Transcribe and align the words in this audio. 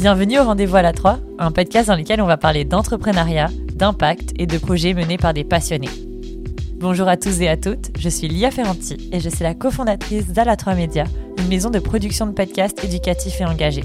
Bienvenue 0.00 0.38
au 0.38 0.44
Rendez-vous 0.44 0.76
à 0.76 0.80
la 0.80 0.94
3, 0.94 1.18
un 1.38 1.52
podcast 1.52 1.88
dans 1.88 1.94
lequel 1.94 2.22
on 2.22 2.26
va 2.26 2.38
parler 2.38 2.64
d'entrepreneuriat, 2.64 3.50
d'impact 3.74 4.32
et 4.38 4.46
de 4.46 4.56
projets 4.56 4.94
menés 4.94 5.18
par 5.18 5.34
des 5.34 5.44
passionnés. 5.44 5.90
Bonjour 6.76 7.06
à 7.06 7.18
tous 7.18 7.42
et 7.42 7.48
à 7.50 7.58
toutes, 7.58 7.90
je 7.98 8.08
suis 8.08 8.26
Lia 8.26 8.50
Ferranti 8.50 9.10
et 9.12 9.20
je 9.20 9.28
suis 9.28 9.42
la 9.42 9.52
cofondatrice 9.52 10.28
d'Ala 10.28 10.56
3 10.56 10.74
Média, 10.74 11.04
une 11.36 11.48
maison 11.48 11.68
de 11.68 11.78
production 11.80 12.26
de 12.26 12.32
podcasts 12.32 12.82
éducatifs 12.82 13.42
et 13.42 13.44
engagés. 13.44 13.84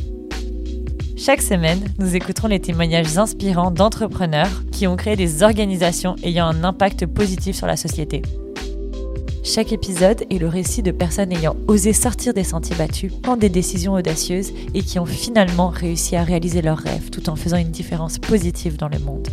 Chaque 1.18 1.42
semaine, 1.42 1.84
nous 2.00 2.16
écouterons 2.16 2.47
les 2.47 2.61
témoignages 2.61 3.18
inspirants 3.18 3.71
d'entrepreneurs 3.71 4.64
qui 4.71 4.88
ont 4.88 4.96
créé 4.96 5.18
des 5.18 5.43
organisations 5.43 6.16
ayant 6.24 6.46
un 6.46 6.64
impact 6.64 7.07
positif 7.07 7.57
sur 7.57 7.68
la 7.68 7.75
société. 7.75 8.21
Chaque 9.46 9.72
épisode 9.72 10.26
est 10.32 10.40
le 10.40 10.48
récit 10.48 10.82
de 10.82 10.90
personnes 10.90 11.32
ayant 11.32 11.56
osé 11.68 11.94
sortir 11.94 12.34
des 12.34 12.44
sentiers 12.44 12.76
battus, 12.76 13.14
prendre 13.22 13.38
des 13.38 13.48
décisions 13.48 13.94
audacieuses 13.94 14.52
et 14.74 14.82
qui 14.82 14.98
ont 14.98 15.06
finalement 15.06 15.68
réussi 15.68 16.16
à 16.16 16.24
réaliser 16.24 16.64
leurs 16.64 16.80
rêves 16.80 17.12
tout 17.12 17.30
en 17.30 17.36
faisant 17.36 17.58
une 17.58 17.70
différence 17.70 18.18
positive 18.18 18.76
dans 18.76 18.90
le 18.90 18.98
monde. 18.98 19.28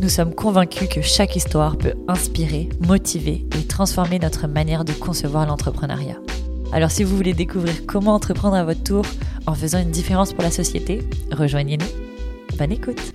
Nous 0.00 0.08
sommes 0.08 0.34
convaincus 0.34 0.88
que 0.88 1.02
chaque 1.02 1.36
histoire 1.36 1.78
peut 1.78 1.94
inspirer, 2.08 2.68
motiver 2.80 3.46
et 3.56 3.64
transformer 3.64 4.18
notre 4.18 4.48
manière 4.48 4.84
de 4.84 4.92
concevoir 4.92 5.46
l'entrepreneuriat. 5.46 6.18
Alors 6.72 6.90
si 6.90 7.04
vous 7.04 7.16
voulez 7.16 7.32
découvrir 7.32 7.86
comment 7.86 8.14
entreprendre 8.14 8.56
à 8.56 8.64
votre 8.64 8.82
tour 8.82 9.04
en 9.46 9.54
faisant 9.54 9.78
une 9.78 9.92
différence 9.92 10.32
pour 10.32 10.42
la 10.42 10.50
société, 10.50 11.00
rejoignez-nous. 11.30 12.58
Bonne 12.58 12.72
écoute 12.72 13.12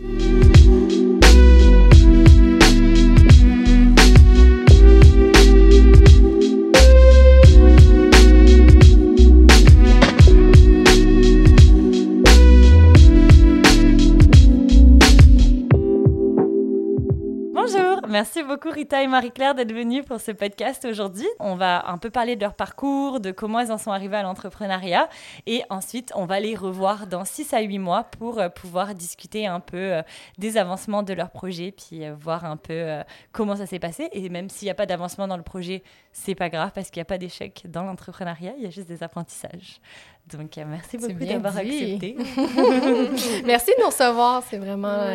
beaucoup 18.57 18.71
Rita 18.71 19.03
et 19.03 19.07
Marie-Claire 19.07 19.53
d'être 19.53 19.71
venues 19.71 20.01
pour 20.01 20.19
ce 20.19 20.31
podcast 20.31 20.83
aujourd'hui. 20.83 21.27
On 21.39 21.53
va 21.53 21.87
un 21.91 21.99
peu 21.99 22.09
parler 22.09 22.35
de 22.35 22.41
leur 22.41 22.55
parcours, 22.55 23.19
de 23.19 23.29
comment 23.29 23.59
elles 23.59 23.71
en 23.71 23.77
sont 23.77 23.91
arrivées 23.91 24.17
à 24.17 24.23
l'entrepreneuriat 24.23 25.09
et 25.45 25.61
ensuite 25.69 26.11
on 26.15 26.25
va 26.25 26.39
les 26.39 26.55
revoir 26.55 27.05
dans 27.05 27.23
6 27.23 27.53
à 27.53 27.61
8 27.61 27.77
mois 27.77 28.05
pour 28.05 28.39
euh, 28.39 28.49
pouvoir 28.49 28.95
discuter 28.95 29.45
un 29.45 29.59
peu 29.59 29.77
euh, 29.77 30.01
des 30.39 30.57
avancements 30.57 31.03
de 31.03 31.13
leur 31.13 31.29
projet 31.29 31.71
puis 31.71 32.03
euh, 32.03 32.15
voir 32.15 32.45
un 32.45 32.57
peu 32.57 33.03
comment 33.31 33.55
ça 33.55 33.67
s'est 33.67 33.77
passé 33.77 34.09
et 34.11 34.27
même 34.29 34.49
s'il 34.49 34.65
n'y 34.65 34.71
a 34.71 34.75
pas 34.75 34.87
d'avancement 34.87 35.27
dans 35.27 35.37
le 35.37 35.43
projet, 35.43 35.83
c'est 36.11 36.33
pas 36.33 36.49
grave 36.49 36.71
parce 36.73 36.89
qu'il 36.89 36.99
n'y 36.99 37.03
a 37.03 37.05
pas 37.05 37.19
d'échec 37.19 37.61
dans 37.69 37.83
l'entrepreneuriat, 37.83 38.53
il 38.57 38.63
y 38.63 38.67
a 38.67 38.71
juste 38.71 38.87
des 38.87 39.03
apprentissages. 39.03 39.79
Donc 40.25 40.57
merci 40.57 40.97
beaucoup 40.97 41.13
d'avoir 41.13 41.57
accepté. 41.57 42.15
merci 43.45 43.71
de 43.77 43.81
nous 43.81 43.89
recevoir, 43.89 44.41
c'est 44.49 44.57
vraiment 44.57 45.05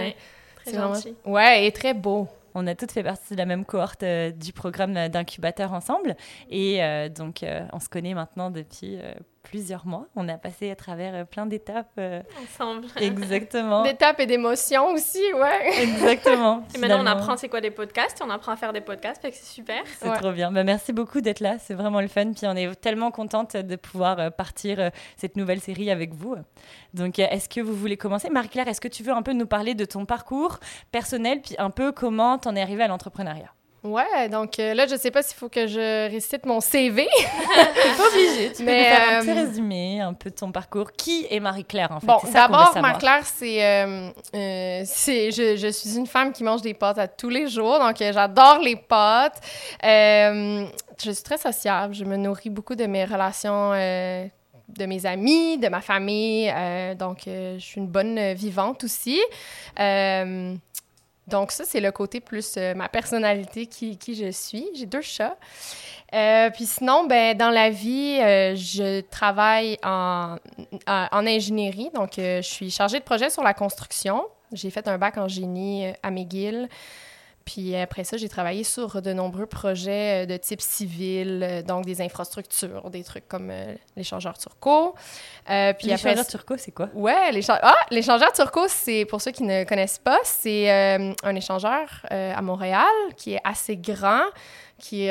très 0.65 0.75
gentil. 0.75 1.17
Ouais, 1.25 1.67
et 1.67 1.73
très 1.73 1.93
beau 1.93 2.29
on 2.55 2.67
a 2.67 2.75
toutes 2.75 2.93
fait 2.93 3.03
partie 3.03 3.35
de 3.35 3.39
la 3.39 3.47
même 3.47 3.65
cohorte 3.65 4.03
euh, 4.03 4.31
du 4.31 4.53
programme 4.53 5.09
d'incubateur 5.09 5.73
ensemble. 5.73 6.17
Et 6.51 6.83
euh, 6.83 7.09
donc, 7.09 7.43
euh, 7.43 7.67
on 7.73 7.81
se 7.81 7.89
connaît 7.89 8.15
maintenant 8.15 8.51
depuis 8.51 8.99
plusieurs 9.43 9.87
mois. 9.87 10.07
On 10.17 10.29
a 10.29 10.39
passé 10.39 10.71
à 10.71 10.77
travers 10.77 11.15
euh, 11.15 11.25
plein 11.25 11.47
d'étapes. 11.47 11.91
Euh, 11.99 12.23
Ensemble. 12.43 12.87
Exactement. 12.97 13.83
D'étapes 13.83 14.21
et 14.21 14.27
d'émotions 14.27 14.89
aussi, 14.89 15.23
ouais. 15.35 15.83
Exactement. 15.83 16.65
et 16.75 16.79
maintenant, 16.79 17.03
on 17.03 17.07
apprend 17.07 17.37
c'est 17.37 17.49
quoi 17.49 17.61
des 17.61 17.71
podcasts. 17.71 18.23
On 18.25 18.31
apprend 18.31 18.53
à 18.53 18.57
faire 18.57 18.73
des 18.73 18.81
podcasts, 18.81 19.21
c'est 19.23 19.35
super. 19.35 19.83
C'est 19.99 20.13
trop 20.15 20.33
bien. 20.33 20.51
Bah, 20.51 20.65
merci 20.65 20.93
beaucoup 20.93 21.21
d'être 21.21 21.41
là. 21.41 21.59
C'est 21.59 21.75
vraiment 21.75 22.01
le 22.01 22.09
fun. 22.09 22.33
Puis 22.33 22.47
on 22.47 22.57
est 22.57 22.75
tellement 22.77 23.11
contente 23.11 23.57
de 23.57 23.77
pouvoir 23.77 24.19
euh, 24.19 24.31
partir 24.31 24.91
cette 25.17 25.37
nouvelle 25.37 25.61
série 25.61 25.91
avec 25.91 26.15
vous. 26.15 26.37
Donc, 26.95 27.19
est-ce 27.19 27.49
que 27.49 27.61
vous 27.61 27.75
voulez 27.75 27.97
commencer? 27.97 28.31
Marie-Claire, 28.31 28.69
est-ce 28.69 28.81
que 28.81 28.89
tu 28.89 29.03
veux 29.03 29.13
un 29.13 29.23
peu 29.23 29.33
nous 29.33 29.47
parler 29.47 29.75
de 29.75 29.85
ton 29.85 30.07
parcours 30.07 30.59
personnel, 30.91 31.41
puis 31.43 31.55
un 31.59 31.71
peu 31.71 31.93
comment 31.93 32.39
t'en 32.39 32.55
es 32.57 32.63
arrivée 32.63 32.85
à 32.85 32.89
l'entrepreneuriat? 32.89 33.53
Ouais, 33.85 34.29
donc 34.29 34.61
euh, 34.61 34.75
là, 34.75 34.87
je 34.87 34.95
sais 34.95 35.11
pas 35.11 35.25
s'il 35.25 35.37
faut 35.37 35.49
que 35.49 35.67
je 35.67 36.09
récite 36.09 36.47
mon 36.47 36.61
CV. 36.61 37.09
Pas 37.97 38.07
obligée. 38.07 38.53
Tu 38.53 38.59
peux 38.59 38.71
Mais, 38.71 38.85
faire 38.85 39.19
un 39.19 39.21
petit 39.23 39.31
euh, 39.31 39.35
résumé, 39.35 40.01
un 40.01 40.15
peu 40.15 40.31
de 40.31 40.37
ton 40.37 40.53
parcours. 40.53 40.93
Qui 40.93 41.27
est 41.29 41.41
Marie-Claire, 41.41 41.91
en 41.91 41.99
fait? 41.99 42.07
Bon, 42.07 42.19
d'abord, 42.33 42.79
Marie-Claire, 42.81 43.25
c'est... 43.25 43.65
Euh, 43.65 44.11
je, 44.33 45.57
je, 45.59 45.69
suis 45.69 45.97
une 45.97 46.07
femme 46.07 46.33
qui 46.33 46.45
mange 46.45 46.63
des 46.63 46.75
pâtes 46.75 46.99
à 46.99 47.09
tous 47.09 47.29
les 47.29 47.49
jours, 47.49 47.81
donc 47.81 47.97
j'adore 47.99 48.61
les 48.61 48.77
pâtes. 48.77 49.41
je 49.83 50.69
suis 51.01 51.23
très 51.25 51.39
sociable. 51.39 51.93
Je 51.93 52.05
me 52.05 52.17
nourris 52.17 52.51
beaucoup 52.51 52.77
de 52.77 52.87
mes 52.87 53.05
relations 53.05 53.73
de 53.73 54.87
mes 54.87 55.05
amis, 55.05 55.59
de 55.59 55.69
ma 55.69 55.81
famille. 55.81 56.53
donc, 56.97 57.23
je 57.27 57.59
suis 57.59 57.81
une 57.81 57.89
bonne 57.89 58.33
vivante 58.35 58.85
aussi. 58.85 59.21
Donc 61.29 61.53
ça, 61.53 61.65
c'est 61.65 61.81
le 61.81 61.93
côté 61.93 62.21
plus 62.21 62.55
euh, 62.57 62.75
ma 62.75 62.89
personnalité, 62.89 63.67
qui, 63.67 63.97
qui 63.97 64.15
je 64.15 64.31
suis. 64.31 64.67
J'ai 64.75 64.87
deux 64.87 65.03
chats. 65.03 65.37
Euh, 66.15 66.51
puis 66.51 66.67
sinon, 66.67 67.07
ben, 67.07 67.37
dans 67.37 67.51
la 67.51 67.71
vie, 67.71 68.19
euh, 68.21 68.55
je 68.57 69.01
travaille 69.03 69.79
en, 69.83 70.37
en, 70.87 71.27
ingénierie. 71.27 71.91
Donc, 71.95 72.13
je 72.17 72.41
suis 72.43 72.71
chargée 72.71 72.99
de 72.99 73.05
projet 73.05 73.31
sur 73.31 73.43
la 73.43 73.55
construction. 73.55 74.25
J'ai 74.53 74.71
fait 74.71 74.87
un 74.89 74.99
bac 74.99 75.17
en 75.17 75.29
génie 75.29 75.87
à 76.03 76.11
McGill. 76.11 76.69
Puis 77.45 77.77
après 77.77 78.05
ça, 78.05 78.17
j'ai 78.17 78.29
travaillé 78.29 78.65
sur 78.65 79.03
de 79.03 79.13
nombreux 79.13 79.47
projets 79.47 80.27
de 80.27 80.37
type 80.37 80.61
civil, 80.61 81.65
donc 81.67 81.85
des 81.85 82.01
infrastructures, 82.01 82.91
des 82.91 83.05
trucs 83.05 83.29
comme 83.29 83.53
l'échangeur 83.97 84.39
Turco. 84.39 84.95
Euh, 85.51 85.73
puis 85.73 85.89
l'échangeur 85.89 86.27
Turco, 86.27 86.57
c'est 86.57 86.73
quoi? 86.73 86.89
Ouais, 86.95 87.33
l'échangeur 87.33 87.61
ah, 87.65 87.75
l'échangeur 87.91 88.33
Turco, 88.33 88.67
c'est, 88.69 89.05
pour 89.05 89.21
ceux 89.21 89.33
qui 89.33 89.43
ne 89.43 89.65
connaissent 89.65 89.99
pas, 89.99 90.19
c'est 90.25 90.71
euh, 90.71 91.13
un 91.23 91.35
échangeur 91.35 91.89
euh, 92.11 92.35
à 92.35 92.43
Montréal 92.43 92.85
qui 93.17 93.35
est 93.35 93.41
assez 93.45 93.77
grand, 93.77 94.25
qui 94.79 95.09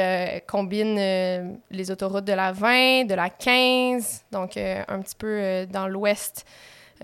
combine 0.48 0.96
les 1.70 1.92
autoroutes 1.92 2.26
de 2.26 2.34
la 2.34 2.52
20, 2.52 3.06
de 3.06 3.14
la 3.14 3.30
15, 3.30 4.26
donc 4.32 4.58
un 4.58 5.02
petit 5.02 5.16
peu 5.16 5.66
dans 5.72 5.88
l'ouest 5.88 6.46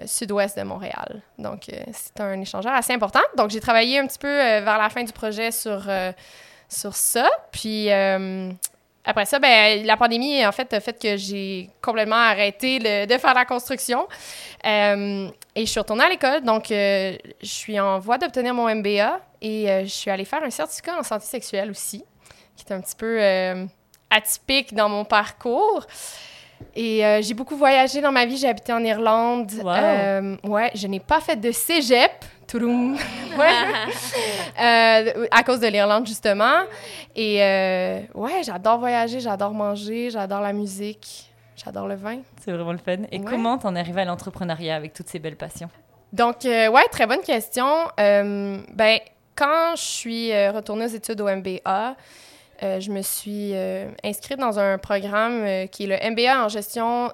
sud-ouest 0.05 0.57
de 0.57 0.63
Montréal. 0.63 1.21
Donc, 1.37 1.69
c'est 1.91 2.19
un 2.19 2.39
échangeur 2.39 2.73
assez 2.73 2.93
important. 2.93 3.21
Donc, 3.35 3.49
j'ai 3.49 3.59
travaillé 3.59 3.99
un 3.99 4.07
petit 4.07 4.19
peu 4.19 4.27
vers 4.27 4.77
la 4.77 4.89
fin 4.89 5.03
du 5.03 5.11
projet 5.11 5.51
sur, 5.51 5.89
sur 6.69 6.95
ça. 6.95 7.29
Puis, 7.51 7.89
après 9.07 9.25
ça, 9.25 9.39
ben, 9.39 9.85
la 9.85 9.95
pandémie, 9.95 10.45
en 10.45 10.51
fait, 10.51 10.73
a 10.73 10.81
fait 10.81 11.01
que 11.01 11.15
j'ai 11.15 11.69
complètement 11.81 12.17
arrêté 12.17 12.79
de 13.07 13.17
faire 13.17 13.33
la 13.33 13.45
construction. 13.45 14.05
Euh, 14.65 15.29
et 15.55 15.65
je 15.65 15.71
suis 15.71 15.79
retournée 15.79 16.03
à 16.03 16.09
l'école. 16.09 16.41
Donc, 16.41 16.69
euh, 16.71 17.15
je 17.41 17.47
suis 17.47 17.79
en 17.79 17.99
voie 17.99 18.17
d'obtenir 18.17 18.53
mon 18.53 18.67
MBA 18.67 19.21
et 19.41 19.71
euh, 19.71 19.83
je 19.83 19.89
suis 19.89 20.11
allée 20.11 20.25
faire 20.25 20.43
un 20.43 20.49
certificat 20.49 20.99
en 20.99 21.03
santé 21.03 21.25
sexuelle 21.25 21.71
aussi, 21.71 22.03
qui 22.57 22.65
est 22.67 22.73
un 22.73 22.81
petit 22.81 22.97
peu 22.97 23.21
atypique 24.09 24.75
dans 24.75 24.89
mon 24.89 25.05
parcours. 25.05 25.85
Et 26.75 27.01
j'ai 27.21 27.33
beaucoup 27.33 27.55
voyagé 27.55 28.01
dans 28.01 28.11
ma 28.11 28.25
vie. 28.25 28.37
J'ai 28.37 28.47
habité 28.49 28.73
en 28.73 28.83
Irlande. 28.83 29.51
ouais, 30.43 30.71
je 30.75 30.87
n'ai 30.87 30.99
pas 30.99 31.19
fait 31.19 31.35
de 31.35 31.51
cégep. 31.51 32.25
Euh, 34.59 35.27
à 35.29 35.43
cause 35.43 35.59
de 35.59 35.67
l'Irlande, 35.67 36.07
justement. 36.07 36.63
Et 37.15 37.43
euh, 37.43 37.99
ouais, 38.15 38.41
j'adore 38.43 38.79
voyager, 38.79 39.19
j'adore 39.19 39.53
manger, 39.53 40.09
j'adore 40.09 40.41
la 40.41 40.51
musique, 40.51 41.31
j'adore 41.55 41.87
le 41.87 41.93
vin. 41.93 42.21
C'est 42.43 42.51
vraiment 42.51 42.71
le 42.71 42.79
fun. 42.79 43.03
Et 43.11 43.21
comment 43.21 43.59
t'en 43.59 43.75
es 43.75 43.79
arrivé 43.79 44.01
à 44.01 44.05
l'entrepreneuriat 44.05 44.75
avec 44.75 44.93
toutes 44.93 45.09
ces 45.09 45.19
belles 45.19 45.35
passions? 45.35 45.69
Donc, 46.11 46.43
euh, 46.45 46.69
ouais, 46.69 46.85
très 46.91 47.05
bonne 47.05 47.21
question. 47.21 47.67
ben, 47.97 48.99
quand 49.35 49.75
je 49.75 49.81
suis 49.81 50.47
retournée 50.49 50.85
aux 50.85 50.95
études 50.95 51.21
au 51.21 51.27
MBA, 51.27 51.95
je 52.61 52.91
me 52.91 53.01
suis 53.01 53.53
inscrite 54.03 54.39
dans 54.39 54.59
un 54.59 54.77
programme 54.77 55.67
qui 55.69 55.83
est 55.83 55.87
le 55.87 56.11
MBA 56.11 56.43
en 56.43 56.49
gestion, 56.49 57.11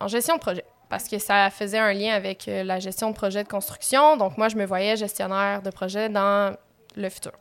en 0.00 0.08
gestion 0.08 0.36
de 0.36 0.40
projet 0.40 0.64
parce 0.90 1.08
que 1.08 1.18
ça 1.18 1.48
faisait 1.48 1.78
un 1.78 1.94
lien 1.94 2.12
avec 2.12 2.46
euh, 2.48 2.64
la 2.64 2.80
gestion 2.80 3.10
de 3.10 3.14
projet 3.14 3.44
de 3.44 3.48
construction. 3.48 4.18
Donc, 4.18 4.36
moi, 4.36 4.48
je 4.48 4.56
me 4.56 4.66
voyais 4.66 4.96
gestionnaire 4.96 5.62
de 5.62 5.70
projet 5.70 6.10
dans 6.10 6.54
le 6.96 7.08
futur. 7.08 7.32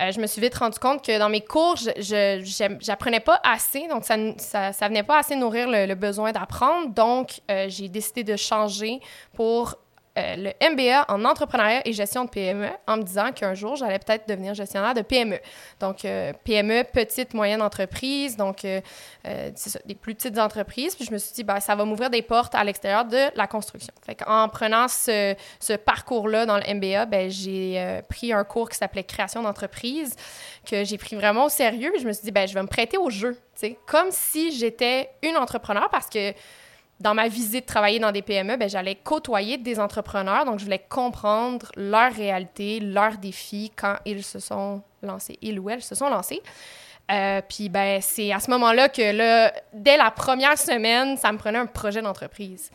Euh, 0.00 0.12
je 0.12 0.20
me 0.20 0.28
suis 0.28 0.40
vite 0.40 0.54
rendu 0.54 0.78
compte 0.78 1.04
que 1.04 1.18
dans 1.18 1.28
mes 1.28 1.40
cours, 1.40 1.74
je 1.76 2.86
n'apprenais 2.88 3.18
pas 3.18 3.40
assez, 3.42 3.88
donc 3.88 4.04
ça 4.04 4.16
ne 4.16 4.88
venait 4.88 5.02
pas 5.02 5.18
assez 5.18 5.34
nourrir 5.34 5.68
le, 5.68 5.92
besoin 5.94 6.30
d'apprendre. 6.30 6.94
Donc, 6.94 7.40
euh, 7.50 7.66
j'ai 7.68 7.88
décidé 7.88 8.22
de 8.22 8.36
changer 8.36 9.00
pour 9.34 9.74
euh, 10.18 10.36
le 10.36 10.70
MBA 10.72 11.04
en 11.08 11.24
entrepreneuriat 11.24 11.86
et 11.86 11.92
gestion 11.92 12.24
de 12.24 12.30
PME 12.30 12.68
en 12.86 12.96
me 12.96 13.02
disant 13.02 13.30
qu'un 13.32 13.54
jour, 13.54 13.76
j'allais 13.76 13.98
peut-être 13.98 14.28
devenir 14.28 14.54
gestionnaire 14.54 14.94
de 14.94 15.02
PME. 15.02 15.38
Donc, 15.80 16.04
euh, 16.04 16.32
PME, 16.44 16.84
petite, 16.92 17.34
moyenne 17.34 17.62
entreprise, 17.62 18.36
donc 18.36 18.64
euh, 18.64 18.80
c'est 19.54 19.70
ça, 19.70 19.78
des 19.84 19.94
plus 19.94 20.14
petites 20.14 20.38
entreprises. 20.38 20.94
Puis 20.96 21.04
je 21.04 21.12
me 21.12 21.18
suis 21.18 21.34
dit, 21.34 21.44
ben, 21.44 21.60
ça 21.60 21.74
va 21.74 21.84
m'ouvrir 21.84 22.10
des 22.10 22.22
portes 22.22 22.54
à 22.54 22.64
l'extérieur 22.64 23.04
de 23.04 23.36
la 23.36 23.46
construction. 23.46 23.92
Fait 24.04 24.16
qu'en 24.16 24.48
prenant 24.48 24.88
ce, 24.88 25.36
ce 25.60 25.74
parcours-là 25.74 26.46
dans 26.46 26.56
le 26.56 26.74
MBA, 26.74 27.06
ben, 27.06 27.30
j'ai 27.30 28.02
pris 28.08 28.32
un 28.32 28.44
cours 28.44 28.68
qui 28.68 28.76
s'appelait 28.76 29.04
création 29.04 29.42
d'entreprise, 29.42 30.16
que 30.68 30.84
j'ai 30.84 30.98
pris 30.98 31.16
vraiment 31.16 31.44
au 31.44 31.48
sérieux. 31.48 31.90
Puis 31.92 32.02
je 32.02 32.08
me 32.08 32.12
suis 32.12 32.24
dit, 32.24 32.32
ben, 32.32 32.48
je 32.48 32.54
vais 32.54 32.62
me 32.62 32.68
prêter 32.68 32.96
au 32.96 33.10
jeu, 33.10 33.38
comme 33.86 34.10
si 34.10 34.52
j'étais 34.52 35.10
une 35.22 35.36
entrepreneur 35.36 35.88
parce 35.90 36.08
que 36.08 36.32
dans 37.00 37.14
ma 37.14 37.28
visite 37.28 37.66
travailler 37.66 38.00
dans 38.00 38.10
des 38.10 38.22
PME, 38.22 38.56
ben, 38.56 38.68
j'allais 38.68 38.96
côtoyer 38.96 39.56
des 39.56 39.78
entrepreneurs, 39.78 40.44
donc 40.44 40.58
je 40.58 40.64
voulais 40.64 40.84
comprendre 40.88 41.70
leur 41.76 42.12
réalité, 42.12 42.80
leurs 42.80 43.18
défis 43.18 43.70
quand 43.76 43.96
ils 44.04 44.24
se 44.24 44.40
sont 44.40 44.82
lancés, 45.02 45.38
ils 45.40 45.58
ou 45.60 45.70
elles 45.70 45.82
se 45.82 45.94
sont 45.94 46.08
lancés. 46.08 46.42
Euh, 47.10 47.40
puis 47.48 47.68
ben, 47.68 48.00
c'est 48.02 48.32
à 48.32 48.40
ce 48.40 48.50
moment-là 48.50 48.88
que 48.88 49.12
là, 49.12 49.52
dès 49.72 49.96
la 49.96 50.10
première 50.10 50.58
semaine, 50.58 51.16
ça 51.16 51.32
me 51.32 51.38
prenait 51.38 51.58
un 51.58 51.66
projet 51.66 52.02
d'entreprise. 52.02 52.70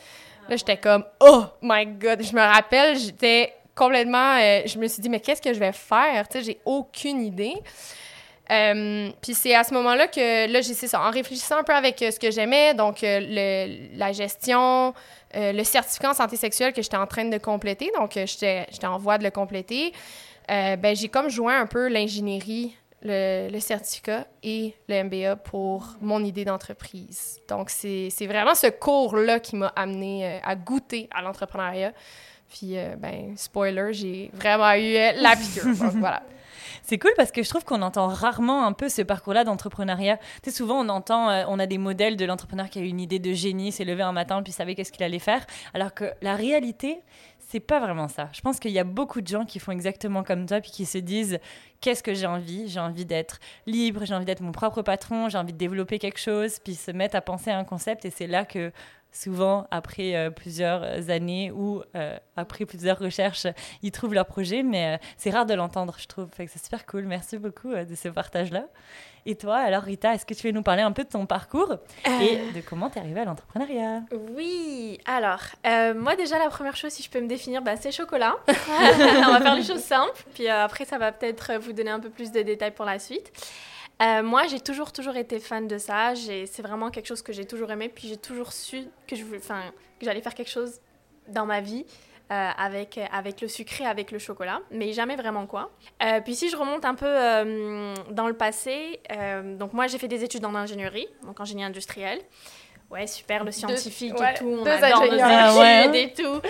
Là, 0.49 0.55
j'étais 0.55 0.77
comme 0.77 1.03
oh 1.19 1.43
my 1.61 1.85
god, 1.85 2.23
je 2.23 2.33
me 2.33 2.41
rappelle, 2.41 2.97
j'étais 2.97 3.53
complètement, 3.75 4.37
euh, 4.39 4.61
je 4.65 4.77
me 4.79 4.87
suis 4.87 5.01
dit 5.01 5.09
mais 5.09 5.19
qu'est-ce 5.19 5.41
que 5.41 5.53
je 5.53 5.59
vais 5.59 5.71
faire? 5.71 6.27
Tu 6.29 6.39
sais, 6.39 6.43
j'ai 6.45 6.59
aucune 6.65 7.21
idée. 7.21 7.55
Euh, 8.53 9.09
puis 9.21 9.33
c'est 9.33 9.55
à 9.55 9.63
ce 9.63 9.73
moment-là 9.73 10.07
que 10.07 10.51
là 10.51 10.61
j'ai 10.61 10.73
ça 10.73 11.01
en 11.01 11.09
réfléchissant 11.09 11.57
un 11.57 11.63
peu 11.63 11.73
avec 11.73 11.99
ce 11.99 12.19
que 12.19 12.29
j'aimais, 12.29 12.73
donc 12.73 12.99
le, 13.01 13.97
la 13.97 14.11
gestion, 14.11 14.93
le 15.33 15.63
certificat 15.63 16.11
en 16.11 16.13
santé 16.13 16.35
sexuelle 16.35 16.73
que 16.73 16.81
j'étais 16.81 16.97
en 16.97 17.07
train 17.07 17.25
de 17.25 17.37
compléter, 17.37 17.91
donc 17.97 18.11
j'étais 18.13 18.67
en 18.83 18.97
voie 18.97 19.17
de 19.17 19.23
le 19.23 19.31
compléter. 19.31 19.93
ben 20.47 20.95
j'ai 20.95 21.09
comme 21.09 21.29
joint 21.29 21.59
un 21.59 21.65
peu 21.65 21.87
l'ingénierie 21.87 22.75
le, 23.03 23.59
certificat 23.59 24.27
et 24.41 24.75
le 24.87 25.03
MBA 25.03 25.35
pour 25.37 25.87
mon 26.01 26.23
idée 26.23 26.45
d'entreprise. 26.45 27.39
Donc, 27.47 27.69
c'est 27.69 28.09
vraiment 28.27 28.55
ce 28.55 28.67
cours-là 28.67 29.39
qui 29.39 29.55
m'a 29.55 29.67
amené 29.75 30.25
euh, 30.25 30.39
à 30.43 30.55
goûter 30.55 31.09
à 31.13 31.21
l'entrepreneuriat. 31.21 31.93
Puis, 32.49 32.77
euh, 32.77 32.95
ben, 32.97 33.35
spoiler, 33.35 33.93
j'ai 33.93 34.31
vraiment 34.33 34.73
eu 34.73 34.95
euh, 34.95 35.11
la 35.15 35.35
piqûre. 35.35 35.65
Donc, 35.65 35.93
voilà. 35.95 36.23
C'est 36.85 36.99
cool 36.99 37.11
parce 37.15 37.31
que 37.31 37.43
je 37.43 37.49
trouve 37.49 37.63
qu'on 37.63 37.81
entend 37.81 38.07
rarement 38.07 38.65
un 38.65 38.73
peu 38.73 38.89
ce 38.89 39.01
parcours-là 39.01 39.45
d'entrepreneuriat. 39.45 40.17
Tu 40.17 40.49
sais, 40.49 40.51
souvent 40.51 40.85
on 40.85 40.89
entend, 40.89 41.29
on 41.47 41.57
a 41.57 41.65
des 41.65 41.77
modèles 41.77 42.17
de 42.17 42.25
l'entrepreneur 42.25 42.69
qui 42.69 42.79
a 42.79 42.81
eu 42.81 42.87
une 42.87 42.99
idée 42.99 43.19
de 43.19 43.31
génie, 43.31 43.71
s'est 43.71 43.85
levé 43.85 44.03
un 44.03 44.11
matin 44.11 44.43
puis 44.43 44.51
savait 44.51 44.75
qu'est-ce 44.75 44.91
qu'il 44.91 45.03
allait 45.03 45.19
faire. 45.19 45.45
Alors 45.73 45.93
que 45.93 46.11
la 46.21 46.35
réalité, 46.35 46.99
c'est 47.39 47.61
pas 47.61 47.79
vraiment 47.79 48.09
ça. 48.09 48.27
Je 48.33 48.41
pense 48.41 48.59
qu'il 48.59 48.71
y 48.71 48.79
a 48.79 48.83
beaucoup 48.83 49.21
de 49.21 49.27
gens 49.27 49.45
qui 49.45 49.59
font 49.59 49.71
exactement 49.71 50.23
comme 50.23 50.45
toi 50.45 50.59
puis 50.59 50.71
qui 50.71 50.85
se 50.85 50.97
disent 50.97 51.39
qu'est-ce 51.79 52.03
que 52.03 52.13
j'ai 52.13 52.27
envie? 52.27 52.67
J'ai 52.67 52.81
envie 52.81 53.05
d'être 53.05 53.39
libre, 53.65 54.03
j'ai 54.03 54.13
envie 54.13 54.25
d'être 54.25 54.41
mon 54.41 54.51
propre 54.51 54.81
patron, 54.81 55.29
j'ai 55.29 55.37
envie 55.37 55.53
de 55.53 55.57
développer 55.57 55.99
quelque 55.99 56.19
chose, 56.19 56.59
puis 56.59 56.75
se 56.75 56.91
mettre 56.91 57.15
à 57.15 57.21
penser 57.21 57.49
à 57.49 57.57
un 57.57 57.63
concept 57.63 58.03
et 58.03 58.09
c'est 58.09 58.27
là 58.27 58.43
que 58.43 58.73
souvent 59.13 59.67
après 59.71 60.15
euh, 60.15 60.29
plusieurs 60.31 61.09
années 61.09 61.51
ou 61.51 61.81
euh, 61.95 62.17
après 62.35 62.65
plusieurs 62.65 62.99
recherches, 62.99 63.47
ils 63.81 63.91
trouvent 63.91 64.13
leur 64.13 64.25
projet, 64.25 64.63
mais 64.63 64.95
euh, 64.95 64.97
c'est 65.17 65.29
rare 65.29 65.45
de 65.45 65.53
l'entendre, 65.53 65.95
je 65.99 66.07
trouve. 66.07 66.27
Fait 66.35 66.45
que 66.45 66.51
c'est 66.51 66.63
super 66.63 66.85
cool. 66.85 67.03
Merci 67.03 67.37
beaucoup 67.37 67.73
de 67.73 67.95
ce 67.95 68.09
partage-là. 68.09 68.65
Et 69.25 69.35
toi, 69.35 69.55
alors 69.55 69.83
Rita, 69.83 70.13
est-ce 70.13 70.25
que 70.25 70.33
tu 70.33 70.47
veux 70.47 70.51
nous 70.51 70.63
parler 70.63 70.81
un 70.81 70.91
peu 70.91 71.05
de 71.05 71.09
ton 71.09 71.25
parcours 71.25 71.77
et 72.05 72.51
de 72.53 72.59
comment 72.59 72.89
tu 72.89 72.97
es 72.97 73.01
arrivée 73.01 73.21
à 73.21 73.25
l'entrepreneuriat? 73.25 74.01
Oui, 74.35 74.99
alors 75.05 75.39
moi 75.95 76.17
déjà 76.17 76.37
la 76.39 76.49
première 76.49 76.75
chose, 76.75 76.91
si 76.91 77.03
je 77.03 77.09
peux 77.09 77.21
me 77.21 77.27
définir, 77.27 77.61
bah, 77.61 77.77
c'est 77.77 77.93
chocolat. 77.93 78.35
On 78.47 79.31
va 79.31 79.39
faire 79.39 79.55
les 79.55 79.63
choses 79.63 79.83
simples, 79.83 80.25
puis 80.33 80.49
après 80.49 80.83
ça 80.83 80.97
va 80.97 81.13
peut-être 81.13 81.53
vous 81.61 81.71
donner 81.71 81.91
un 81.91 82.01
peu 82.01 82.09
plus 82.09 82.33
de 82.33 82.41
détails 82.41 82.71
pour 82.71 82.83
la 82.83 82.99
suite. 82.99 83.31
Euh, 84.01 84.23
moi, 84.23 84.47
j'ai 84.47 84.59
toujours, 84.59 84.91
toujours 84.91 85.15
été 85.15 85.39
fan 85.39 85.67
de 85.67 85.77
ça. 85.77 86.13
C'est 86.15 86.61
vraiment 86.61 86.89
quelque 86.89 87.07
chose 87.07 87.21
que 87.21 87.33
j'ai 87.33 87.45
toujours 87.45 87.71
aimé. 87.71 87.89
Puis 87.89 88.07
j'ai 88.07 88.17
toujours 88.17 88.51
su 88.51 88.83
que 89.07 89.15
j'allais 90.01 90.21
faire 90.21 90.33
quelque 90.33 90.51
chose 90.51 90.79
dans 91.27 91.45
ma 91.45 91.61
vie 91.61 91.85
euh, 92.31 92.49
avec, 92.57 92.99
avec 93.11 93.39
le 93.41 93.47
sucré, 93.47 93.85
avec 93.85 94.11
le 94.11 94.19
chocolat, 94.19 94.59
mais 94.71 94.91
jamais 94.91 95.15
vraiment 95.15 95.45
quoi. 95.45 95.71
Euh, 96.01 96.19
puis 96.19 96.35
si 96.35 96.49
je 96.49 96.57
remonte 96.57 96.83
un 96.83 96.95
peu 96.95 97.13
dans 98.11 98.27
le 98.27 98.33
passé, 98.33 98.99
donc 99.57 99.71
moi 99.71 99.87
j'ai 99.87 99.97
fait 99.97 100.09
des 100.09 100.23
études 100.23 100.43
en 100.43 100.53
ingénierie, 100.55 101.07
donc 101.23 101.39
en 101.39 101.45
génie 101.45 101.63
industriel. 101.63 102.19
Ouais, 102.93 103.07
super, 103.07 103.43
le 103.43 103.51
scientifique 103.51 104.13
et 104.13 104.37
tout, 104.37 104.45
on 104.45 104.65
adore 104.65 105.05
nos 105.05 105.17
ah, 105.19 105.85
études 105.85 105.95
et 105.95 106.13
tout. 106.13 106.41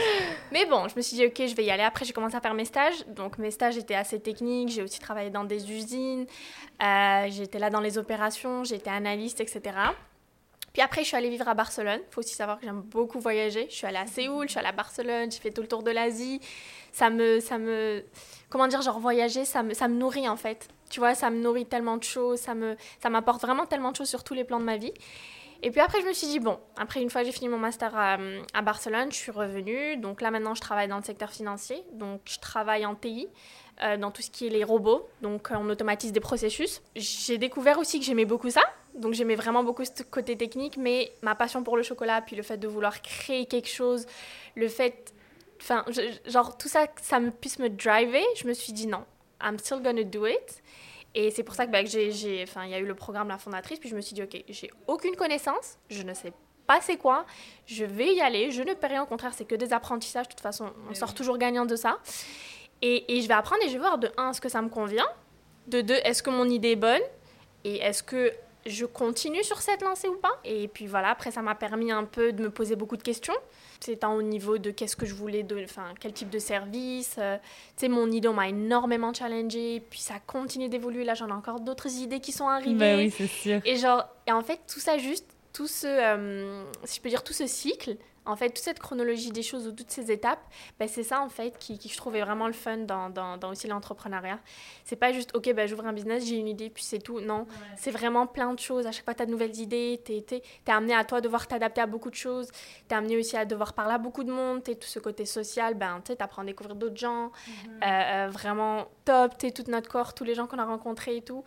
Mais 0.53 0.67
bon, 0.67 0.87
je 0.87 0.95
me 0.95 1.01
suis 1.01 1.17
dit, 1.17 1.25
ok, 1.25 1.47
je 1.47 1.55
vais 1.55 1.65
y 1.65 1.71
aller. 1.71 1.81
Après, 1.81 2.05
j'ai 2.05 2.13
commencé 2.13 2.35
à 2.35 2.39
faire 2.39 2.53
mes 2.53 2.65
stages. 2.65 3.03
Donc, 3.07 3.39
mes 3.39 3.49
stages 3.49 3.75
étaient 3.75 3.95
assez 3.95 4.19
techniques. 4.19 4.69
J'ai 4.69 4.83
aussi 4.83 4.99
travaillé 4.99 5.31
dans 5.31 5.45
des 5.45 5.71
usines. 5.71 6.27
Euh, 6.79 7.25
j'étais 7.29 7.57
là 7.57 7.71
dans 7.71 7.81
les 7.81 7.97
opérations. 7.97 8.63
J'étais 8.63 8.91
analyste, 8.91 9.41
etc. 9.41 9.61
Puis 10.71 10.83
après, 10.83 11.01
je 11.01 11.07
suis 11.07 11.17
allée 11.17 11.31
vivre 11.31 11.47
à 11.47 11.55
Barcelone. 11.55 12.01
Il 12.07 12.13
faut 12.13 12.19
aussi 12.19 12.35
savoir 12.35 12.59
que 12.59 12.65
j'aime 12.65 12.81
beaucoup 12.81 13.19
voyager. 13.19 13.65
Je 13.67 13.73
suis 13.73 13.87
allée 13.87 13.97
à 13.97 14.05
Séoul, 14.05 14.45
je 14.45 14.51
suis 14.51 14.59
allée 14.59 14.69
à 14.69 14.73
Barcelone, 14.73 15.31
j'ai 15.31 15.39
fait 15.39 15.51
tout 15.51 15.61
le 15.61 15.67
tour 15.67 15.81
de 15.81 15.89
l'Asie. 15.89 16.39
Ça 16.91 17.09
me, 17.09 17.39
ça 17.39 17.57
me, 17.57 18.03
comment 18.49 18.67
dire, 18.67 18.81
genre 18.83 18.99
voyager, 18.99 19.45
ça 19.45 19.63
me, 19.63 19.73
ça 19.73 19.87
me 19.87 19.95
nourrit 19.95 20.29
en 20.29 20.37
fait. 20.37 20.67
Tu 20.91 20.99
vois, 20.99 21.15
ça 21.15 21.31
me 21.31 21.37
nourrit 21.41 21.65
tellement 21.65 21.97
de 21.97 22.03
choses, 22.03 22.39
ça 22.39 22.53
me, 22.53 22.75
ça 23.01 23.09
m'apporte 23.09 23.41
vraiment 23.41 23.65
tellement 23.65 23.91
de 23.91 23.97
choses 23.97 24.09
sur 24.09 24.23
tous 24.23 24.35
les 24.35 24.43
plans 24.43 24.59
de 24.59 24.65
ma 24.65 24.77
vie. 24.77 24.93
Et 25.65 25.71
puis 25.71 25.79
après, 25.79 26.01
je 26.01 26.05
me 26.05 26.11
suis 26.11 26.27
dit, 26.27 26.39
bon, 26.39 26.59
après, 26.75 27.01
une 27.01 27.09
fois 27.09 27.23
j'ai 27.23 27.31
fini 27.31 27.47
mon 27.47 27.57
master 27.57 27.95
à, 27.95 28.61
Barcelone, 28.61 29.09
je 29.11 29.15
suis 29.15 29.31
revenue. 29.31 29.95
Donc 29.95 30.21
là, 30.21 30.29
maintenant, 30.29 30.53
je 30.53 30.61
travaille 30.61 30.89
dans 30.89 30.97
le 30.97 31.03
secteur 31.03 31.31
financier. 31.31 31.81
Donc, 31.93 32.19
je 32.25 32.37
travaille 32.39 32.85
en 32.85 32.95
TI, 32.95 33.29
euh, 33.81 33.95
dans 33.95 34.11
tout 34.11 34.21
ce 34.21 34.29
qui 34.29 34.45
est 34.45 34.49
les 34.49 34.65
robots. 34.65 35.07
Donc, 35.21 35.47
on 35.51 35.69
automatise 35.69 36.11
des 36.11 36.19
processus. 36.19 36.81
J'ai 36.97 37.37
découvert 37.37 37.79
aussi 37.79 37.97
que 37.97 38.05
j'aimais 38.05 38.25
beaucoup 38.25 38.49
ça. 38.49 38.61
Donc, 38.93 39.13
j'aimais 39.13 39.35
vraiment 39.35 39.63
beaucoup 39.63 39.85
ce 39.85 40.03
côté 40.03 40.35
technique. 40.35 40.75
Mais 40.75 41.13
ma 41.21 41.33
passion 41.33 41.63
pour 41.63 41.77
le 41.77 41.83
chocolat, 41.83 42.21
puis 42.21 42.35
le 42.35 42.43
fait 42.43 42.57
de 42.57 42.67
vouloir 42.67 43.01
créer 43.01 43.45
quelque 43.45 43.69
chose, 43.69 44.05
le 44.55 44.67
fait. 44.67 45.13
Enfin, 45.61 45.85
genre, 46.25 46.57
tout 46.57 46.67
ça, 46.67 46.87
ça 47.01 47.21
me 47.21 47.31
puisse 47.31 47.57
me 47.59 47.69
driver, 47.69 48.21
je 48.35 48.45
me 48.47 48.53
suis 48.53 48.73
dit, 48.73 48.85
non, 48.85 49.05
I'm 49.41 49.57
still 49.57 49.79
gonna 49.81 50.03
do 50.03 50.25
it. 50.25 50.61
Et 51.15 51.31
c'est 51.31 51.43
pour 51.43 51.55
ça 51.55 51.65
que, 51.65 51.71
bah, 51.71 51.85
j'ai, 51.85 52.43
enfin, 52.43 52.65
il 52.65 52.71
y 52.71 52.73
a 52.73 52.79
eu 52.79 52.85
le 52.85 52.95
programme 52.95 53.27
La 53.27 53.37
Fondatrice, 53.37 53.79
puis 53.79 53.89
je 53.89 53.95
me 53.95 54.01
suis 54.01 54.15
dit, 54.15 54.23
ok, 54.23 54.43
j'ai 54.49 54.71
aucune 54.87 55.15
connaissance, 55.15 55.77
je 55.89 56.01
ne 56.03 56.13
sais 56.13 56.33
pas 56.65 56.79
c'est 56.81 56.97
quoi, 56.97 57.25
je 57.65 57.85
vais 57.85 58.13
y 58.13 58.21
aller, 58.21 58.49
je 58.49 58.61
ne 58.61 58.73
perds 58.73 58.91
rien, 58.91 59.03
au 59.03 59.05
contraire, 59.05 59.33
c'est 59.33 59.45
que 59.45 59.55
des 59.55 59.73
apprentissages, 59.73 60.27
de 60.27 60.31
toute 60.31 60.41
façon, 60.41 60.71
on 60.89 60.93
sort 60.93 61.13
toujours 61.13 61.37
gagnant 61.37 61.65
de 61.65 61.75
ça. 61.75 61.99
Et, 62.81 63.17
et, 63.17 63.21
je 63.21 63.27
vais 63.27 63.33
apprendre 63.33 63.61
et 63.63 63.67
je 63.67 63.73
vais 63.73 63.79
voir 63.79 63.97
de 63.97 64.09
un, 64.17 64.31
est-ce 64.31 64.41
que 64.41 64.49
ça 64.49 64.61
me 64.61 64.69
convient, 64.69 65.07
de 65.67 65.81
deux, 65.81 65.99
est-ce 66.03 66.23
que 66.23 66.29
mon 66.29 66.49
idée 66.49 66.71
est 66.71 66.75
bonne, 66.77 67.01
et 67.63 67.77
est-ce 67.77 68.03
que 68.03 68.31
je 68.65 68.85
continue 68.85 69.43
sur 69.43 69.61
cette 69.61 69.81
lancée 69.81 70.07
ou 70.07 70.15
pas. 70.15 70.39
Et 70.45 70.67
puis 70.67 70.87
voilà, 70.87 71.09
après, 71.09 71.31
ça 71.31 71.41
m'a 71.41 71.55
permis 71.55 71.91
un 71.91 72.05
peu 72.05 72.31
de 72.31 72.43
me 72.43 72.49
poser 72.49 72.75
beaucoup 72.75 72.97
de 72.97 73.03
questions. 73.03 73.33
C'est 73.79 73.97
tant 73.97 74.15
au 74.15 74.21
niveau 74.21 74.57
de 74.57 74.71
qu'est-ce 74.71 74.95
que 74.95 75.05
je 75.05 75.13
voulais, 75.13 75.43
de, 75.43 75.61
enfin, 75.63 75.93
quel 75.99 76.13
type 76.13 76.29
de 76.29 76.39
service. 76.39 77.15
Euh, 77.17 77.37
tu 77.37 77.43
sais, 77.77 77.87
mon 77.89 78.09
idée, 78.11 78.29
m'a 78.29 78.47
énormément 78.47 79.13
challengé. 79.13 79.81
Puis 79.89 79.99
ça 79.99 80.15
continue 80.25 80.69
d'évoluer. 80.69 81.03
Là, 81.03 81.13
j'en 81.13 81.27
ai 81.27 81.33
encore 81.33 81.59
d'autres 81.59 81.91
idées 81.91 82.19
qui 82.19 82.31
sont 82.31 82.47
arrivées. 82.47 82.77
Ben 82.77 82.97
oui, 82.97 83.11
c'est 83.11 83.27
sûr. 83.27 83.59
Et 83.65 83.75
genre, 83.75 84.07
et 84.27 84.31
en 84.31 84.41
fait, 84.41 84.59
tout 84.71 84.79
ça 84.79 84.97
juste, 84.97 85.27
tout 85.51 85.67
ce, 85.67 85.87
euh, 85.87 86.63
si 86.85 86.97
je 86.97 87.01
peux 87.01 87.09
dire, 87.09 87.23
tout 87.23 87.33
ce 87.33 87.47
cycle, 87.47 87.97
en 88.25 88.35
fait, 88.35 88.49
toute 88.49 88.63
cette 88.63 88.79
chronologie 88.79 89.31
des 89.31 89.43
choses 89.43 89.67
ou 89.67 89.71
toutes 89.71 89.91
ces 89.91 90.11
étapes, 90.11 90.43
ben, 90.79 90.87
c'est 90.87 91.03
ça, 91.03 91.21
en 91.21 91.29
fait, 91.29 91.57
qui, 91.57 91.77
qui, 91.77 91.89
je 91.89 91.97
trouvais 91.97 92.21
vraiment 92.21 92.47
le 92.47 92.53
fun 92.53 92.77
dans, 92.77 93.09
dans, 93.09 93.37
dans 93.37 93.49
aussi 93.51 93.67
l'entrepreneuriat. 93.67 94.39
C'est 94.85 94.95
pas 94.95 95.11
juste, 95.11 95.35
OK, 95.35 95.51
ben, 95.53 95.67
j'ouvre 95.67 95.85
un 95.85 95.93
business, 95.93 96.25
j'ai 96.25 96.37
une 96.37 96.47
idée, 96.47 96.69
puis 96.69 96.83
c'est 96.83 96.99
tout. 96.99 97.19
Non, 97.19 97.45
c'est 97.77 97.91
vraiment 97.91 98.27
plein 98.27 98.53
de 98.53 98.59
choses. 98.59 98.87
À 98.87 98.91
chaque 98.91 99.05
fois, 99.05 99.13
tu 99.13 99.23
as 99.23 99.25
de 99.25 99.31
nouvelles 99.31 99.57
idées. 99.59 100.01
Tu 100.05 100.13
es, 100.13 100.41
amené 100.67 100.93
à 100.93 101.03
toi 101.03 101.21
devoir 101.21 101.47
t'adapter 101.47 101.81
à 101.81 101.85
beaucoup 101.85 102.09
de 102.09 102.15
choses. 102.15 102.49
Tu 102.87 102.93
es 102.93 102.93
amené 102.93 103.17
aussi 103.17 103.37
à 103.37 103.45
devoir 103.45 103.73
parler 103.73 103.93
à 103.93 103.97
beaucoup 103.97 104.23
de 104.23 104.31
monde. 104.31 104.63
Tu 104.63 104.75
tout 104.75 104.87
ce 104.87 104.99
côté 104.99 105.25
social, 105.25 105.75
ben, 105.75 106.01
tu 106.03 106.13
apprends 106.19 106.41
à 106.41 106.45
découvrir 106.45 106.75
d'autres 106.75 106.97
gens. 106.97 107.27
Mm-hmm. 107.27 107.83
Euh, 107.83 108.25
euh, 108.25 108.29
vraiment 108.29 108.87
top. 109.05 109.37
Tu 109.37 109.51
toute 109.51 109.67
notre 109.67 109.89
corps, 109.89 110.13
tous 110.13 110.23
les 110.23 110.35
gens 110.35 110.47
qu'on 110.47 110.59
a 110.59 110.65
rencontrés 110.65 111.17
et 111.17 111.21
tout. 111.21 111.43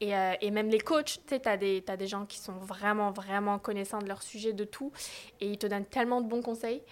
Et, 0.00 0.16
euh, 0.16 0.34
et 0.40 0.50
même 0.50 0.68
les 0.68 0.80
coachs, 0.80 1.20
tu 1.26 1.34
as 1.44 1.56
des, 1.56 1.84
as 1.88 1.96
des 1.96 2.06
gens 2.06 2.24
qui 2.26 2.38
sont 2.38 2.58
vraiment, 2.58 3.10
vraiment 3.10 3.58
connaissants 3.58 3.98
de 3.98 4.06
leur 4.06 4.22
sujet, 4.22 4.52
de 4.52 4.64
tout. 4.64 4.92
Et 5.40 5.48
ils 5.48 5.58
te 5.58 5.66
donnent 5.66 5.84
tellement 5.84 6.19
de 6.20 6.28
bons 6.28 6.42
conseils. 6.42 6.82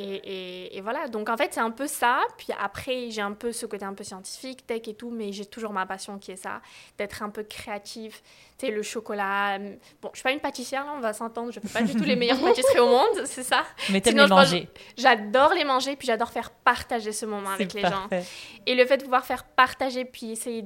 Et, 0.00 0.76
et, 0.76 0.80
voilà, 0.80 1.08
donc 1.08 1.28
en 1.28 1.36
fait, 1.36 1.52
c'est 1.52 1.60
un 1.60 1.72
peu 1.72 1.88
ça. 1.88 2.20
Puis 2.36 2.52
après, 2.60 3.10
j'ai 3.10 3.20
un 3.20 3.32
peu 3.32 3.50
ce 3.50 3.66
côté 3.66 3.84
un 3.84 3.94
peu 3.94 4.04
scientifique, 4.04 4.64
tech 4.64 4.82
et 4.86 4.94
tout, 4.94 5.10
mais 5.10 5.32
j'ai 5.32 5.44
toujours 5.44 5.72
ma 5.72 5.86
passion 5.86 6.18
qui 6.18 6.30
est 6.30 6.36
ça, 6.36 6.60
d'être 6.96 7.20
un 7.24 7.30
peu 7.30 7.42
créative. 7.42 8.20
Tu 8.58 8.66
sais, 8.66 8.72
le 8.72 8.82
chocolat. 8.82 9.58
Bon, 10.00 10.10
je 10.12 10.18
suis 10.18 10.22
pas 10.22 10.30
une 10.30 10.38
pâtissière, 10.38 10.84
là, 10.84 10.92
on 10.96 11.00
va 11.00 11.12
s'entendre. 11.12 11.50
Je 11.50 11.58
fais 11.58 11.80
pas 11.80 11.82
du 11.82 11.96
tout 11.96 12.04
les 12.04 12.14
meilleures 12.14 12.40
pâtisseries 12.40 12.78
au 12.78 12.86
monde, 12.86 13.08
c'est 13.24 13.42
ça. 13.42 13.64
Mais 13.90 14.00
t'aimes 14.00 14.18
les 14.18 14.28
manger. 14.28 14.68
J'adore 14.96 15.52
les 15.52 15.64
manger, 15.64 15.96
puis 15.96 16.06
j'adore 16.06 16.30
faire 16.30 16.50
partager 16.50 17.10
ce 17.10 17.26
moment 17.26 17.50
avec 17.50 17.72
les 17.72 17.82
gens. 17.82 18.08
Et 18.66 18.76
le 18.76 18.86
fait 18.86 18.98
de 18.98 19.02
pouvoir 19.02 19.26
faire 19.26 19.42
partager, 19.42 20.04
puis 20.04 20.30
essayer 20.30 20.64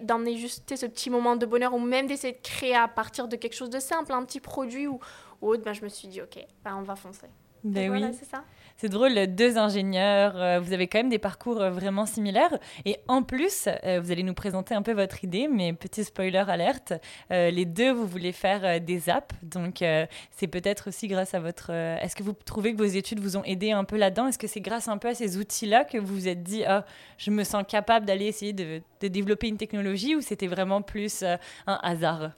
d'emmener 0.00 0.36
juste 0.36 0.74
ce 0.74 0.86
petit 0.86 1.10
moment 1.10 1.36
de 1.36 1.46
bonheur, 1.46 1.74
ou 1.74 1.78
même 1.78 2.08
d'essayer 2.08 2.32
de 2.32 2.42
créer 2.42 2.74
à 2.74 2.88
partir 2.88 3.28
de 3.28 3.36
quelque 3.36 3.54
chose 3.54 3.70
de 3.70 3.78
simple, 3.78 4.12
un 4.12 4.24
petit 4.24 4.40
produit 4.40 4.88
ou, 4.88 4.98
autre, 5.40 5.62
ben, 5.62 5.74
je 5.74 5.82
me 5.82 5.88
suis 5.88 6.08
dit, 6.08 6.20
ok, 6.20 6.44
ben, 6.64 6.74
on 6.76 6.82
va 6.82 6.96
foncer. 6.96 7.28
Ben 7.64 7.90
oui. 7.90 8.04
c'est 8.12 8.28
ça. 8.28 8.44
C'est 8.76 8.88
drôle, 8.88 9.14
deux 9.28 9.56
ingénieurs, 9.56 10.36
euh, 10.36 10.58
vous 10.58 10.72
avez 10.72 10.88
quand 10.88 10.98
même 10.98 11.08
des 11.08 11.20
parcours 11.20 11.60
euh, 11.60 11.70
vraiment 11.70 12.06
similaires. 12.06 12.58
Et 12.84 12.98
en 13.06 13.22
plus, 13.22 13.68
euh, 13.68 14.00
vous 14.00 14.10
allez 14.10 14.24
nous 14.24 14.34
présenter 14.34 14.74
un 14.74 14.82
peu 14.82 14.92
votre 14.92 15.22
idée, 15.22 15.46
mais 15.46 15.72
petit 15.72 16.02
spoiler 16.02 16.44
alerte, 16.48 16.92
les 17.30 17.64
deux, 17.64 17.92
vous 17.92 18.06
voulez 18.06 18.32
faire 18.32 18.80
des 18.80 19.08
apps. 19.08 19.34
Donc, 19.42 19.82
c'est 20.30 20.46
peut-être 20.46 20.88
aussi 20.88 21.08
grâce 21.08 21.34
à 21.34 21.40
votre... 21.40 21.70
Est-ce 21.70 22.16
que 22.16 22.22
vous 22.22 22.32
trouvez 22.32 22.72
que 22.72 22.78
vos 22.78 22.84
études 22.84 23.20
vous 23.20 23.36
ont 23.36 23.44
aidé 23.44 23.70
un 23.70 23.84
peu 23.84 23.96
là-dedans? 23.96 24.28
Est-ce 24.28 24.38
que 24.38 24.46
c'est 24.46 24.60
grâce 24.60 24.88
un 24.88 24.98
peu 24.98 25.08
à 25.08 25.14
ces 25.14 25.36
outils-là 25.36 25.84
que 25.84 25.98
vous 25.98 26.14
vous 26.14 26.28
êtes 26.28 26.42
dit, 26.42 26.64
ah, 26.64 26.84
je 27.18 27.30
me 27.30 27.44
sens 27.44 27.64
capable 27.66 28.06
d'aller 28.06 28.26
essayer 28.26 28.52
de, 28.52 28.82
de, 29.00 29.08
développer 29.08 29.48
une 29.48 29.56
technologie 29.56 30.14
ou 30.16 30.20
c'était 30.20 30.46
vraiment 30.46 30.82
plus 30.82 31.22
un 31.22 31.38
hasard? 31.82 32.32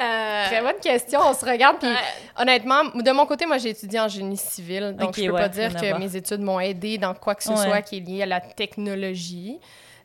Euh, 0.00 0.46
Très 0.46 0.60
bonne 0.62 0.80
question. 0.82 1.20
On 1.22 1.34
se 1.34 1.44
regarde. 1.44 1.78
Puis, 1.78 1.88
honnêtement, 2.38 2.84
de 2.94 3.10
mon 3.10 3.26
côté, 3.26 3.46
moi, 3.46 3.58
j'ai 3.58 3.70
étudié 3.70 4.00
en 4.00 4.08
génie 4.08 4.36
civil. 4.36 4.94
Donc, 4.98 5.10
Ok, 5.10 5.16
je 5.18 5.26
peux 5.26 5.32
ouais, 5.32 5.40
pas 5.42 5.48
dire 5.48 5.74
que 5.74 5.98
mes 5.98 6.16
études 6.16 6.40
m'ont 6.40 6.60
aidé 6.60 6.96
dans 6.98 7.14
quoi 7.14 7.34
que 7.34 7.42
ce 7.42 7.50
Ouais. 7.50 7.56
soit 7.56 7.82
qui 7.82 7.98
est 7.98 8.00
lié 8.00 8.22
à 8.22 8.26
la 8.26 8.40
technologie. 8.40 9.58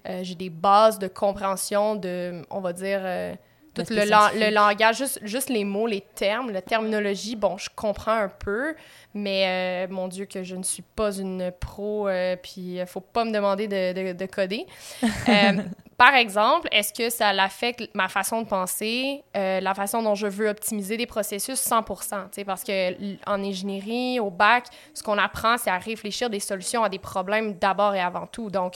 Euh, 0.08 0.20
j'ai 0.24 0.36
des 0.36 0.50
bases 0.50 1.00
de 1.00 1.08
compréhension 1.08 1.96
de, 1.96 2.42
on 2.50 2.60
va 2.60 2.74
dire, 2.74 3.00
euh, 3.04 3.34
tout 3.74 3.84
le, 3.90 4.52
langage, 4.54 4.98
juste, 4.98 5.20
juste 5.24 5.50
les 5.50 5.64
mots, 5.66 5.88
les 5.88 6.02
termes, 6.02 6.52
la 6.52 6.62
terminologie. 6.62 7.36
Bon, 7.36 7.58
je 7.58 7.70
comprends 7.76 8.14
un 8.14 8.30
peu, 8.30 8.76
mais 9.14 9.88
euh, 9.88 9.92
mon 9.94 10.08
Dieu, 10.08 10.26
que 10.26 10.44
je 10.44 10.56
ne 10.56 10.64
suis 10.64 10.84
pas 10.84 11.12
une 11.18 11.52
pro, 11.60 12.08
euh, 12.08 12.36
puis 12.42 12.78
il 12.78 12.86
faut 12.86 13.02
pas 13.02 13.26
me 13.26 13.32
demander 13.32 13.68
de, 13.68 13.94
de- 14.12 14.14
de 14.14 14.26
coder. 14.28 14.66
Par 15.98 16.14
exemple, 16.14 16.68
est-ce 16.72 16.94
que 16.94 17.10
ça 17.10 17.32
l'affecte 17.32 17.90
ma 17.94 18.10
façon 18.10 18.42
de 18.42 18.48
penser, 18.48 19.24
euh, 19.38 19.62
la 19.62 19.74
façon 19.74 20.04
dont 20.04 20.16
je 20.16 20.28
veux 20.28 20.50
optimiser 20.50 20.98
des 20.98 21.06
processus 21.06 21.58
100 21.58 21.84
tu 21.84 21.96
sais, 22.32 22.44
Parce 22.44 22.66
que 22.66 22.94
en 23.26 23.42
ingénierie, 23.42 24.20
au 24.20 24.30
bac, 24.30 24.66
ce 24.94 25.02
qu'on 25.02 25.18
apprend, 25.18 25.58
c'est 25.58 25.70
à 25.70 25.78
réfléchir 25.78 26.30
des 26.30 26.42
solutions 26.42 26.84
à 26.84 26.90
des 26.90 27.00
problèmes 27.00 27.54
d'abord 27.54 27.96
et 27.96 28.02
avant 28.02 28.28
tout. 28.28 28.50
Donc, 28.50 28.74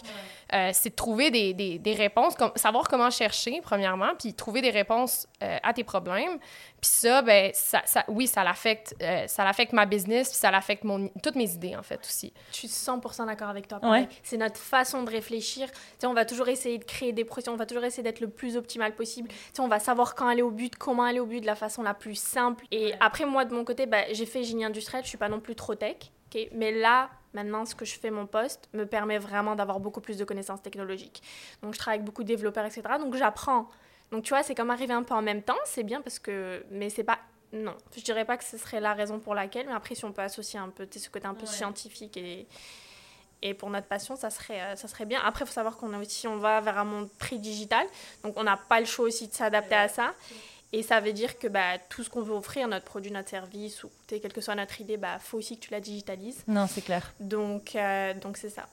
euh, 0.54 0.70
c'est 0.74 0.92
de 0.92 0.96
trouver 0.96 1.30
des, 1.30 1.54
des, 1.54 1.78
des 1.78 1.94
réponses, 1.94 2.36
comme, 2.36 2.52
savoir 2.56 2.88
comment 2.88 3.10
chercher, 3.10 3.60
premièrement, 3.62 4.12
puis 4.18 4.34
trouver 4.34 4.62
des 4.62 4.72
réponses 4.72 5.28
euh, 5.44 5.58
à 5.62 5.74
tes 5.74 5.84
problèmes. 5.84 6.40
Puis 6.82 6.90
ça, 6.92 7.22
ben, 7.22 7.52
ça, 7.54 7.82
ça- 7.86 8.06
oui, 8.08 8.26
ça 8.28 8.44
l'affecte, 8.44 8.96
euh, 9.02 9.28
ça 9.28 9.44
l'affecte 9.44 9.74
ma 9.74 9.86
business, 9.86 10.30
puis 10.30 10.38
ça 10.38 10.50
l'affecte 10.52 10.84
mon, 10.84 11.10
toutes 11.22 11.36
mes 11.36 11.50
idées, 11.52 11.76
en 11.76 11.84
fait, 11.84 12.00
aussi. 12.06 12.34
Je 12.52 12.56
suis 12.58 12.68
100% 12.68 13.26
d'accord 13.26 13.50
avec 13.50 13.68
toi. 13.68 13.80
Ouais. 13.84 14.08
C'est 14.24 14.38
notre 14.38 14.58
façon 14.60 15.04
de 15.04 15.10
réfléchir. 15.10 15.70
Tu 15.72 15.78
sais, 16.00 16.08
on 16.08 16.14
va 16.14 16.26
toujours 16.26 16.48
essayer 16.48 16.78
de 16.78 16.86
créer 16.86 17.12
des 17.12 17.26
pressions, 17.26 17.54
on 17.54 17.58
va 17.58 17.66
toujours 17.66 17.84
essayer 17.84 18.04
d'être 18.04 18.22
le 18.22 18.30
plus 18.30 18.56
optimal 18.58 18.96
possible. 18.96 19.28
Tu 19.30 19.36
sais, 19.54 19.62
on 19.62 19.68
va 19.68 19.80
savoir 19.80 20.16
quand 20.16 20.28
aller 20.28 20.42
au 20.42 20.52
but, 20.52 20.76
comment 20.76 21.04
aller 21.04 21.20
au 21.20 21.26
but 21.26 21.42
de 21.42 21.46
la 21.46 21.56
façon 21.56 21.84
la 21.84 21.94
plus 21.94 22.16
simple. 22.16 22.66
Et 22.72 22.94
après, 23.00 23.26
moi, 23.26 23.46
de 23.46 23.54
mon 23.54 23.66
côté, 23.66 23.86
bah, 23.86 24.04
j'ai 24.12 24.26
fait 24.26 24.44
génie 24.44 24.64
industriel, 24.66 25.04
je 25.04 25.10
suis 25.10 25.18
pas 25.18 25.30
non 25.30 25.40
plus 25.40 25.56
trop 25.56 25.76
tech. 25.76 25.98
ok 26.34 26.48
Mais 26.54 26.72
là, 26.72 27.10
maintenant, 27.34 27.66
ce 27.66 27.76
que 27.76 27.86
je 27.86 28.00
fais, 28.00 28.10
mon 28.10 28.26
poste, 28.26 28.70
me 28.74 28.86
permet 28.86 29.18
vraiment 29.18 29.56
d'avoir 29.56 29.80
beaucoup 29.80 30.02
plus 30.02 30.18
de 30.18 30.24
connaissances 30.24 30.62
technologiques. 30.62 31.22
Donc, 31.62 31.74
je 31.74 31.80
travaille 31.80 31.98
avec 32.00 32.06
beaucoup 32.06 32.24
de 32.24 32.28
développeurs, 32.28 32.66
etc. 32.66 32.84
Donc, 33.00 33.16
j'apprends. 33.16 33.68
Donc, 34.12 34.24
tu 34.24 34.30
vois, 34.30 34.44
c'est 34.44 34.56
comme 34.56 34.72
arriver 34.72 34.94
un 34.94 35.04
peu 35.04 35.14
en 35.14 35.22
même 35.22 35.44
temps. 35.44 35.58
C'est 35.66 35.84
bien 35.84 36.02
parce 36.02 36.20
que. 36.20 36.64
Mais 36.72 36.90
c'est 36.90 37.04
pas. 37.04 37.20
Non, 37.52 37.76
je 37.96 38.02
dirais 38.02 38.26
pas 38.26 38.38
que 38.38 38.44
ce 38.44 38.58
serait 38.58 38.80
la 38.80 38.94
raison 38.94 39.20
pour 39.20 39.34
laquelle, 39.34 39.66
mais 39.66 39.74
après, 39.74 39.96
si 39.96 40.06
on 40.06 40.12
peut 40.12 40.22
associer 40.22 40.60
un 40.60 40.70
peu 40.70 40.88
ce 40.92 41.10
côté 41.10 41.26
un 41.26 41.34
peu 41.34 41.48
scientifique 41.48 42.16
et, 42.16 42.46
et 43.42 43.56
pour 43.56 43.72
notre 43.72 43.88
passion, 43.88 44.16
ça 44.16 44.30
serait, 44.30 44.62
euh, 44.62 44.76
ça 44.76 44.88
serait 44.88 45.06
bien. 45.06 45.20
Après, 45.24 45.46
il 45.46 45.48
faut 45.48 45.54
savoir 45.54 45.78
qu'on 45.78 45.92
a 45.94 46.00
aussi, 46.00 46.28
on 46.28 46.38
va 46.38 46.62
vers 46.62 46.78
un 46.78 46.84
monde 46.84 47.10
pré-digital, 47.18 47.88
donc 48.24 48.36
on 48.38 48.44
n'a 48.44 48.56
pas 48.58 48.80
le 48.80 48.86
choix 48.86 49.06
aussi 49.06 49.28
de 49.28 49.34
s'adapter 49.34 49.74
à 49.76 49.88
ça. 49.88 50.14
Et 50.72 50.84
ça 50.84 51.00
veut 51.00 51.14
dire 51.14 51.40
que 51.40 51.48
bah, 51.48 51.80
tout 51.90 52.04
ce 52.04 52.10
qu'on 52.10 52.22
veut 52.22 52.34
offrir, 52.34 52.68
notre 52.68 52.86
produit, 52.86 53.12
notre 53.12 53.30
service, 53.30 53.84
ou 53.84 53.90
quelle 54.08 54.32
que 54.32 54.42
soit 54.42 54.54
notre 54.54 54.80
idée, 54.80 54.98
bah 54.98 55.18
faut 55.20 55.38
aussi 55.38 55.58
que 55.58 55.66
tu 55.66 55.72
la 55.72 55.80
digitalises. 55.80 56.44
Non, 56.48 56.68
c'est 56.68 56.82
clair. 56.82 57.12
Donc, 57.20 57.76
euh, 57.76 58.14
donc 58.14 58.38
c'est 58.38 58.50
ça. 58.50 58.68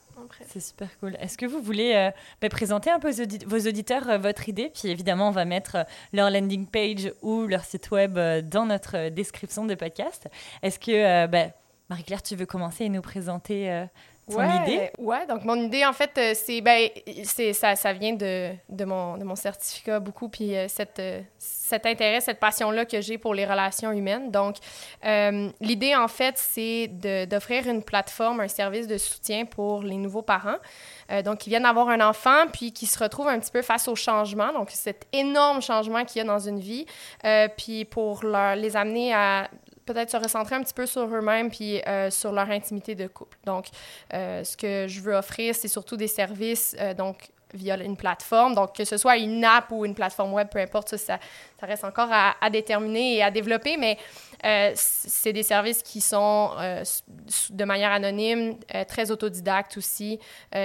C'est 0.48 0.60
super 0.60 0.88
cool. 0.98 1.16
Est-ce 1.20 1.36
que 1.36 1.44
vous 1.46 1.60
voulez 1.60 1.94
euh, 1.94 2.10
bah, 2.40 2.48
présenter 2.48 2.90
un 2.90 2.98
peu 2.98 3.10
vos 3.46 3.68
auditeurs 3.68 4.08
euh, 4.08 4.18
votre 4.18 4.48
idée? 4.48 4.70
Puis 4.74 4.88
évidemment, 4.88 5.28
on 5.28 5.32
va 5.32 5.44
mettre 5.44 5.78
leur 6.12 6.30
landing 6.30 6.66
page 6.66 7.12
ou 7.22 7.46
leur 7.46 7.64
site 7.64 7.90
web 7.90 8.18
dans 8.48 8.66
notre 8.66 9.08
description 9.08 9.64
de 9.64 9.74
podcast. 9.74 10.28
Est-ce 10.62 10.78
que, 10.78 11.26
bah, 11.26 11.46
Marie-Claire, 11.88 12.22
tu 12.22 12.36
veux 12.36 12.46
commencer 12.46 12.84
et 12.84 12.88
nous 12.88 13.02
présenter 13.02 13.86
ton 14.28 15.04
ouais, 15.04 15.26
donc 15.28 15.44
mon 15.44 15.54
idée, 15.54 15.84
en 15.84 15.92
fait, 15.92 16.10
euh, 16.18 16.32
c'est, 16.34 16.60
ben, 16.60 16.88
ça, 17.52 17.76
ça 17.76 17.92
vient 17.92 18.12
de, 18.12 18.50
de, 18.68 18.84
mon, 18.84 19.16
de 19.16 19.24
mon 19.24 19.36
certificat 19.36 20.00
beaucoup, 20.00 20.28
puis 20.28 20.56
euh, 20.56 20.66
cette, 20.68 20.98
euh, 20.98 21.20
cet 21.38 21.86
intérêt, 21.86 22.20
cette 22.20 22.40
passion-là 22.40 22.86
que 22.86 23.00
j'ai 23.00 23.18
pour 23.18 23.34
les 23.34 23.46
relations 23.46 23.92
humaines. 23.92 24.32
Donc, 24.32 24.56
l'idée, 25.60 25.94
en 25.94 26.08
fait, 26.08 26.36
c'est 26.36 26.88
d'offrir 27.28 27.68
une 27.68 27.82
plateforme, 27.82 28.40
un 28.40 28.48
service 28.48 28.88
de 28.88 28.98
soutien 28.98 29.44
pour 29.44 29.82
les 29.82 29.96
nouveaux 29.96 30.22
parents, 30.22 30.58
donc 31.24 31.38
qui 31.38 31.50
viennent 31.50 31.64
d'avoir 31.64 31.88
un 31.88 32.00
enfant, 32.00 32.46
puis 32.52 32.72
qui 32.72 32.86
se 32.86 32.98
retrouvent 32.98 33.28
un 33.28 33.38
petit 33.38 33.50
peu 33.50 33.62
face 33.62 33.88
au 33.88 33.94
changement, 33.94 34.52
donc 34.52 34.70
cet 34.70 35.06
énorme 35.12 35.62
changement 35.62 36.04
qu'il 36.04 36.18
y 36.18 36.20
a 36.20 36.24
dans 36.24 36.38
une 36.38 36.60
vie, 36.60 36.86
puis 37.56 37.84
pour 37.84 38.24
leur, 38.24 38.56
les 38.56 38.76
amener 38.76 39.14
à 39.14 39.48
peut-être 39.86 40.10
se 40.10 40.16
recentrer 40.16 40.56
un 40.56 40.62
petit 40.62 40.74
peu 40.74 40.84
sur 40.84 41.06
eux-mêmes 41.06 41.50
puis 41.50 41.80
euh, 41.86 42.10
sur 42.10 42.32
leur 42.32 42.50
intimité 42.50 42.94
de 42.94 43.06
couple. 43.06 43.38
Donc, 43.44 43.66
euh, 44.12 44.44
ce 44.44 44.56
que 44.56 44.86
je 44.88 45.00
veux 45.00 45.14
offrir, 45.14 45.54
c'est 45.54 45.68
surtout 45.68 45.96
des 45.96 46.08
services, 46.08 46.76
euh, 46.78 46.92
donc 46.92 47.30
via 47.54 47.76
une 47.82 47.96
plateforme. 47.96 48.54
Donc, 48.54 48.74
que 48.74 48.84
ce 48.84 48.96
soit 48.96 49.16
une 49.16 49.44
app 49.44 49.70
ou 49.70 49.84
une 49.84 49.94
plateforme 49.94 50.34
web, 50.34 50.48
peu 50.48 50.58
importe, 50.58 50.96
ça, 50.96 51.18
ça, 51.58 51.66
reste 51.66 51.84
encore 51.84 52.08
à, 52.10 52.50
déterminer 52.50 53.16
et 53.16 53.22
à 53.22 53.30
développer, 53.30 53.76
mais 53.76 53.96
c'est 54.74 55.32
des 55.32 55.44
services 55.44 55.82
qui 55.82 56.00
sont 56.00 56.50
de 57.50 57.64
manière 57.64 57.92
anonyme, 57.92 58.56
très 58.88 59.10
autodidactes 59.12 59.78
aussi, 59.78 60.18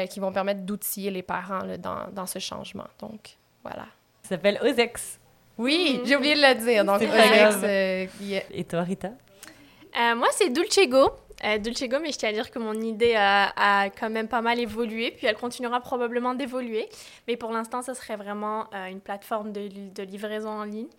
qui 0.10 0.20
vont 0.20 0.34
permettre 0.34 0.62
d'outiller 0.62 1.12
les 1.12 1.22
parents 1.22 1.62
dans, 1.78 2.10
dans 2.12 2.26
ce 2.26 2.40
changement. 2.40 2.88
Donc, 3.00 3.38
voilà. 3.64 3.86
Ça 4.24 4.30
s'appelle 4.30 4.60
Osex. 4.62 5.21
Oui, 5.62 6.00
mmh. 6.02 6.08
j'ai 6.08 6.16
oublié 6.16 6.36
de 6.36 6.42
le 6.42 6.56
dire. 6.56 6.84
Donc. 6.84 7.02
Euh, 7.04 8.08
yeah. 8.20 8.42
Et 8.52 8.64
toi, 8.64 8.82
Rita? 8.82 9.10
Euh, 9.10 10.16
moi, 10.16 10.28
c'est 10.32 10.50
Dulcego. 10.50 11.12
Euh, 11.44 11.58
Dulcego, 11.58 12.00
mais 12.00 12.12
je 12.12 12.18
tiens 12.18 12.30
à 12.30 12.34
dire 12.34 12.50
que 12.50 12.60
mon 12.60 12.74
idée 12.74 13.16
a, 13.16 13.52
a, 13.56 13.90
quand 13.90 14.10
même 14.10 14.28
pas 14.28 14.42
mal 14.42 14.60
évolué, 14.60 15.12
puis 15.12 15.28
elle 15.28 15.36
continuera 15.36 15.80
probablement 15.80 16.34
d'évoluer. 16.34 16.88
Mais 17.28 17.36
pour 17.36 17.52
l'instant, 17.52 17.82
ce 17.82 17.94
serait 17.94 18.16
vraiment 18.16 18.68
euh, 18.74 18.88
une 18.88 19.02
plateforme 19.02 19.52
de, 19.52 19.68
de, 19.68 20.04
livraison 20.04 20.50
en 20.50 20.64
ligne 20.64 20.90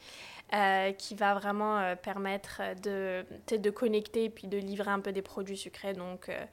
euh, 0.54 0.92
qui 0.92 1.14
va 1.14 1.34
vraiment 1.34 1.78
euh, 1.78 1.94
permettre 1.94 2.60
de, 2.82 3.24
de 3.56 3.70
connecter 3.70 4.28
puis 4.30 4.48
de 4.48 4.58
livrer 4.58 4.90
un 4.90 5.00
peu 5.00 5.10
des 5.10 5.22
produits 5.22 5.56
sucrés. 5.56 5.94
Donc, 5.94 6.28
euh, 6.28 6.44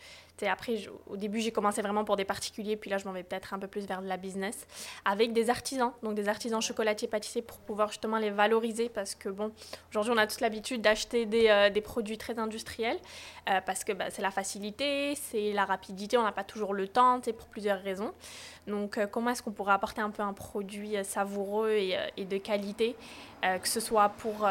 après, 0.47 0.75
au 1.07 1.17
début, 1.17 1.41
j'ai 1.41 1.51
commencé 1.51 1.81
vraiment 1.81 2.05
pour 2.05 2.15
des 2.15 2.25
particuliers, 2.25 2.75
puis 2.75 2.89
là, 2.89 2.97
je 2.97 3.05
m'en 3.05 3.11
vais 3.11 3.23
peut-être 3.23 3.53
un 3.53 3.59
peu 3.59 3.67
plus 3.67 3.85
vers 3.85 4.01
de 4.01 4.07
la 4.07 4.17
business, 4.17 4.67
avec 5.05 5.33
des 5.33 5.49
artisans, 5.49 5.91
donc 6.03 6.15
des 6.15 6.29
artisans 6.29 6.61
chocolatiers, 6.61 7.07
pâtissiers, 7.07 7.41
pour 7.41 7.57
pouvoir 7.59 7.89
justement 7.89 8.17
les 8.17 8.29
valoriser, 8.29 8.89
parce 8.89 9.15
que, 9.15 9.29
bon, 9.29 9.51
aujourd'hui, 9.89 10.13
on 10.15 10.17
a 10.17 10.27
toute 10.27 10.41
l'habitude 10.41 10.81
d'acheter 10.81 11.25
des, 11.25 11.47
euh, 11.49 11.69
des, 11.69 11.81
produits 11.81 12.17
très 12.17 12.39
industriels, 12.39 12.99
euh, 13.49 13.59
parce 13.65 13.83
que 13.83 13.91
bah, 13.93 14.05
c'est 14.09 14.21
la 14.21 14.31
facilité, 14.31 15.15
c'est 15.15 15.51
la 15.51 15.65
rapidité, 15.65 16.17
on 16.17 16.23
n'a 16.23 16.31
pas 16.31 16.43
toujours 16.43 16.73
le 16.73 16.87
temps, 16.87 17.19
pour 17.37 17.47
plusieurs 17.47 17.81
raisons. 17.81 18.13
Donc, 18.67 18.97
euh, 18.97 19.07
comment 19.07 19.31
est-ce 19.31 19.43
qu'on 19.43 19.51
pourrait 19.51 19.73
apporter 19.73 20.01
un 20.01 20.09
peu 20.09 20.23
un 20.23 20.33
produit 20.33 20.95
savoureux 21.03 21.71
et, 21.71 21.97
et 22.17 22.25
de 22.25 22.37
qualité, 22.37 22.95
que 23.41 23.67
ce 23.67 23.79
soit 23.79 24.09
pour, 24.09 24.47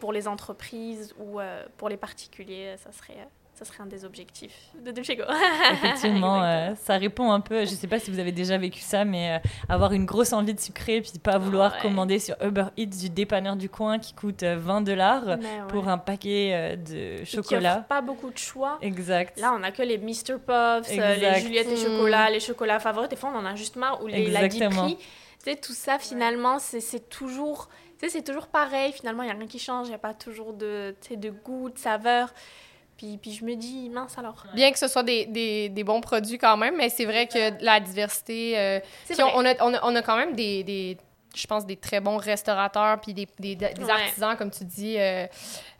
pour 0.00 0.12
les 0.12 0.28
entreprises 0.28 1.14
ou 1.18 1.38
pour 1.76 1.88
les 1.88 1.96
particuliers, 1.96 2.76
ça 2.78 2.92
serait 2.92 3.28
ça 3.58 3.64
serait 3.64 3.82
un 3.82 3.86
des 3.86 4.04
objectifs 4.04 4.70
de 4.84 4.92
Dolcego. 4.92 5.24
Effectivement, 5.72 6.44
euh, 6.44 6.74
ça 6.76 6.96
répond 6.96 7.32
un 7.32 7.40
peu, 7.40 7.64
je 7.64 7.72
ne 7.72 7.76
sais 7.76 7.88
pas 7.88 7.98
si 7.98 8.08
vous 8.12 8.20
avez 8.20 8.30
déjà 8.30 8.56
vécu 8.56 8.80
ça, 8.80 9.04
mais 9.04 9.32
euh, 9.32 9.48
avoir 9.68 9.92
une 9.92 10.04
grosse 10.04 10.32
envie 10.32 10.54
de 10.54 10.60
sucrer, 10.60 11.00
puis 11.00 11.10
pas 11.20 11.38
vouloir 11.38 11.72
ouais. 11.72 11.82
commander 11.82 12.20
sur 12.20 12.36
Uber 12.40 12.66
Eats 12.76 12.86
du 12.86 13.10
dépanneur 13.10 13.56
du 13.56 13.68
coin 13.68 13.98
qui 13.98 14.14
coûte 14.14 14.44
20 14.44 14.82
dollars 14.82 15.26
ouais. 15.26 15.38
pour 15.68 15.88
un 15.88 15.98
paquet 15.98 16.50
euh, 16.52 16.76
de 16.76 17.24
chocolat. 17.24 17.84
pas 17.88 18.00
beaucoup 18.00 18.30
de 18.30 18.38
choix. 18.38 18.78
Exact. 18.80 19.40
Là, 19.40 19.52
on 19.58 19.62
a 19.64 19.72
que 19.72 19.82
les 19.82 19.98
Mr. 19.98 20.38
Puffs, 20.38 20.88
les 20.90 21.40
Juliette 21.40 21.68
et 21.68 21.74
mmh. 21.74 21.76
chocolat, 21.76 22.30
les 22.30 22.40
chocolats 22.40 22.78
favoris. 22.78 23.08
Des 23.08 23.16
fois, 23.16 23.32
on 23.34 23.38
en 23.38 23.44
a 23.44 23.56
juste 23.56 23.74
marre, 23.74 24.00
ou 24.04 24.06
les 24.06 24.22
Exactement. 24.22 24.84
la 24.84 24.90
Tu 24.90 24.96
sais, 25.38 25.56
tout 25.56 25.72
ça, 25.72 25.98
finalement, 25.98 26.60
c'est 26.60 27.08
toujours... 27.08 27.68
c'est 28.06 28.24
toujours 28.24 28.46
pareil. 28.46 28.92
Finalement, 28.92 29.24
il 29.24 29.26
n'y 29.26 29.32
a 29.32 29.34
rien 29.34 29.48
qui 29.48 29.58
change. 29.58 29.88
Il 29.88 29.90
n'y 29.90 29.96
a 29.96 29.98
pas 29.98 30.14
toujours 30.14 30.52
de, 30.52 30.94
de 31.10 31.30
goût, 31.30 31.70
de 31.70 31.78
saveur. 31.78 32.32
Puis, 32.98 33.16
puis 33.16 33.32
je 33.32 33.44
me 33.44 33.54
dis, 33.54 33.88
mince 33.88 34.18
alors. 34.18 34.44
Bien 34.54 34.70
que 34.70 34.78
ce 34.78 34.88
soit 34.88 35.04
des, 35.04 35.24
des, 35.24 35.70
des 35.70 35.84
bons 35.84 36.02
produits 36.02 36.36
quand 36.36 36.58
même, 36.58 36.76
mais 36.76 36.90
c'est 36.90 37.06
vrai 37.06 37.26
que 37.26 37.64
la 37.64 37.80
diversité. 37.80 38.58
Euh, 38.58 38.80
on, 39.18 39.22
on, 39.22 39.44
a, 39.46 39.54
on, 39.62 39.72
a, 39.72 39.80
on, 39.84 39.96
a, 39.96 40.02
quand 40.02 40.16
même 40.16 40.34
des, 40.34 40.64
des, 40.64 40.98
je 41.34 41.46
pense, 41.46 41.64
des 41.64 41.76
très 41.76 42.00
bons 42.00 42.18
restaurateurs, 42.18 43.00
puis 43.00 43.14
des, 43.14 43.26
des, 43.38 43.56
des 43.56 43.66
ouais. 43.66 43.90
artisans, 43.90 44.36
comme 44.36 44.50
tu 44.50 44.64
dis, 44.64 44.96
euh, 44.98 45.26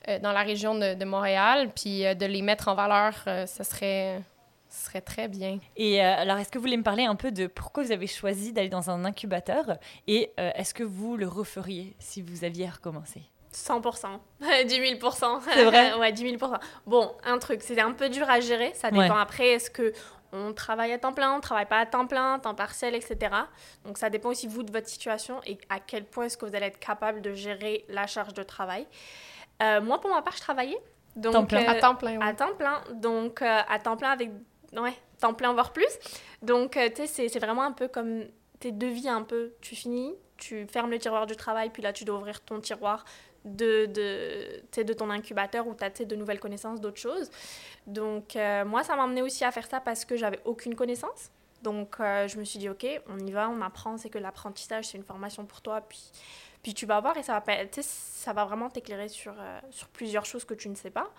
euh, 0.09 0.19
dans 0.21 0.33
la 0.33 0.43
région 0.43 0.75
de, 0.75 0.95
de 0.95 1.05
Montréal. 1.05 1.71
Puis 1.75 2.03
de 2.03 2.25
les 2.25 2.41
mettre 2.41 2.69
en 2.69 2.75
valeur, 2.75 3.13
ça 3.25 3.65
serait. 3.65 4.23
Ce 4.71 4.85
serait 4.85 5.01
très 5.01 5.29
bien. 5.29 5.59
Et 5.77 6.05
euh, 6.05 6.15
alors, 6.19 6.37
est-ce 6.37 6.51
que 6.51 6.59
vous 6.59 6.63
voulez 6.65 6.77
me 6.77 6.83
parler 6.83 7.05
un 7.05 7.15
peu 7.17 7.33
de 7.33 7.47
pourquoi 7.47 7.83
vous 7.83 7.91
avez 7.91 8.07
choisi 8.07 8.53
d'aller 8.53 8.69
dans 8.69 8.91
un 8.91 9.07
incubateur? 9.07 9.79
Et 10.07 10.31
euh, 10.39 10.51
est-ce 10.57 10.75
que 10.75 10.83
vous 10.83 11.17
le 11.17 11.27
referiez 11.27 11.97
si 11.99 12.21
vous 12.21 12.45
aviez 12.45 12.69
recommencé? 12.69 13.23
100%, 13.53 14.07
10 14.67 14.99
000 15.01 15.11
C'est 15.43 15.65
vrai 15.65 15.95
Ouais, 15.99 16.13
10 16.13 16.37
000% 16.37 16.59
Bon, 16.87 17.13
un 17.25 17.39
truc, 17.39 17.63
c'est 17.63 17.81
un 17.81 17.93
peu 17.93 18.09
dur 18.09 18.29
à 18.29 18.41
gérer, 18.41 18.73
ça 18.75 18.91
dépend 18.91 19.15
ouais. 19.15 19.21
après, 19.21 19.49
est-ce 19.49 19.71
que 19.71 19.93
on 20.33 20.53
travaille 20.53 20.93
à 20.93 20.99
temps 20.99 21.13
plein, 21.13 21.35
on 21.35 21.41
travaille 21.41 21.67
pas 21.67 21.79
à 21.79 21.87
temps 21.87 22.07
plein, 22.07 22.39
temps 22.39 22.55
partiel, 22.55 22.95
etc. 22.95 23.35
Donc 23.85 23.97
ça 23.97 24.11
dépend 24.11 24.29
aussi 24.29 24.47
vous 24.47 24.63
de 24.63 24.71
votre 24.71 24.89
situation 24.89 25.41
et 25.47 25.59
à 25.71 25.81
quel 25.81 26.05
point 26.05 26.25
est-ce 26.25 26.37
que 26.37 26.45
vous 26.45 26.55
allez 26.55 26.67
être 26.67 26.79
capable 26.79 27.23
de 27.23 27.33
gérer 27.33 27.87
la 27.89 28.07
charge 28.07 28.35
de 28.35 28.43
travail. 28.43 28.87
Euh, 29.63 29.81
moi, 29.81 30.01
pour 30.01 30.11
ma 30.11 30.23
part, 30.23 30.37
je 30.37 30.43
travaillais. 30.43 30.79
Donc, 31.17 31.33
temps 31.33 31.47
plein. 31.47 31.65
Euh, 31.65 31.71
à 31.71 31.75
temps 31.75 31.95
plein. 31.95 32.21
À 32.21 32.33
temps 32.35 32.55
plein. 32.57 32.83
Donc, 32.93 33.43
euh, 33.43 33.61
à 33.69 33.79
temps 33.79 33.97
plein 33.97 34.11
avec... 34.11 34.31
Ouais, 34.77 34.95
temps 35.21 35.35
plein, 35.35 35.53
voire 35.53 35.73
plus. 35.73 35.99
Donc, 36.43 36.77
euh, 36.77 36.89
tu 36.95 37.07
sais, 37.07 37.29
c'est 37.29 37.39
vraiment 37.39 37.63
un 37.63 37.73
peu 37.73 37.89
comme 37.89 38.25
tes 38.61 38.71
devis 38.71 39.09
un 39.09 39.23
peu. 39.23 39.53
Tu 39.61 39.75
finis, 39.75 40.15
tu 40.37 40.67
fermes 40.67 40.91
le 40.91 40.99
tiroir 40.99 41.27
du 41.27 41.37
travail, 41.37 41.71
puis 41.71 41.83
là, 41.83 41.93
tu 41.93 42.05
dois 42.05 42.19
ouvrir 42.19 42.41
ton 42.41 42.61
tiroir 42.61 43.05
de, 43.45 43.87
de, 43.87 44.83
de 44.83 44.93
ton 44.93 45.11
incubateur 45.11 45.67
où 45.67 45.75
tu 45.75 45.85
as 45.85 46.05
de 46.05 46.17
nouvelles 46.17 46.41
connaissances, 46.41 46.81
d'autres 46.81 47.01
choses. 47.01 47.31
Donc, 47.87 48.37
euh, 48.37 48.65
moi, 48.65 48.85
ça 48.85 48.97
m'a 48.97 49.05
amené 49.05 49.23
aussi 49.23 49.45
à 49.45 49.51
faire 49.51 49.67
ça 49.67 49.81
parce 49.81 50.05
que 50.05 50.17
j'avais 50.17 50.41
aucune 50.45 50.75
connaissance. 50.75 51.31
Donc, 51.63 51.97
euh, 52.01 52.29
je 52.29 52.39
me 52.39 52.45
suis 52.45 52.59
dit, 52.59 52.69
OK, 52.69 52.87
on 53.09 53.19
y 53.19 53.33
va, 53.33 53.49
on 53.49 53.61
apprend, 53.63 53.97
c'est 53.97 54.11
que 54.11 54.19
l'apprentissage, 54.19 54.87
c'est 54.87 54.99
une 54.99 55.05
formation 55.05 55.45
pour 55.45 55.61
toi, 55.61 55.81
puis, 55.81 56.11
puis 56.63 56.75
tu 56.75 56.87
vas 56.87 57.01
voir 57.01 57.17
et 57.17 57.23
ça 57.23 57.43
va, 57.45 57.55
ça 57.81 58.33
va 58.33 58.45
vraiment 58.45 58.71
t'éclairer 58.71 59.09
sur, 59.09 59.35
euh, 59.39 59.61
sur 59.71 59.89
plusieurs 59.89 60.25
choses 60.25 60.45
que 60.45 60.55
tu 60.55 60.69
ne 60.69 60.75
sais 60.75 60.91
pas. 60.91 61.11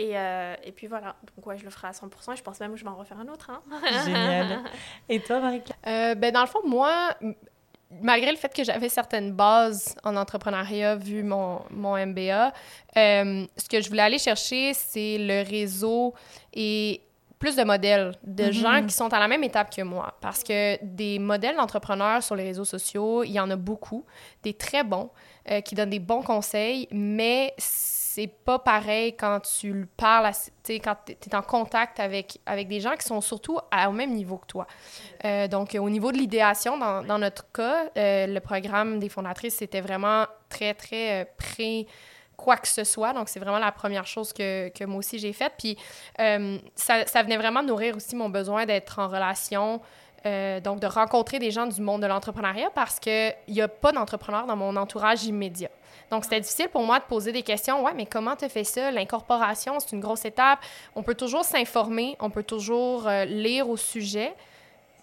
Et, 0.00 0.12
et, 0.12 0.70
puis 0.70 0.86
voilà, 0.86 1.16
donc 1.34 1.44
ouais, 1.44 1.58
je 1.58 1.64
le 1.64 1.70
ferai 1.70 1.88
à 1.88 1.90
100% 1.90 2.32
et 2.32 2.36
je 2.36 2.42
pense 2.44 2.60
même 2.60 2.70
que 2.70 2.76
je 2.76 2.84
vais 2.84 2.90
en 2.90 2.94
refaire 2.94 3.18
un 3.18 3.26
autre. 3.26 3.50
Hein. 3.50 3.60
Génial. 4.04 4.60
Et 5.08 5.18
toi, 5.18 5.40
marie 5.40 5.60
ben, 5.82 6.30
Dans 6.30 6.42
le 6.42 6.46
fond, 6.46 6.60
moi, 6.64 7.16
malgré 7.90 8.30
le 8.30 8.36
fait 8.36 8.52
que 8.54 8.64
j'avais 8.64 8.88
certaines 8.88 9.32
bases 9.32 9.94
en 10.04 10.16
entrepreneuriat 10.16 10.96
vu 10.96 11.22
mon, 11.22 11.62
mon 11.70 11.96
MBA, 11.96 12.52
euh, 12.96 13.46
ce 13.56 13.68
que 13.68 13.80
je 13.80 13.88
voulais 13.88 14.02
aller 14.02 14.18
chercher, 14.18 14.74
c'est 14.74 15.18
le 15.18 15.48
réseau 15.48 16.14
et 16.52 17.00
plus 17.38 17.56
de 17.56 17.62
modèles 17.62 18.14
de 18.24 18.44
mm-hmm. 18.44 18.52
gens 18.52 18.86
qui 18.86 18.92
sont 18.92 19.12
à 19.12 19.20
la 19.20 19.28
même 19.28 19.44
étape 19.44 19.74
que 19.74 19.82
moi. 19.82 20.14
Parce 20.20 20.42
que 20.42 20.82
des 20.84 21.18
modèles 21.18 21.56
d'entrepreneurs 21.56 22.22
sur 22.22 22.34
les 22.34 22.44
réseaux 22.44 22.64
sociaux, 22.64 23.22
il 23.22 23.30
y 23.30 23.40
en 23.40 23.50
a 23.50 23.56
beaucoup, 23.56 24.04
des 24.42 24.54
très 24.54 24.82
bons, 24.82 25.10
euh, 25.50 25.60
qui 25.60 25.74
donnent 25.74 25.90
des 25.90 26.00
bons 26.00 26.22
conseils, 26.22 26.88
mais 26.90 27.54
c'est 28.18 28.26
pas 28.26 28.58
pareil 28.58 29.14
quand 29.16 29.38
tu 29.40 29.86
parles, 29.96 30.26
à, 30.26 30.32
quand 30.66 30.96
tu 31.06 31.12
es 31.12 31.34
en 31.36 31.42
contact 31.42 32.00
avec, 32.00 32.40
avec 32.46 32.66
des 32.66 32.80
gens 32.80 32.96
qui 32.96 33.06
sont 33.06 33.20
surtout 33.20 33.58
au 33.58 33.92
même 33.92 34.12
niveau 34.12 34.38
que 34.38 34.46
toi. 34.46 34.66
Euh, 35.24 35.46
donc, 35.46 35.76
au 35.78 35.88
niveau 35.88 36.10
de 36.10 36.16
l'idéation, 36.16 36.76
dans, 36.76 37.04
dans, 37.04 37.18
notre 37.18 37.50
cas, 37.52 37.90
euh, 37.96 38.26
le 38.26 38.40
programme 38.40 38.98
des 38.98 39.08
fondatrices, 39.08 39.54
c'était 39.54 39.80
vraiment 39.80 40.26
très, 40.48 40.74
très 40.74 41.22
euh, 41.22 41.24
pré 41.36 41.86
quoi 42.36 42.56
que 42.56 42.66
ce 42.66 42.82
soit. 42.82 43.12
Donc, 43.12 43.28
c'est 43.28 43.38
vraiment 43.38 43.60
la 43.60 43.70
première 43.70 44.06
chose 44.06 44.32
que, 44.32 44.68
que 44.70 44.84
moi 44.84 44.98
aussi 44.98 45.20
j'ai 45.20 45.32
faite. 45.32 45.52
Puis, 45.56 45.76
ça, 46.16 47.06
ça, 47.06 47.22
venait 47.22 47.36
vraiment 47.36 47.62
nourrir 47.62 47.94
aussi 47.96 48.16
mon 48.16 48.30
besoin 48.30 48.66
d'être 48.66 48.98
en 48.98 49.06
relation, 49.06 49.80
donc 50.60 50.80
de 50.80 50.86
rencontrer 50.86 51.38
des 51.38 51.50
gens 51.50 51.66
du 51.66 51.80
monde 51.80 52.02
de 52.02 52.06
l'entrepreneuriat 52.06 52.70
parce 52.74 52.98
qu'il 52.98 53.34
n'y 53.48 53.60
a 53.60 53.68
pas 53.68 53.92
d'entrepreneur 53.92 54.46
dans 54.46 54.56
mon 54.56 54.76
entourage 54.76 55.24
immédiat. 55.24 55.70
Donc, 56.10 56.24
c'était 56.24 56.40
difficile 56.40 56.68
pour 56.68 56.82
moi 56.82 56.98
de 56.98 57.04
poser 57.04 57.32
des 57.32 57.42
questions. 57.42 57.84
Ouais, 57.84 57.92
mais 57.94 58.06
comment 58.06 58.34
tu 58.34 58.48
fais 58.48 58.64
ça? 58.64 58.90
L'incorporation, 58.90 59.78
c'est 59.78 59.92
une 59.92 60.00
grosse 60.00 60.24
étape. 60.24 60.60
On 60.94 61.02
peut 61.02 61.14
toujours 61.14 61.44
s'informer, 61.44 62.16
on 62.20 62.30
peut 62.30 62.42
toujours 62.42 63.06
euh, 63.06 63.24
lire 63.24 63.68
au 63.68 63.76
sujet. 63.76 64.32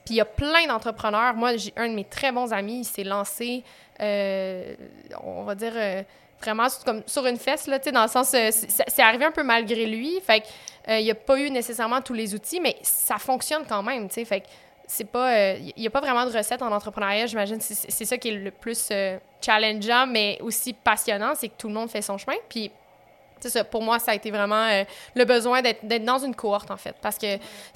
Puis 0.03 0.15
il 0.15 0.17
y 0.17 0.21
a 0.21 0.25
plein 0.25 0.67
d'entrepreneurs. 0.67 1.35
Moi, 1.35 1.57
j'ai 1.57 1.73
un 1.75 1.89
de 1.89 1.93
mes 1.93 2.05
très 2.05 2.31
bons 2.31 2.53
amis, 2.53 2.79
il 2.79 2.85
s'est 2.85 3.03
lancé, 3.03 3.63
euh, 4.01 4.75
on 5.23 5.43
va 5.43 5.55
dire, 5.55 5.73
euh, 5.75 6.03
vraiment 6.41 6.67
comme 6.85 7.01
sur 7.07 7.25
une 7.25 7.37
fesse, 7.37 7.65
là, 7.65 7.79
dans 7.79 8.03
le 8.03 8.07
sens, 8.07 8.29
c'est 8.29 9.01
arrivé 9.01 9.25
un 9.25 9.31
peu 9.31 9.41
malgré 9.41 9.87
lui. 9.87 10.19
Fait 10.21 10.41
qu'il 10.41 11.03
n'y 11.03 11.09
a 11.09 11.15
pas 11.15 11.39
eu 11.39 11.49
nécessairement 11.49 12.01
tous 12.01 12.13
les 12.13 12.35
outils, 12.35 12.59
mais 12.59 12.75
ça 12.83 13.17
fonctionne 13.17 13.63
quand 13.67 13.81
même. 13.81 14.09
Fait 14.09 14.41
que 14.41 14.45
c'est 14.87 15.05
pas 15.05 15.57
il 15.57 15.69
euh, 15.69 15.71
n'y 15.77 15.87
a 15.87 15.89
pas 15.89 16.01
vraiment 16.01 16.25
de 16.25 16.35
recette 16.35 16.61
en 16.61 16.71
entrepreneuriat 16.71 17.25
j'imagine 17.25 17.59
c'est 17.59 18.05
ça 18.05 18.17
qui 18.17 18.29
est 18.29 18.37
le 18.37 18.51
plus 18.51 18.89
euh, 18.91 19.17
challengeant 19.41 20.07
mais 20.07 20.37
aussi 20.41 20.73
passionnant 20.73 21.33
c'est 21.35 21.49
que 21.49 21.55
tout 21.57 21.67
le 21.67 21.73
monde 21.73 21.89
fait 21.89 22.01
son 22.01 22.17
chemin. 22.17 22.37
Puis 22.49 22.71
c'est 23.39 23.49
ça 23.49 23.63
pour 23.63 23.81
moi 23.81 23.99
ça 23.99 24.11
a 24.11 24.15
été 24.15 24.31
vraiment 24.31 24.63
euh, 24.67 24.83
le 25.15 25.25
besoin 25.25 25.61
d'être 25.61 26.05
dans 26.05 26.19
une 26.19 26.35
cohorte 26.35 26.71
en 26.71 26.77
fait. 26.77 26.95
Parce 27.01 27.17
que 27.17 27.35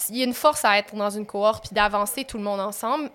il 0.09 0.17
y 0.17 0.21
a 0.21 0.25
une 0.25 0.33
force 0.33 0.63
à 0.65 0.77
être 0.77 0.95
dans 0.95 1.09
une 1.09 1.25
cohorte 1.25 1.65
puis 1.65 1.73
d'avancer 1.73 2.23
tout 2.23 2.37
le 2.37 2.43
monde 2.43 2.59
ensemble. 2.59 3.09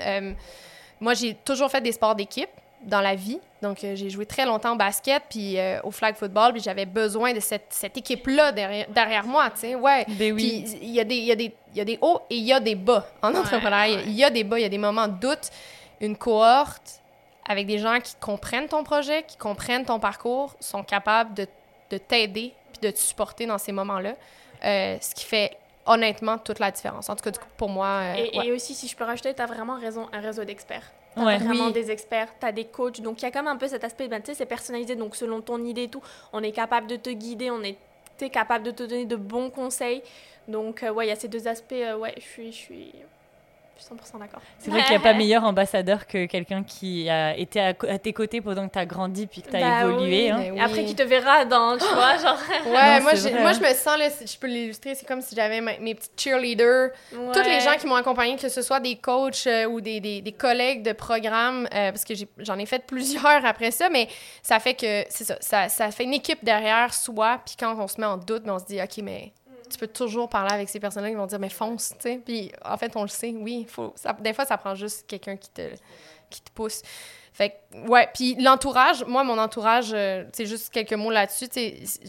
Moi 1.01 1.15
j'ai 1.15 1.35
toujours 1.35 1.71
fait 1.71 1.81
des 1.81 1.93
sports 1.93 2.15
d'équipe 2.15 2.51
dans 2.85 3.01
la 3.01 3.15
vie. 3.15 3.39
Donc, 3.63 3.83
euh, 3.83 3.97
j'ai 3.97 4.11
joué 4.11 4.27
très 4.27 4.45
longtemps 4.45 4.75
au 4.75 4.77
basket, 4.77 5.23
puis 5.29 5.59
euh, 5.59 5.81
au 5.85 5.91
flag 5.91 6.17
football, 6.17 6.53
puis 6.53 6.63
j'avais 6.63 6.87
besoin 6.87 7.33
de 7.33 7.41
cette, 7.41 7.67
cette 7.71 7.97
équipe-là 7.97 8.53
derrière, 8.53 8.87
derrière, 8.91 9.25
moi, 9.27 9.51
tu 9.51 9.61
sais, 9.61 9.75
ouais. 9.75 10.05
Ben 10.09 10.35
puis 10.37 10.65
il 10.83 10.91
y, 10.91 11.01
a 11.01 11.05
des, 11.05 11.17
y, 11.17 11.33
a 11.33 11.37
des, 11.37 11.55
y 11.75 11.81
a 11.81 11.85
des 11.85 11.99
hauts 12.01 12.21
et 12.29 12.37
il 12.37 12.45
y 12.45 12.53
a 12.53 12.61
des 12.61 12.75
bas 12.75 13.07
en 13.23 13.35
entrepreneuriat. 13.35 14.03
Il 14.07 14.13
y 14.13 14.25
a 14.25 14.31
des 14.31 14.45
bas, 14.45 14.59
il 14.59 14.63
y 14.63 14.67
a 14.67 14.69
des 14.69 14.79
moments 14.79 15.09
de 15.09 15.19
doute. 15.19 15.51
Une 16.01 16.17
cohorte 16.17 17.01
avec 17.49 17.67
des 17.67 17.79
gens 17.79 17.99
qui 18.01 18.15
comprennent 18.21 18.69
ton 18.69 18.85
projet, 18.85 19.23
qui 19.23 19.37
comprennent 19.37 19.85
ton 19.85 19.99
parcours, 19.99 20.57
sont 20.61 20.83
capables 20.83 21.35
de, 21.35 21.47
de 21.91 21.99
t'aider 21.99 22.53
puis 22.73 22.81
de 22.83 22.95
te 22.95 22.99
supporter 22.99 23.47
dans 23.47 23.59
ces 23.59 23.73
moments-là. 23.73 24.15
Euh, 24.65 24.97
ce 25.01 25.15
qui 25.15 25.25
fait 25.25 25.57
honnêtement 25.87 26.39
toute 26.39 26.59
la 26.59 26.71
différence. 26.71 27.09
En 27.09 27.17
tout 27.17 27.31
cas, 27.31 27.39
pour 27.57 27.69
moi. 27.69 28.17
et, 28.17 28.47
et, 28.47 28.53
aussi, 28.53 28.75
si 28.75 28.89
je 28.89 28.97
peux 28.97 29.05
rajouter, 29.05 29.35
tu 29.35 29.43
as 29.43 29.47
vraiment 29.47 29.79
raison, 29.79 30.09
un 30.13 30.21
réseau 30.21 30.45
d'experts. 30.45 30.91
T'as 31.15 31.39
vraiment 31.39 31.71
des 31.71 31.91
experts, 31.91 32.29
tu 32.41 32.47
as 32.47 32.53
des 32.53 32.65
coachs. 32.65 33.01
Donc, 33.01 33.23
il 33.23 33.25
y 33.25 33.29
a 33.29 33.31
quand 33.31 33.43
même 33.43 33.55
un 33.55 33.57
peu 33.57 33.69
cet 33.69 33.85
aspect, 33.85 34.09
ben, 34.09 34.21
tu 34.21 34.27
sais, 34.27 34.35
c'est 34.35 34.47
personnalisé. 34.47 34.97
Donc, 34.97 35.15
selon 35.17 35.41
ton 35.41 35.63
idée 35.65 35.85
et 35.85 35.89
tout, 35.89 36.03
on 36.33 36.43
est 36.43 36.53
capable 36.53 36.87
de 36.87 36.97
te 36.97 37.11
guider, 37.11 37.51
on 37.51 37.63
est 37.63 37.79
capable 38.31 38.65
de 38.65 38.71
te 38.71 38.83
donner 38.83 39.07
de 39.07 39.17
bons 39.17 39.51
conseils. 39.51 40.03
Donc, 40.49 40.83
euh, 40.83 40.93
ouais, 40.93 41.07
il 41.07 41.09
y 41.09 41.13
a 41.13 41.17
ces 41.17 41.29
deux 41.29 41.47
aspects. 41.49 41.73
Euh, 41.73 41.97
ouais, 41.97 42.15
je 42.17 42.51
suis, 42.51 42.93
suis, 43.85 43.95
je 43.97 44.07
suis 44.07 44.17
100% 44.17 44.21
d'accord. 44.21 44.41
C'est 44.59 44.71
vrai 44.71 44.83
qu'il 44.83 44.91
n'y 44.91 44.97
a 44.97 45.01
pas 45.01 45.15
meilleur 45.15 45.45
ambassadeur 45.45 46.07
que 46.07 46.27
quelqu'un 46.27 46.63
qui 46.63 47.09
a 47.09 47.37
été 47.37 47.61
à, 47.61 47.75
tes 47.75 48.13
côtés 48.13 48.41
pendant 48.41 48.69
que 48.69 48.73
tu 48.73 48.79
as 48.79 48.87
grandi 48.87 49.27
puis 49.27 49.43
que 49.43 49.51
tu 49.51 49.57
as 49.57 49.61
bah 49.61 49.89
évolué. 49.89 50.31
Hein. 50.31 50.53
Oui, 50.53 50.61
Après, 50.61 50.85
qui 50.85 50.95
te 50.95 51.03
verra 51.03 51.45
dans, 51.45 51.77
tu 51.77 51.85
vois, 51.85 52.17
genre... 52.23 52.39
Ouais, 52.67 53.01
moi, 53.01 53.13
moi, 53.41 53.53
je 53.53 53.61
me 53.61 53.75
sens, 53.75 53.99
là, 53.99 54.09
je 54.09 54.39
peux 54.39 54.47
l'illustrer, 54.47 54.95
c'est 54.95 55.07
comme 55.07 55.21
si 55.21 55.35
j'avais 55.35 55.61
mes 55.61 55.95
petits 55.95 56.11
cheerleaders, 56.17 56.91
tous 57.11 57.43
les 57.43 57.61
gens 57.61 57.77
qui 57.79 57.87
m'ont 57.87 57.97
accompagné, 57.97 58.37
que 58.37 58.49
ce 58.49 58.63
soit 58.63 58.81
des 58.81 58.97
coachs 58.97 59.47
euh, 59.47 59.67
ou 59.67 59.81
des, 59.81 60.01
des, 60.01 60.21
des, 60.21 60.33
collègues 60.33 60.83
de 60.83 60.93
programme, 60.93 61.67
euh, 61.75 61.91
parce 61.91 62.05
que 62.05 62.15
j'en 62.39 62.59
ai, 62.59 62.67
fait 62.67 62.85
plusieurs 62.87 63.45
après 63.45 63.71
ça, 63.71 63.89
mais 63.89 64.09
ça 64.43 64.59
fait 64.61 64.75
que, 64.75 65.05
c'est 65.09 65.25
ça, 65.25 65.37
ça, 65.41 65.69
ça 65.69 65.91
fait 65.91 66.05
une 66.05 66.15
équipe 66.15 66.45
derrière 66.45 66.93
soi, 66.93 67.41
puis 67.45 67.57
quand 67.59 67.77
on 67.79 67.89
se 67.89 68.01
met 68.01 68.07
en 68.07 68.17
doute, 68.17 68.45
ben, 68.45 68.55
on 68.55 68.59
se 68.59 68.65
dit, 68.65 68.81
OK, 68.81 69.03
mais 69.03 69.33
tu 69.69 69.79
peux 69.79 69.87
toujours 69.87 70.29
parler 70.29 70.53
avec 70.53 70.69
ces 70.69 70.81
personnes-là 70.81 71.11
qui 71.11 71.17
vont 71.17 71.27
dire, 71.27 71.39
mais 71.39 71.49
fonce, 71.49 71.91
tu 71.91 71.97
sais. 72.01 72.21
Puis 72.25 72.53
en 72.65 72.77
fait, 72.77 72.95
on 72.97 73.03
le 73.03 73.09
sait, 73.09 73.35
oui, 73.37 73.67
faut, 73.69 73.93
ça, 73.97 74.13
des 74.13 74.33
fois, 74.33 74.45
ça 74.45 74.57
prend 74.57 74.75
juste 74.75 75.07
quelqu'un 75.07 75.37
qui 75.37 75.51
te, 75.51 75.71
qui 76.31 76.43
te 76.43 76.51
pousse. 76.51 76.83
Fait 77.35 77.51
que, 77.51 77.89
ouais, 77.89 78.09
puis 78.15 78.37
l'entourage, 78.37 79.05
moi, 79.07 79.25
mon 79.25 79.39
entourage, 79.39 79.91
euh, 79.93 80.23
c'est 80.33 80.47
juste 80.47 80.73
quelques 80.73 80.93
mots 80.93 81.11
là-dessus. 81.11 81.49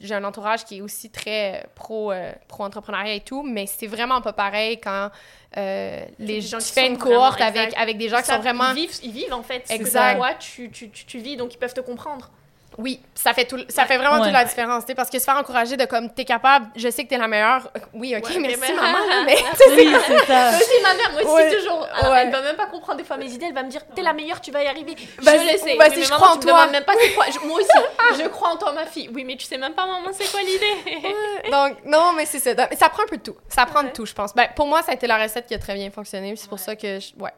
J'ai 0.03 0.13
un 0.13 0.23
entourage 0.23 0.65
qui 0.65 0.77
est 0.77 0.81
aussi 0.81 1.09
très 1.09 1.65
pro, 1.73 2.11
euh, 2.11 2.31
pro-entrepreneuriat 2.47 3.15
et 3.15 3.21
tout, 3.21 3.41
mais 3.41 3.65
c'est 3.65 3.87
vraiment 3.87 4.21
pas 4.21 4.33
pareil 4.33 4.79
quand 4.79 5.09
euh, 5.57 6.05
les 6.19 6.41
gens 6.41 6.59
tu 6.59 6.65
fais 6.65 6.85
une 6.85 6.99
cohorte 6.99 7.41
avec, 7.41 7.75
avec 7.75 7.97
des 7.97 8.07
gens 8.07 8.19
qui 8.19 8.27
sont 8.27 8.37
vraiment. 8.37 8.69
Ils 8.69 8.75
vivent, 8.75 8.99
ils 9.01 9.11
vivent 9.11 9.33
en 9.33 9.41
fait. 9.41 9.65
Exact. 9.71 10.21
Tu, 10.37 10.69
tu, 10.69 10.91
tu, 10.91 11.17
vis, 11.17 11.37
donc 11.37 11.55
ils 11.55 11.57
peuvent 11.57 11.73
te 11.73 11.81
comprendre. 11.81 12.29
Oui, 12.77 12.99
ça 13.13 13.33
fait 13.33 13.45
tout, 13.45 13.59
ça 13.69 13.85
fait 13.85 13.97
vraiment 13.97 14.21
toute 14.21 14.33
la 14.33 14.43
différence, 14.43 14.83
parce 14.95 15.09
que 15.09 15.19
se 15.19 15.23
faire 15.23 15.38
encourager 15.38 15.77
de 15.77 15.85
comme 15.85 16.09
t'es 16.09 16.25
capable, 16.25 16.67
je 16.75 16.89
sais 16.89 17.03
que 17.03 17.09
t'es 17.09 17.17
la 17.17 17.27
meilleure. 17.27 17.71
Oui, 17.93 18.15
ok, 18.17 18.35
merci 18.39 18.73
mais 18.73 18.75
maman, 18.75 18.97
mais 19.25 19.38
oui, 19.77 19.95
c'est 20.07 20.25
ça. 20.25 20.51
Moi 20.51 20.59
aussi 20.59 20.81
ma 20.83 20.93
mère, 20.93 21.11
moi 21.25 21.41
aussi 21.41 21.57
toujours. 21.57 21.88
Alors, 21.93 22.15
elle 22.15 22.31
va 22.31 22.41
même 22.41 22.55
pas 22.55 22.67
comprendre 22.67 22.97
des 22.97 23.03
fois 23.03 23.17
mes 23.17 23.31
idées, 23.31 23.45
elle 23.47 23.53
va 23.53 23.63
me 23.63 23.69
dire 23.69 23.81
t'es 23.95 24.01
la 24.01 24.13
meilleure, 24.13 24.41
tu 24.41 24.51
vas 24.51 24.63
y 24.63 24.67
arriver. 24.67 24.95
Bah, 25.23 25.33
je 25.38 25.53
le 25.53 25.57
sais. 25.57 25.77
Bah, 25.77 25.89
si 25.89 26.03
je 26.03 26.11
crois 26.11 26.31
en 26.31 26.38
toi. 26.38 26.67
Même 26.67 26.83
pas 26.83 26.93
quoi. 26.93 27.25
moi 27.45 27.59
aussi, 27.59 27.69
je 28.23 28.27
crois 28.27 28.49
en 28.49 28.57
toi 28.57 28.73
ma 28.73 28.85
fille. 28.85 29.09
Oui, 29.13 29.23
mais 29.23 29.38
tu 29.38 29.45
sais 29.45 29.57
même 29.57 29.73
pas 29.73 29.85
maman 29.85 30.09
c'est 30.11 30.29
quoi 30.29 30.41
l'idée. 30.41 31.51
Donc 31.51 31.77
non, 31.85 32.13
mais 32.13 32.25
c'est 32.25 32.39
ça. 32.39 32.51
Ça 32.77 32.89
prend 32.89 33.03
un 33.03 33.07
peu 33.07 33.17
de 33.17 33.23
tout. 33.23 33.35
Ça 33.47 33.65
prend 33.65 33.83
de 33.83 33.89
tout, 33.89 34.05
je 34.05 34.13
pense. 34.13 34.33
Ben 34.33 34.47
pour 34.55 34.67
moi, 34.67 34.81
ça 34.81 34.91
a 34.91 34.95
été 34.95 35.07
la 35.07 35.17
recette 35.17 35.47
qui 35.47 35.53
a 35.53 35.59
très 35.59 35.75
bien 35.75 35.89
fonctionné, 35.91 36.35
c'est 36.35 36.49
pour 36.49 36.59
ça 36.59 36.75
que 36.75 36.97
ouais, 37.19 37.31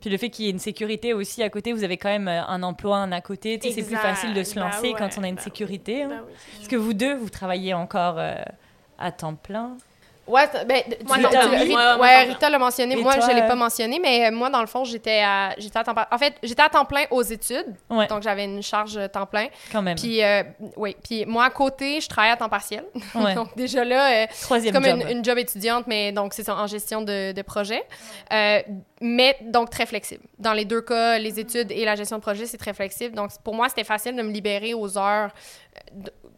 puis 0.00 0.10
le 0.10 0.16
fait 0.16 0.30
qu'il 0.30 0.44
y 0.44 0.48
ait 0.48 0.50
une 0.50 0.58
sécurité 0.58 1.12
aussi 1.12 1.42
à 1.42 1.50
côté, 1.50 1.72
vous 1.72 1.84
avez 1.84 1.96
quand 1.96 2.08
même 2.08 2.28
euh, 2.28 2.44
un 2.46 2.62
emploi, 2.62 2.98
un 2.98 3.12
à 3.12 3.20
côté. 3.20 3.58
C'est 3.62 3.82
plus 3.82 3.96
facile 3.96 4.34
de 4.34 4.42
se 4.42 4.54
bah 4.54 4.62
lancer 4.62 4.92
quand 4.96 5.10
on 5.18 5.22
a 5.22 5.28
une 5.28 5.36
bah 5.36 5.42
sécurité. 5.42 6.02
Hein. 6.02 6.08
Bah 6.10 6.22
Parce 6.56 6.68
que 6.68 6.76
vous 6.76 6.92
deux, 6.92 7.14
vous 7.14 7.30
travaillez 7.30 7.74
encore 7.74 8.18
euh, 8.18 8.34
à 8.98 9.12
temps 9.12 9.34
plein. 9.34 9.76
Ouais, 10.26 10.48
ben, 10.66 10.82
moi, 11.06 11.16
Rita, 11.16 11.98
ouais, 11.98 12.24
Rita 12.24 12.48
l'a 12.48 12.58
mentionné. 12.58 12.96
moi, 12.96 13.14
je 13.20 13.30
ne 13.30 13.34
l'ai 13.34 13.46
pas 13.46 13.54
mentionné, 13.54 13.98
mais 14.00 14.26
euh, 14.26 14.32
moi, 14.34 14.48
dans 14.48 14.60
le 14.60 14.66
fond, 14.66 14.84
j'étais 14.84 15.20
à, 15.22 15.54
j'étais 15.58 15.78
à 15.78 15.84
temps 15.84 15.92
plein. 15.92 16.06
En 16.10 16.18
fait, 16.18 16.34
j'étais 16.42 16.62
à 16.62 16.68
temps 16.68 16.84
plein 16.84 17.04
aux 17.10 17.22
études. 17.22 17.74
Donc, 17.90 18.22
j'avais 18.22 18.44
une 18.44 18.62
charge 18.62 18.98
temps 19.12 19.26
plein. 19.26 19.48
Quand 19.70 19.82
même. 19.82 19.96
Puis, 19.96 20.22
euh, 20.22 20.42
oui. 20.76 20.96
Puis, 21.02 21.26
moi, 21.26 21.44
à 21.44 21.50
côté, 21.50 22.00
je 22.00 22.08
travaillais 22.08 22.32
à 22.32 22.36
temps 22.36 22.48
partiel. 22.48 22.84
donc, 23.34 23.54
déjà 23.56 23.84
là, 23.84 24.24
euh, 24.24 24.26
c'est 24.30 24.72
comme 24.72 24.84
Une, 24.84 25.24
job 25.24 25.38
étudiante, 25.38 25.86
mais 25.86 26.12
donc, 26.12 26.32
c'est 26.34 26.48
en 26.48 26.66
gestion 26.66 27.02
de, 27.02 27.32
de 27.32 27.42
projet. 27.42 27.82
mais 29.00 29.36
donc, 29.42 29.70
très 29.70 29.86
flexible. 29.86 30.24
Dans 30.38 30.52
les 30.52 30.64
deux 30.64 30.80
cas, 30.80 31.18
les 31.18 31.38
études 31.38 31.70
et 31.70 31.84
la 31.84 31.96
gestion 31.96 32.16
de 32.16 32.22
projet, 32.22 32.46
c'est 32.46 32.58
très 32.58 32.72
flexible. 32.72 33.14
Donc, 33.14 33.30
pour 33.42 33.54
moi, 33.54 33.68
c'était 33.68 33.84
facile 33.84 34.16
de 34.16 34.22
me 34.22 34.30
libérer 34.30 34.72
aux 34.74 34.96
heures 34.96 35.30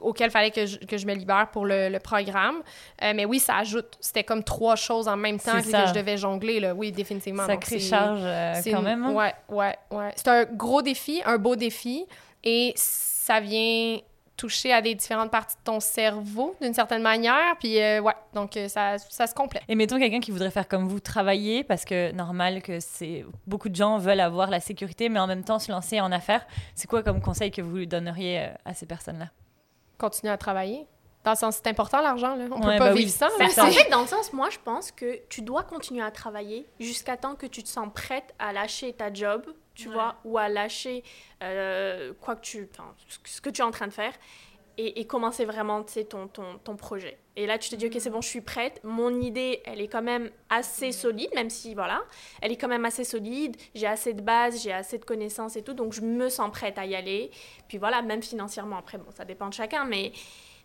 auquel 0.00 0.30
fallait 0.30 0.50
que 0.50 0.66
je, 0.66 0.78
que 0.78 0.96
je, 0.96 1.06
me 1.06 1.14
libère 1.14 1.48
pour 1.50 1.66
le, 1.66 1.98
programme. 1.98 2.62
Euh, 3.02 3.12
mais 3.14 3.24
oui, 3.24 3.38
ça 3.38 3.56
ajoute. 3.56 3.75
C'était 4.00 4.24
comme 4.24 4.44
trois 4.44 4.76
choses 4.76 5.08
en 5.08 5.16
même 5.16 5.38
temps 5.38 5.60
que, 5.60 5.64
je 5.64 5.92
devais 5.92 6.16
jongler. 6.16 6.60
Là. 6.60 6.74
Oui, 6.74 6.92
définitivement. 6.92 7.46
Sacrée 7.46 7.80
charge 7.80 8.20
euh, 8.22 8.54
quand 8.64 8.82
même. 8.82 9.06
Oui, 9.06 9.24
hein? 9.24 9.34
Ouais, 9.48 9.56
ouais, 9.56 9.76
ouais. 9.90 10.12
C'est 10.16 10.28
un 10.28 10.44
gros 10.44 10.82
défi, 10.82 11.22
un 11.24 11.38
beau 11.38 11.56
défi. 11.56 12.06
Et 12.44 12.72
ça 12.76 13.40
vient 13.40 13.98
toucher 14.36 14.72
à 14.72 14.82
des 14.82 14.94
différentes 14.94 15.30
parties 15.30 15.56
de 15.56 15.62
ton 15.64 15.80
cerveau 15.80 16.54
d'une 16.60 16.74
certaine 16.74 17.02
manière. 17.02 17.56
Puis, 17.58 17.80
euh, 17.80 18.00
ouais, 18.00 18.12
donc 18.34 18.56
euh, 18.56 18.68
ça, 18.68 18.98
ça 18.98 19.26
se 19.26 19.34
complète. 19.34 19.62
Et 19.68 19.74
mettons 19.74 19.98
quelqu'un 19.98 20.20
qui 20.20 20.30
voudrait 20.30 20.50
faire 20.50 20.68
comme 20.68 20.86
vous, 20.86 21.00
travailler, 21.00 21.64
parce 21.64 21.84
que 21.84 22.12
normal 22.12 22.62
que 22.62 22.78
c'est 22.80 23.24
beaucoup 23.46 23.68
de 23.68 23.76
gens 23.76 23.98
veulent 23.98 24.20
avoir 24.20 24.50
la 24.50 24.60
sécurité, 24.60 25.08
mais 25.08 25.18
en 25.18 25.26
même 25.26 25.42
temps 25.42 25.58
se 25.58 25.72
lancer 25.72 26.00
en 26.00 26.12
affaires. 26.12 26.46
C'est 26.74 26.86
quoi 26.86 27.02
comme 27.02 27.20
conseil 27.20 27.50
que 27.50 27.62
vous 27.62 27.76
lui 27.76 27.86
donneriez 27.86 28.50
à 28.64 28.74
ces 28.74 28.86
personnes-là? 28.86 29.30
Continuer 29.98 30.32
à 30.32 30.36
travailler. 30.36 30.86
Dans 31.26 31.32
le 31.32 31.36
sens, 31.36 31.56
c'est 31.56 31.66
important 31.66 32.00
l'argent, 32.00 32.36
là. 32.36 32.44
On 32.52 32.54
Ouais, 32.54 32.60
peut 32.60 32.78
pas 32.78 32.78
bah 32.78 32.92
oui. 32.94 33.00
vivre 33.00 33.10
sans. 33.10 33.26
Bah, 33.36 33.46
là. 33.56 33.64
en 33.64 33.70
fait, 33.72 33.90
dans 33.90 34.02
le 34.02 34.06
sens, 34.06 34.32
moi, 34.32 34.48
je 34.48 34.58
pense 34.64 34.92
que 34.92 35.18
tu 35.28 35.42
dois 35.42 35.64
continuer 35.64 36.02
à 36.04 36.12
travailler 36.12 36.68
jusqu'à 36.78 37.16
temps 37.16 37.34
que 37.34 37.46
tu 37.46 37.64
te 37.64 37.68
sens 37.68 37.88
prête 37.92 38.32
à 38.38 38.52
lâcher 38.52 38.92
ta 38.92 39.12
job, 39.12 39.44
tu 39.74 39.88
Ouais. 39.88 39.94
vois, 39.94 40.14
ou 40.24 40.38
à 40.38 40.48
lâcher 40.48 41.02
euh, 41.42 42.12
quoi 42.20 42.36
que 42.36 42.42
tu, 42.42 42.68
enfin, 42.72 42.94
ce 43.24 43.40
que- 43.40 43.50
tu 43.50 43.60
es 43.60 43.64
en 43.64 43.72
train 43.72 43.88
de 43.88 43.92
faire, 43.92 44.12
et, 44.78 45.00
et 45.00 45.04
commencer 45.06 45.44
vraiment, 45.46 45.82
tu 45.82 45.94
sais, 45.94 46.04
ton, 46.04 46.28
ton, 46.28 46.58
ton 46.62 46.76
projet. 46.76 47.18
Et 47.34 47.46
là, 47.46 47.58
tu 47.58 47.70
te 47.70 47.74
dis, 47.74 47.86
ok, 47.86 47.96
c'est 47.98 48.10
bon, 48.10 48.20
je 48.20 48.28
suis 48.28 48.40
prête. 48.40 48.78
Mon 48.84 49.20
idée, 49.20 49.62
elle 49.64 49.80
est 49.80 49.88
quand 49.88 50.02
même 50.02 50.30
assez 50.48 50.92
solide, 50.92 51.30
même 51.34 51.50
si, 51.50 51.74
voilà, 51.74 52.02
elle 52.40 52.52
est 52.52 52.56
quand 52.56 52.68
même 52.68 52.84
assez 52.84 53.02
solide. 53.02 53.56
J'ai 53.74 53.88
assez 53.88 54.12
de 54.14 54.20
base, 54.20 54.62
j'ai 54.62 54.72
assez 54.72 54.98
de 54.98 55.04
connaissances 55.04 55.56
et 55.56 55.62
tout, 55.62 55.74
donc 55.74 55.92
je 55.92 56.02
me 56.02 56.28
sens 56.28 56.52
prête 56.52 56.78
à 56.78 56.86
y 56.86 56.94
aller. 56.94 57.32
Puis 57.66 57.78
voilà, 57.78 58.00
même 58.02 58.22
financièrement, 58.22 58.76
après, 58.78 58.98
bon, 58.98 59.10
ça 59.10 59.24
dépend 59.24 59.48
de 59.48 59.54
chacun, 59.54 59.84
mais, 59.86 60.12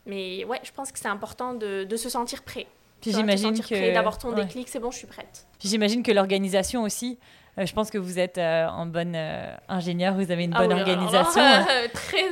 mais 0.05 0.43
ouais, 0.45 0.59
je 0.63 0.71
pense 0.71 0.91
que 0.91 0.99
c'est 0.99 1.07
important 1.07 1.53
de, 1.53 1.83
de 1.83 1.95
se 1.95 2.09
sentir 2.09 2.43
prêt. 2.43 2.67
Puis 3.01 3.11
j'imagine 3.11 3.59
que 3.59 3.93
d'avoir 3.93 4.17
ton 4.19 4.29
ouais. 4.29 4.43
déclic, 4.45 4.67
c'est 4.69 4.79
bon, 4.79 4.91
je 4.91 4.97
suis 4.99 5.07
prête. 5.07 5.47
Puis 5.59 5.69
j'imagine 5.69 6.03
que 6.03 6.11
l'organisation 6.11 6.83
aussi. 6.83 7.17
euh, 7.57 7.65
je 7.65 7.73
pense 7.73 7.89
que 7.89 7.97
vous 7.97 8.19
êtes 8.19 8.37
euh, 8.37 8.67
en 8.67 8.85
bonne 8.85 9.13
euh, 9.15 9.55
ingénieur, 9.67 10.13
vous 10.13 10.31
avez 10.31 10.43
une 10.43 10.53
Ah 10.53 10.59
bonne 10.59 10.71
alors 10.71 10.85
là, 10.85 10.93
organisation, 10.93 11.41
hein, 11.41 11.65
très. 11.93 12.25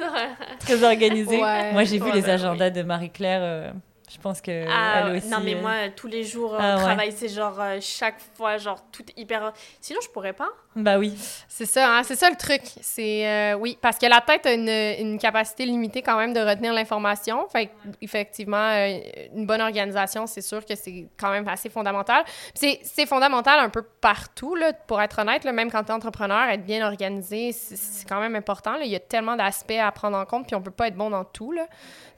très 0.60 0.84
organisée. 0.84 1.42
Ouais. 1.44 1.72
Moi, 1.74 1.84
j'ai 1.86 1.98
vu 2.00 2.12
les 2.14 2.30
agendas 2.30 2.70
de 2.70 2.84
Marie-Claire. 2.84 3.74
Euh, 4.10 4.14
je 4.16 4.20
pense 4.20 4.42
que 4.42 4.66
Ah, 4.70 5.02
elle 5.10 5.18
aussi. 5.18 5.28
non, 5.28 5.40
mais 5.44 5.56
euh, 5.56 5.62
moi, 5.62 5.74
tous 5.96 6.08
les 6.08 6.24
jours, 6.24 6.54
euh, 6.56 6.60
Ah, 6.62 6.76
ouais. 6.78 6.84
travail, 6.84 7.12
c'est 7.12 7.30
genre 7.30 7.60
euh, 7.60 7.78
chaque 7.82 8.16
fois, 8.36 8.58
genre 8.58 8.84
tout 8.92 9.04
hyper. 9.16 9.54
Sinon, 9.82 10.00
je 10.04 10.10
pourrais 10.10 10.34
pas. 10.34 10.50
Bah 10.76 10.98
oui. 10.98 11.14
C'est 11.48 11.66
ça, 11.66 11.98
hein, 11.98 12.04
c'est 12.04 12.16
ça 12.16 12.30
le 12.30 12.36
truc. 12.38 12.62
C'est 12.82 13.28
euh, 13.28 13.54
oui, 13.56 13.78
parce 13.82 13.98
que 13.98 14.06
la 14.06 14.22
tête 14.22 14.46
a 14.46 14.54
une, 14.54 14.70
une 14.70 15.18
capacité 15.20 15.66
limitée 15.66 16.02
quand 16.02 16.18
même 16.18 16.32
de 16.34 16.40
retenir 16.40 16.74
l'information. 16.74 17.48
Fait 17.50 17.68
que, 17.68 17.72
effectivement, 18.02 18.58
euh, 18.58 19.00
une 19.36 19.46
bonne 19.46 19.62
organisation, 19.62 20.26
c'est 20.28 20.42
sûr 20.42 20.64
que 20.66 20.76
c'est 20.76 21.08
quand 21.20 21.32
même 21.32 21.48
assez 21.48 21.70
fondamental. 21.70 22.24
C'est 22.54 22.80
c'est 22.84 23.06
fondamental 23.06 23.60
un 23.60 23.70
peu 23.70 23.82
partout, 23.82 24.56
là, 24.56 24.74
pour 24.74 25.02
être 25.02 25.20
honnête. 25.20 25.44
là, 25.44 25.52
même 25.52 25.72
quand 25.72 25.84
tu 25.84 25.90
es 25.90 25.94
entrepreneur, 25.94 26.50
être 26.50 26.64
bien 26.66 26.86
organisé, 26.86 27.52
c'est- 27.52 27.76
c'est 27.76 28.08
quand 28.08 28.20
même 28.20 28.36
important. 28.36 28.74
là. 28.74 28.84
Il 28.84 28.92
y 28.92 28.96
a 28.96 29.00
tellement 29.00 29.36
d'aspects 29.36 29.72
à 29.72 29.92
prendre 29.92 30.18
en 30.18 30.26
compte, 30.26 30.46
puis 30.48 30.56
on 30.56 30.62
peut 30.62 30.72
pas 30.72 30.88
être 30.88 30.96
bon 30.96 31.10
dans 31.10 31.24
tout. 31.26 31.52
Là. 31.52 31.66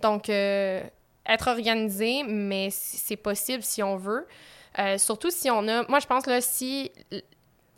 Donc, 0.01 0.29
euh, 0.29 0.81
être 1.25 1.47
organisé, 1.49 2.23
mais 2.23 2.69
c'est 2.71 3.15
possible 3.15 3.63
si 3.63 3.81
on 3.83 3.95
veut. 3.97 4.27
Euh, 4.79 4.97
surtout 4.97 5.29
si 5.31 5.49
on 5.49 5.67
a. 5.67 5.83
Moi, 5.87 5.99
je 5.99 6.07
pense, 6.07 6.25
là, 6.25 6.41
si 6.41 6.91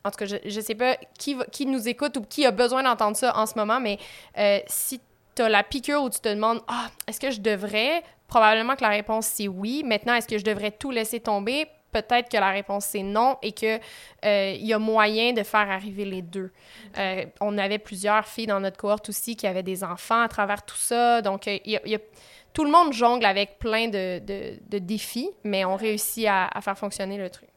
en 0.05 0.11
tout 0.11 0.17
cas, 0.17 0.25
je, 0.25 0.35
je 0.45 0.59
sais 0.59 0.75
pas 0.75 0.97
qui, 1.17 1.33
va- 1.33 1.45
qui 1.45 1.65
nous 1.65 1.87
écoute 1.87 2.17
ou 2.17 2.21
qui 2.21 2.45
a 2.45 2.51
besoin 2.51 2.83
d'entendre 2.83 3.15
ça 3.15 3.35
en 3.37 3.45
ce 3.45 3.53
moment, 3.55 3.79
mais 3.79 3.97
euh, 4.37 4.59
si 4.67 4.99
tu 5.35 5.41
as 5.41 5.49
la 5.49 5.63
piqûre 5.63 6.03
où 6.03 6.09
tu 6.09 6.19
te 6.19 6.27
demandes 6.29 6.61
Ah, 6.67 6.89
est-ce 7.07 7.19
que 7.19 7.31
je 7.31 7.39
devrais 7.41 8.03
Probablement 8.27 8.75
que 8.75 8.81
la 8.81 8.89
réponse 8.89 9.27
c'est 9.27 9.47
oui. 9.47 9.83
Maintenant, 9.85 10.13
est-ce 10.15 10.27
que 10.27 10.37
je 10.37 10.43
devrais 10.43 10.71
tout 10.71 10.91
laisser 10.91 11.19
tomber? 11.19 11.67
Peut-être 11.91 12.29
que 12.29 12.37
la 12.37 12.49
réponse 12.49 12.85
c'est 12.85 13.03
non 13.03 13.37
et 13.43 13.51
que 13.51 13.79
euh, 14.25 14.55
y 14.59 14.73
a 14.73 14.79
moyen 14.79 15.31
de 15.33 15.43
faire 15.43 15.69
arriver 15.69 16.03
les 16.05 16.21
deux. 16.23 16.51
Euh, 16.97 17.25
on 17.39 17.57
avait 17.59 17.77
plusieurs 17.77 18.27
filles 18.27 18.47
dans 18.47 18.59
notre 18.59 18.77
cohorte 18.77 19.07
aussi 19.09 19.35
qui 19.35 19.45
avaient 19.47 19.61
des 19.63 19.83
enfants 19.83 20.21
à 20.21 20.27
travers 20.27 20.65
tout 20.65 20.75
ça. 20.77 21.21
Donc, 21.21 21.45
il 21.47 21.61
y 21.65 21.77
a- 21.95 21.99
tout 22.53 22.63
le 22.63 22.71
monde 22.71 22.93
jongle 22.93 23.25
avec 23.25 23.59
plein 23.59 23.87
de, 23.87 24.19
de- 24.19 24.79
défis, 24.79 25.29
mais 25.43 25.65
on 25.65 25.75
réussit 25.75 26.27
à, 26.27 26.47
à 26.47 26.61
faire 26.61 26.77
fonctionner 26.77 27.17
le 27.17 27.29
truc. 27.29 27.49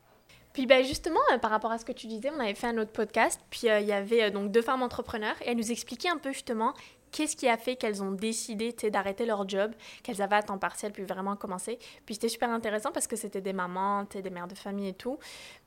Puis 0.53 0.65
ben 0.65 0.83
justement, 0.83 1.21
euh, 1.33 1.39
par 1.39 1.51
rapport 1.51 1.71
à 1.71 1.77
ce 1.77 1.85
que 1.85 1.93
tu 1.93 2.07
disais, 2.07 2.31
on 2.35 2.41
avait 2.41 2.55
fait 2.55 2.69
un 2.69 2.79
autre 2.79 2.93
podcast, 2.93 3.41
puis 3.51 3.69
euh, 3.69 3.81
il 3.81 3.87
y 3.87 3.93
avait 3.93 4.23
euh, 4.23 4.31
donc 4.31 4.51
deux 4.51 4.63
femmes 4.63 4.83
entrepreneurs, 4.83 5.37
et 5.43 5.51
elles 5.51 5.57
nous 5.57 5.71
expliquaient 5.71 6.09
un 6.09 6.17
peu 6.17 6.33
justement 6.33 6.73
qu'est-ce 7.13 7.37
qui 7.37 7.47
a 7.47 7.59
fait 7.59 7.77
qu'elles 7.77 8.03
ont 8.03 8.13
décidé 8.13 8.73
d'arrêter 8.91 9.27
leur 9.27 9.47
job, 9.47 9.73
qu'elles 10.03 10.23
avaient 10.23 10.37
à 10.37 10.43
temps 10.43 10.57
partiel, 10.57 10.93
puis 10.93 11.03
vraiment 11.03 11.37
commencer. 11.37 11.79
Puis 12.07 12.15
c'était 12.15 12.31
super 12.31 12.49
intéressant 12.51 12.91
parce 12.91 13.07
que 13.07 13.17
c'était 13.17 13.43
des 13.43 13.53
mamans, 13.53 14.05
des 14.05 14.31
mères 14.31 14.49
de 14.49 14.55
famille 14.55 14.89
et 14.89 14.95
tout. 14.95 15.19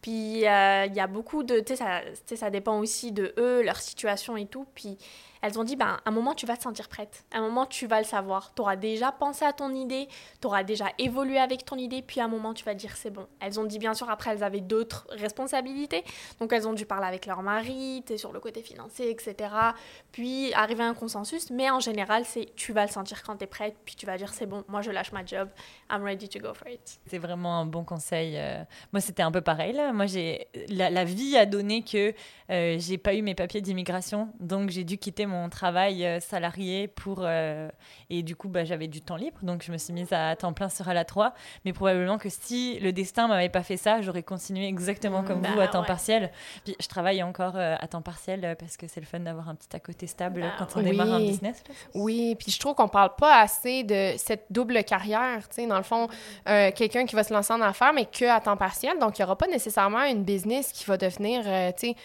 Puis 0.01 0.11
il 0.11 0.41
y 0.41 0.47
a 0.47 1.07
beaucoup 1.07 1.43
de... 1.43 1.59
Tu 1.59 1.75
ça, 1.75 2.01
ça 2.35 2.49
dépend 2.49 2.77
aussi 2.79 3.11
de 3.11 3.33
eux, 3.37 3.63
leur 3.63 3.77
situation 3.77 4.37
et 4.37 4.45
tout. 4.45 4.67
Puis 4.75 4.97
elles 5.41 5.57
ont 5.59 5.63
dit, 5.63 5.75
ben, 5.75 5.97
à 6.05 6.09
un 6.09 6.11
moment, 6.11 6.33
tu 6.33 6.45
vas 6.45 6.57
te 6.57 6.63
sentir 6.63 6.87
prête. 6.89 7.23
À 7.31 7.37
un 7.37 7.41
moment, 7.41 7.65
tu 7.65 7.87
vas 7.87 7.99
le 7.99 8.05
savoir. 8.05 8.53
Tu 8.53 8.61
auras 8.61 8.75
déjà 8.75 9.11
pensé 9.11 9.45
à 9.45 9.53
ton 9.53 9.73
idée, 9.73 10.07
tu 10.41 10.47
auras 10.47 10.63
déjà 10.63 10.87
évolué 10.97 11.37
avec 11.37 11.65
ton 11.65 11.77
idée, 11.77 12.01
puis 12.01 12.19
à 12.19 12.25
un 12.25 12.27
moment, 12.27 12.53
tu 12.53 12.63
vas 12.65 12.73
dire, 12.73 12.95
c'est 12.95 13.09
bon. 13.09 13.25
Elles 13.39 13.59
ont 13.59 13.63
dit, 13.63 13.79
bien 13.79 13.93
sûr, 13.93 14.09
après, 14.09 14.31
elles 14.31 14.43
avaient 14.43 14.59
d'autres 14.61 15.07
responsabilités. 15.11 16.03
Donc, 16.39 16.51
elles 16.53 16.67
ont 16.67 16.73
dû 16.73 16.85
parler 16.85 17.07
avec 17.07 17.25
leur 17.25 17.41
mari, 17.41 18.03
tu 18.05 18.17
sur 18.17 18.33
le 18.33 18.39
côté 18.39 18.61
financier, 18.61 19.09
etc. 19.09 19.35
Puis, 20.11 20.53
arriver 20.53 20.83
à 20.83 20.87
un 20.87 20.93
consensus. 20.93 21.49
Mais 21.51 21.69
en 21.69 21.79
général, 21.79 22.25
c'est 22.25 22.53
tu 22.55 22.73
vas 22.73 22.85
le 22.85 22.91
sentir 22.91 23.23
quand 23.23 23.37
tu 23.37 23.45
es 23.45 23.47
prête, 23.47 23.75
puis 23.85 23.95
tu 23.95 24.05
vas 24.05 24.17
dire, 24.17 24.33
c'est 24.33 24.45
bon, 24.45 24.63
moi, 24.67 24.81
je 24.81 24.91
lâche 24.91 25.11
ma 25.11 25.25
job. 25.25 25.49
I'm 25.89 26.03
ready 26.03 26.27
to 26.27 26.39
go 26.39 26.53
for 26.53 26.67
it. 26.67 26.99
C'est 27.07 27.17
vraiment 27.17 27.59
un 27.59 27.65
bon 27.65 27.83
conseil. 27.83 28.35
euh. 28.37 28.63
Moi, 28.91 28.99
c'était 29.01 29.23
un 29.23 29.31
peu 29.31 29.41
pareil. 29.41 29.79
Moi, 29.93 30.05
j'ai 30.05 30.47
la, 30.67 30.89
la 30.89 31.03
vie 31.05 31.37
a 31.37 31.45
donné 31.45 31.83
que 31.83 32.13
euh, 32.49 32.75
j'ai 32.79 32.97
pas 32.97 33.13
eu 33.13 33.21
mes 33.21 33.35
papiers 33.35 33.61
d'immigration, 33.61 34.29
donc 34.39 34.69
j'ai 34.69 34.83
dû 34.83 34.97
quitter 34.97 35.25
mon 35.29 35.47
travail 35.49 36.05
euh, 36.05 36.19
salarié 36.19 36.87
pour 36.87 37.19
euh, 37.21 37.69
et 38.09 38.23
du 38.23 38.35
coup, 38.35 38.49
bah, 38.49 38.65
j'avais 38.65 38.87
du 38.87 39.01
temps 39.01 39.15
libre, 39.15 39.37
donc 39.43 39.63
je 39.63 39.71
me 39.71 39.77
suis 39.77 39.93
mise 39.93 40.11
à 40.11 40.35
temps 40.35 40.51
plein 40.53 40.67
sur 40.69 40.89
à 40.89 40.93
la 40.93 41.05
3. 41.05 41.33
Mais 41.65 41.71
probablement 41.73 42.17
que 42.17 42.29
si 42.29 42.79
le 42.79 42.91
destin 42.91 43.27
m'avait 43.27 43.49
pas 43.49 43.63
fait 43.63 43.77
ça, 43.77 44.01
j'aurais 44.01 44.23
continué 44.23 44.67
exactement 44.67 45.23
comme 45.23 45.41
Bah, 45.41 45.49
vous 45.53 45.59
à 45.61 45.67
temps 45.67 45.81
ouais. 45.81 45.87
partiel. 45.87 46.31
Puis 46.65 46.75
je 46.79 46.87
travaille 46.87 47.21
encore 47.23 47.53
euh, 47.55 47.75
à 47.79 47.87
temps 47.87 48.01
partiel 48.01 48.55
parce 48.59 48.75
que 48.77 48.87
c'est 48.87 48.99
le 48.99 49.05
fun 49.05 49.19
d'avoir 49.19 49.47
un 49.49 49.55
petit 49.55 49.75
à 49.75 49.79
côté 49.79 50.07
stable 50.07 50.41
Bah, 50.41 50.51
quand 50.57 50.67
on 50.75 50.79
oui. 50.79 50.85
démarre 50.91 51.13
un 51.13 51.19
business. 51.19 51.63
là. 51.67 51.75
Oui, 51.93 52.35
puis 52.35 52.51
je 52.51 52.59
trouve 52.59 52.73
qu'on 52.75 52.87
parle 52.87 53.15
pas 53.15 53.39
assez 53.41 53.83
de 53.83 54.13
cette 54.17 54.45
double 54.49 54.83
carrière, 54.83 55.47
tu 55.47 55.55
sais, 55.61 55.67
dans 55.67 55.77
le 55.77 55.83
fond, 55.83 56.07
euh, 56.47 56.71
quelqu'un 56.75 57.05
qui 57.05 57.15
va 57.15 57.23
se 57.23 57.33
lancer 57.33 57.53
en 57.53 57.61
affaires, 57.61 57.93
mais 57.93 58.05
que 58.05 58.25
à 58.25 58.39
temps 58.41 58.57
partiel, 58.57 58.97
donc 58.99 59.17
il 59.17 59.21
y 59.21 59.25
aura 59.25 59.37
pas 59.37 59.47
nécessairement 59.47 60.03
une 60.03 60.23
business 60.23 60.71
qui 60.71 60.85
va 60.85 60.97
devenir, 60.97 61.43
euh, 61.45 61.71
tu 61.77 61.89
sais, 61.89 61.95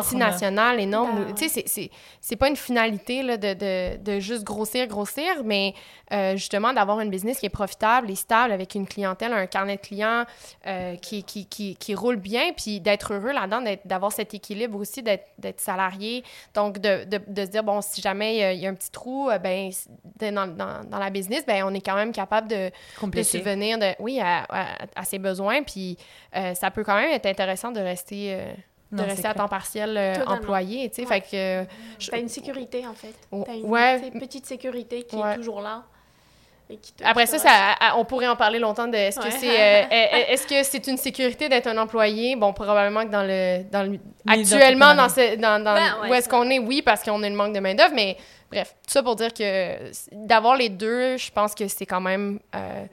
multinationale, 0.00 0.80
énorme, 0.80 1.24
Ben, 1.26 1.34
tu 1.34 1.48
sais, 1.48 1.48
c'est- 1.48 1.68
c'est- 1.68 1.90
c'est 2.20 2.36
pas 2.36 2.48
une 2.48 2.56
finalité, 2.70 3.22
là, 3.24 3.36
de, 3.36 3.52
de, 3.54 3.96
de 3.96 4.20
juste 4.20 4.44
grossir, 4.44 4.86
grossir, 4.86 5.42
mais 5.44 5.74
euh, 6.12 6.36
justement 6.36 6.72
d'avoir 6.72 7.00
une 7.00 7.10
business 7.10 7.40
qui 7.40 7.46
est 7.46 7.56
profitable 7.62 8.08
et 8.10 8.14
stable, 8.14 8.52
avec 8.52 8.76
une 8.76 8.86
clientèle, 8.86 9.32
un 9.32 9.46
carnet 9.46 9.76
de 9.76 9.80
clients 9.80 10.24
euh, 10.66 10.94
qui, 10.96 11.24
qui, 11.24 11.46
qui, 11.46 11.74
qui 11.74 11.94
roule 11.96 12.16
bien, 12.16 12.52
puis 12.56 12.78
d'être 12.80 13.12
heureux 13.12 13.32
là-dedans, 13.32 13.62
d'avoir 13.84 14.12
cet 14.12 14.34
équilibre 14.34 14.78
aussi, 14.78 15.02
d'être 15.02 15.60
salarié, 15.60 16.22
donc 16.54 16.78
de, 16.78 17.04
de, 17.04 17.18
de 17.26 17.44
se 17.44 17.50
dire, 17.50 17.64
bon, 17.64 17.80
si 17.80 18.00
jamais 18.00 18.34
il 18.34 18.38
y 18.38 18.42
a- 18.44 18.52
il 18.52 18.60
y, 18.60 18.66
a 18.66 18.70
un 18.70 18.74
petit 18.74 18.90
trou, 18.92 19.28
euh, 19.30 19.38
ben, 19.38 19.70
dans, 20.20 20.46
dans, 20.46 20.84
dans 20.84 20.98
la 20.98 21.10
business, 21.10 21.44
ben, 21.46 21.64
on 21.66 21.74
est 21.74 21.80
quand 21.80 21.96
même 21.96 22.12
capable 22.12 22.46
de, 22.48 22.70
subvenir 23.38 23.78
de, 23.78 23.90
oui, 23.98 24.20
à, 24.20 24.44
à- 24.48 24.76
à 24.94 25.04
ses 25.04 25.18
besoins. 25.18 25.62
Puis 25.64 25.96
euh, 26.36 26.54
ça 26.54 26.70
peut 26.70 26.84
quand 26.84 26.94
même 26.96 27.10
être 27.10 27.26
intéressant 27.26 27.72
de 27.72 27.80
rester, 27.80 28.34
euh, 28.34 28.52
de 28.92 29.02
rester 29.02 29.28
à 29.28 29.34
temps 29.34 29.48
partiel 29.48 29.96
euh, 29.96 30.14
employé. 30.26 30.88
Tu 30.90 30.96
sais, 30.96 31.02
Ouais. 31.02 31.08
fait 31.08 31.20
que, 31.20 31.26
euh, 31.62 31.64
je- 31.98 32.10
T'as 32.10 32.18
une 32.18 32.28
sécurité, 32.28 32.86
en 32.86 32.94
fait. 32.94 33.14
Oh, 33.30 33.44
T'as 33.46 33.54
une 33.54 33.66
ouais. 33.66 34.10
petite 34.18 34.46
sécurité 34.46 35.02
qui 35.04 35.16
Ouais. 35.16 35.32
est 35.32 35.36
toujours 35.36 35.60
là. 35.60 35.84
et 36.72 36.76
qui 36.76 36.92
te- 36.92 37.02
Après 37.04 37.24
qui 37.24 37.30
ça, 37.32 37.36
te 37.38 37.42
ça 37.42 37.50
à- 37.80 37.96
on 37.98 38.04
pourrait 38.04 38.28
en 38.28 38.36
parler 38.36 38.60
longtemps 38.60 38.86
de 38.86 38.94
est-ce 38.94 39.18
que 39.18 39.24
Ouais. 39.24 39.30
c'est 39.32 39.48
euh, 39.60 39.82
est- 39.90 40.32
est-ce 40.32 40.46
que 40.46 40.62
c'est 40.62 40.86
une 40.86 40.96
sécurité 40.98 41.48
d'être 41.48 41.66
un 41.66 41.76
employé? 41.78 42.36
Bon 42.36 42.52
probablement 42.52 43.02
que 43.04 43.10
dans 43.10 43.24
le 43.24 43.64
dans 43.72 43.82
le 43.90 43.98
actuellement 44.24 44.94
dans 44.94 45.08
ce 45.08 45.34
dans, 45.34 45.58
dans 45.64 45.74
Ben, 45.74 45.96
ouais, 46.02 46.10
où 46.10 46.14
est-ce 46.14 46.28
qu'on 46.28 46.48
est 46.48 46.60
oui 46.60 46.80
parce 46.82 47.02
qu'on 47.02 47.20
a 47.24 47.26
une 47.26 47.34
manque 47.34 47.54
de 47.54 47.58
main 47.58 47.74
d'œuvre 47.74 47.92
mais 47.96 48.16
bref 48.52 48.76
tout 48.86 48.92
ça 48.92 49.02
pour 49.02 49.16
dire 49.16 49.34
que 49.34 49.78
d'avoir 50.12 50.54
les 50.54 50.68
deux 50.68 51.16
je 51.16 51.32
pense 51.32 51.56
que 51.56 51.66
c'est 51.66 51.86
quand 51.86 52.00
même 52.00 52.38
euh, 52.54 52.84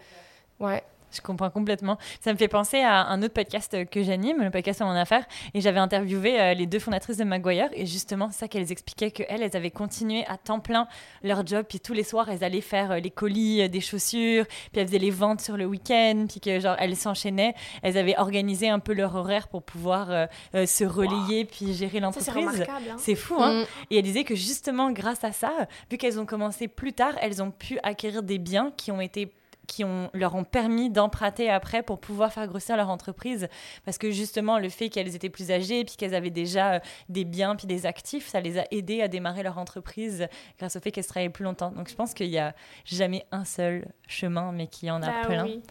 ouais 0.60 0.82
Je 1.12 1.22
comprends 1.22 1.50
complètement. 1.50 1.98
Ça 2.20 2.34
me 2.34 2.38
fait 2.38 2.48
penser 2.48 2.80
à 2.82 3.08
un 3.08 3.22
autre 3.24 3.34
podcast 3.34 3.86
que 3.90 4.04
j'anime, 4.04 4.44
le 4.44 4.52
podcast 4.52 4.82
en 4.82 4.92
affaires, 4.92 5.26
et 5.54 5.62
j'avais 5.62 5.80
interviewé 5.80 6.40
euh, 6.40 6.54
les 6.54 6.66
deux 6.66 6.80
fondatrices 6.80 7.18
de 7.18 7.24
Maguire, 7.24 7.70
et 7.74 7.86
justement, 7.86 8.30
c'est 8.32 8.40
ça 8.40 8.48
qu'elles 8.48 8.72
expliquaient 8.72 9.12
qu'elles, 9.12 9.42
elles 9.42 9.56
avaient 9.56 9.72
continué 9.72 10.26
à 10.28 10.38
temps 10.38 10.60
plein 10.60 10.88
leur 11.24 11.46
job, 11.48 11.66
puis 11.68 11.80
tous 11.80 11.94
les 11.94 12.04
soirs, 12.04 12.30
elles 12.30 12.44
allaient 12.44 12.62
faire 12.62 12.92
euh, 12.92 13.00
les 13.00 13.10
colis 13.10 13.62
euh, 13.62 13.68
des 13.68 13.82
chaussures, 13.82 14.46
puis 14.46 14.82
elles 14.82 14.88
faisaient 14.88 15.00
les 15.00 15.12
ventes 15.12 15.42
sur 15.42 15.56
le 15.58 15.66
week-end, 15.66 16.26
puis 16.30 16.40
que 16.40 16.60
genre, 16.60 16.76
elles 16.80 16.96
s'enchaînaient, 16.96 17.56
elles 17.84 17.98
avaient 17.98 18.18
organisé 18.18 18.70
un 18.70 18.80
peu 18.80 18.94
leur 18.94 19.16
horaire 19.16 19.48
pour 19.48 19.64
pouvoir 19.64 20.08
euh, 20.12 20.28
se 20.66 20.84
relayer, 20.84 21.46
puis 21.46 21.74
gérer 21.74 21.94
c'est 21.94 22.00
l'entreprise. 22.02 22.36
remarquable. 22.36 22.86
hein. 22.92 22.96
C'est 22.98 23.16
fou, 23.16 23.36
hein? 23.40 23.62
Mm. 23.62 23.66
Et 23.92 23.98
elle 23.98 24.04
disait 24.04 24.24
que 24.24 24.36
justement, 24.36 24.92
grâce 24.92 25.24
à 25.24 25.32
ça, 25.32 25.52
vu 25.90 25.98
qu'elles 25.98 26.20
ont 26.20 26.26
commencé 26.26 26.68
plus 26.68 26.94
tard, 26.94 27.14
elles 27.22 27.42
ont 27.42 27.52
pu 27.52 27.80
acquérir 27.84 28.24
des 28.24 28.38
biens 28.38 28.72
qui 28.76 28.92
ont 28.92 29.02
été 29.02 29.32
qui 29.68 29.84
ont, 29.84 30.10
leur 30.14 30.34
ont 30.36 30.44
permis 30.46 30.90
d'emprunter 30.90 31.50
après 31.50 31.84
pour 31.84 32.00
pouvoir 32.00 32.32
faire 32.34 32.48
grossir 32.48 32.78
leur 32.78 32.90
entreprise. 32.90 33.48
Parce 33.86 33.98
que 33.98 34.12
justement, 34.12 34.60
le 34.60 34.70
fait 34.70 34.90
qu'elles 34.90 35.14
étaient 35.16 35.30
plus 35.30 35.52
âgées, 35.52 35.84
puis 35.86 35.96
qu'elles 35.98 36.16
avaient 36.16 36.30
déjà 36.30 36.76
euh, 36.76 36.80
des 37.10 37.26
biens, 37.26 37.56
puis 37.56 37.68
des 37.68 37.86
actifs, 37.86 38.28
ça 38.28 38.40
les 38.40 38.58
a 38.58 38.64
aidées 38.72 39.02
à 39.02 39.08
démarrer 39.08 39.44
leur 39.44 39.58
entreprise 39.58 40.28
grâce 40.58 40.76
au 40.76 40.80
fait 40.80 40.92
qu'elles 40.92 41.06
travaillaient 41.06 41.30
plus 41.30 41.44
longtemps. 41.44 41.72
Donc 41.72 41.90
je 41.90 41.96
pense 41.96 42.14
qu'il 42.14 42.30
n'y 42.30 42.40
a 42.40 42.56
jamais 42.86 43.26
un 43.32 43.44
seul 43.46 43.86
chemin, 44.08 44.52
mais 44.54 44.68
qu'il 44.68 44.88
y 44.88 44.92
en 44.92 45.04
a 45.04 45.08
Bah 45.22 45.28
plein. 45.28 45.44
oui, 45.44 45.62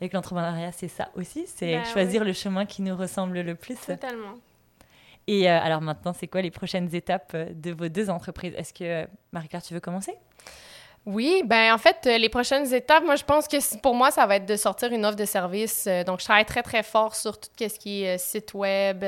Et 0.00 0.08
que 0.08 0.16
l'entrepreneuriat, 0.16 0.72
c'est 0.72 0.88
ça 0.88 1.08
aussi, 1.16 1.44
c'est 1.46 1.78
Bah 1.78 1.84
choisir 1.84 2.24
le 2.24 2.32
chemin 2.32 2.66
qui 2.66 2.82
nous 2.82 2.96
ressemble 2.96 3.40
le 3.40 3.54
plus. 3.56 3.76
totalement. 3.80 4.34
Et 5.26 5.50
euh, 5.50 5.60
alors 5.60 5.80
maintenant, 5.80 6.12
c'est 6.12 6.26
quoi 6.28 6.40
les 6.40 6.50
prochaines 6.50 6.94
étapes 6.94 7.32
euh, 7.34 7.46
de 7.52 7.72
vos 7.72 7.88
deux 7.88 8.10
entreprises? 8.10 8.54
Est-ce 8.56 8.72
que, 8.72 9.06
Marie-Claire, 9.32 9.62
tu 9.62 9.74
veux 9.74 9.80
commencer? 9.80 10.14
Oui, 11.06 11.42
ben 11.46 11.72
en 11.72 11.78
fait, 11.78 11.96
euh, 12.06 12.18
les 12.18 12.28
prochaines 12.28 12.72
étapes, 12.74 13.04
moi, 13.04 13.16
je 13.16 13.24
pense 13.24 13.48
que 13.48 13.78
pour 13.78 13.94
moi, 13.94 14.10
ça 14.10 14.26
va 14.26 14.36
être 14.36 14.44
de 14.44 14.56
sortir 14.56 14.92
une 14.92 15.06
offre 15.06 15.16
de 15.16 15.24
service. 15.24 15.86
Euh, 15.86 16.04
donc, 16.04 16.20
je 16.20 16.24
travaille 16.24 16.44
très, 16.44 16.62
très 16.62 16.82
fort 16.82 17.14
sur 17.14 17.40
tout 17.40 17.48
ce 17.58 17.78
qui 17.78 18.02
est 18.04 18.16
euh, 18.16 18.18
site 18.18 18.52
web, 18.52 19.02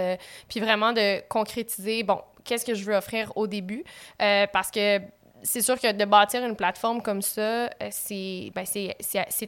puis 0.49 0.61
vraiment 0.61 0.93
de 0.95 1.21
concrétiser, 1.29 2.03
bon, 2.03 2.19
qu'est-ce 2.45 2.65
que 2.65 2.75
je 2.75 2.85
veux 2.85 2.95
offrir 2.97 3.31
au 3.37 3.47
début. 3.47 3.85
Parce 4.19 4.71
que 4.71 5.01
c'est 5.43 5.61
sûr 5.61 5.79
que 5.79 5.93
de 5.93 6.05
bâtir 6.05 6.45
une 6.45 6.57
plateforme 6.57 7.03
comme 7.03 7.23
ça, 7.23 7.41
euh, 7.67 7.69
c'est 7.91 8.53
ben, 8.55 8.65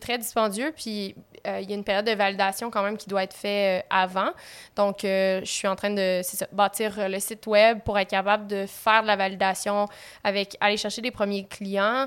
très 0.01 0.19
dispendieux, 0.19 0.73
puis 0.77 1.15
euh, 1.47 1.61
il 1.61 1.71
y 1.71 1.73
a 1.73 1.77
une 1.77 1.85
période 1.85 2.07
de 2.07 2.13
validation 2.13 2.71
quand 2.71 2.83
même 2.83 2.97
qui 2.97 3.09
doit 3.09 3.23
être 3.23 3.35
faite 3.35 3.83
euh, 3.83 3.87
avant. 3.91 4.31
Donc, 4.77 5.01
je 5.03 5.43
suis 5.45 5.69
en 5.69 5.77
train 5.77 5.91
de 5.91 6.21
bâtir 6.53 7.09
le 7.09 7.19
site 7.19 7.47
web 7.47 7.81
pour 7.81 7.99
être 7.99 8.11
capable 8.11 8.47
de 8.47 8.67
faire 8.67 9.03
de 9.03 9.07
la 9.07 9.17
validation 9.17 9.89
avec 10.23 10.57
aller 10.61 10.77
chercher 10.77 11.03
des 11.03 11.11
premiers 11.11 11.47
clients, 11.47 12.07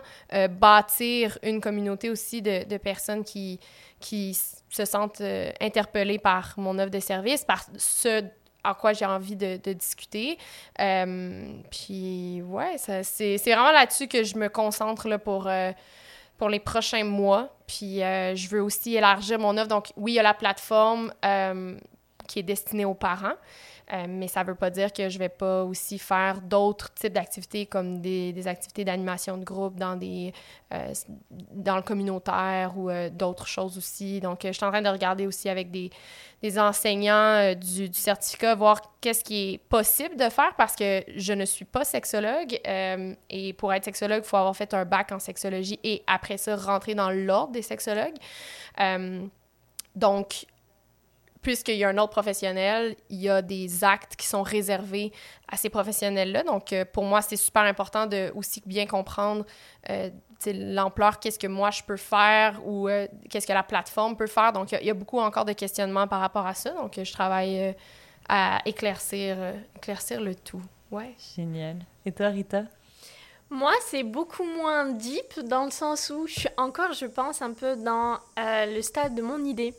bâtir 0.50 1.38
une 1.44 1.62
communauté 1.62 2.10
aussi 2.10 2.42
de, 2.42 2.68
de 2.68 2.78
personnes 2.78 3.24
qui, 3.24 3.60
qui 4.00 4.34
se 4.34 4.86
sentent 4.86 5.22
interpellées 5.62 6.20
par 6.20 6.54
mon 6.58 6.78
offre 6.80 6.92
de 6.92 7.00
service, 7.00 7.46
par 7.46 7.64
ce 7.78 8.24
à 8.68 8.74
quoi 8.74 8.92
j'ai 8.94 9.06
envie 9.06 9.36
de, 9.36 9.74
discuter. 9.74 10.38
Euh, 10.80 11.54
puis, 11.72 12.42
ouais, 12.42 12.76
c'est 12.78 13.38
vraiment 13.46 13.72
là-dessus 13.72 14.08
que 14.08 14.24
je 14.24 14.38
me 14.38 14.50
concentre 14.50 15.08
là, 15.08 15.18
pour, 15.18 15.48
euh, 15.48 15.72
pour 16.38 16.50
les 16.50 16.60
prochains 16.60 17.06
mois. 17.06 17.56
Puis, 17.66 18.04
euh, 18.04 18.36
je 18.36 18.50
veux 18.50 18.62
aussi 18.62 18.96
élargir 18.96 19.40
mon 19.40 19.58
offre. 19.58 19.70
Donc, 19.70 19.88
oui, 19.96 20.14
il 20.14 20.16
y 20.16 20.20
a 20.20 20.24
la 20.24 20.34
plateforme 20.34 21.14
qui 22.28 22.40
est 22.40 22.44
destinée 22.44 22.86
aux 22.86 22.94
parents. 22.94 23.36
Euh, 23.94 24.06
mais 24.08 24.28
ça 24.28 24.44
ne 24.44 24.50
veut 24.50 24.56
pas 24.56 24.70
dire 24.70 24.92
que 24.92 25.08
je 25.08 25.18
vais 25.18 25.30
pas 25.30 25.64
aussi 25.64 25.98
faire 25.98 26.42
d'autres 26.42 26.94
types 26.94 27.14
d'activités 27.14 27.66
comme 27.66 28.02
des, 28.02 28.48
activités 28.48 28.84
d'animation 28.84 29.38
de 29.38 29.46
groupe 29.46 29.76
dans 29.76 29.98
euh, 30.02 30.94
le 31.52 31.82
communautaire 31.82 32.74
ou 32.78 32.90
euh, 32.90 33.10
d'autres 33.10 33.48
choses 33.48 33.78
aussi. 33.78 34.20
Donc, 34.20 34.42
je 34.44 34.52
suis 34.52 34.66
en 34.66 34.72
train 34.72 34.82
de 34.82 34.90
regarder 34.90 35.26
aussi 35.26 35.48
avec 35.48 35.72
des, 35.72 35.90
enseignants 36.60 37.54
du, 37.56 37.90
du 37.90 38.00
certificat, 38.00 38.56
voir 38.56 38.82
qu'est-ce 39.00 39.24
qui 39.24 39.54
est 39.54 39.58
possible 39.58 40.18
de 40.18 40.30
faire 40.30 40.54
parce 40.58 40.76
que 40.76 41.04
je 41.16 41.34
ne 41.34 41.46
suis 41.46 41.66
pas 41.66 41.84
sexologue. 41.84 42.60
et 43.30 43.54
pour 43.54 43.74
être 43.74 43.86
sexologue, 43.86 44.22
il 44.24 44.28
faut 44.28 44.38
avoir 44.38 44.56
fait 44.56 44.74
un 44.74 44.86
bac 44.86 45.12
en 45.12 45.20
sexologie 45.20 45.80
et 45.84 46.04
après 46.08 46.38
ça, 46.38 46.56
rentrer 46.56 46.94
dans 46.94 47.10
l'ordre 47.10 47.54
des 47.54 47.62
sexologues. 47.62 48.18
Donc, 49.96 50.46
puisqu'il 51.48 51.78
y 51.78 51.86
a 51.86 51.88
un 51.88 51.98
autre 51.98 52.10
professionnel, 52.10 52.98
il 53.10 53.22
y 53.22 53.30
a 53.30 53.42
des 53.42 53.86
actes 53.86 54.18
qui 54.18 54.28
sont 54.28 54.44
réservés 54.44 55.14
à 55.48 55.56
ces 55.56 55.70
professionnels-là. 55.70 56.44
Donc, 56.44 56.74
euh, 56.74 56.84
pour 56.84 57.06
moi, 57.06 57.22
c'est 57.22 57.38
super 57.38 57.62
important 57.62 58.06
de 58.06 58.34
aussi 58.36 58.62
bien 58.66 58.86
comprendre 58.86 59.46
euh, 59.90 60.10
l'ampleur, 60.46 61.20
qu'est-ce 61.20 61.40
que 61.40 61.48
moi 61.48 61.72
je 61.72 61.84
peux 61.84 61.96
faire 61.96 62.60
ou 62.66 62.90
euh, 62.90 63.08
qu'est-ce 63.30 63.48
que 63.48 63.54
la 63.54 63.64
plateforme 63.64 64.18
peut 64.18 64.28
faire. 64.28 64.52
Donc, 64.52 64.74
il 64.74 64.82
y 64.82 64.88
y, 64.88 64.90
a 64.90 64.94
beaucoup 64.94 65.20
encore 65.20 65.46
de 65.46 65.54
questionnements 65.54 66.06
par 66.06 66.20
rapport 66.20 66.46
à 66.46 66.54
ça. 66.54 66.72
Donc, 66.72 67.00
je 67.02 67.14
travaille 67.14 67.62
euh, 67.62 67.74
à 68.28 68.60
éclaircir, 68.66 69.38
euh, 69.40 69.54
éclaircir 69.78 70.20
le 70.20 70.36
tout. 70.36 70.62
Ouais. 70.92 71.16
Génial. 71.38 71.78
Et 72.06 72.12
toi, 72.12 72.28
Rita? 72.28 72.64
Moi, 73.50 73.72
c'est 73.86 74.04
beaucoup 74.04 74.44
moins 74.44 74.92
deep 74.92 75.40
dans 75.46 75.64
le 75.64 75.72
sens 75.72 76.10
où 76.10 76.28
je 76.28 76.42
suis 76.42 76.50
encore, 76.58 76.92
je 76.92 77.06
pense, 77.06 77.42
un 77.42 77.54
peu 77.54 77.78
dans 77.78 78.20
euh, 78.38 78.66
le 78.66 78.82
stade 78.82 79.16
de 79.16 79.22
mon 79.22 79.46
idée. 79.46 79.74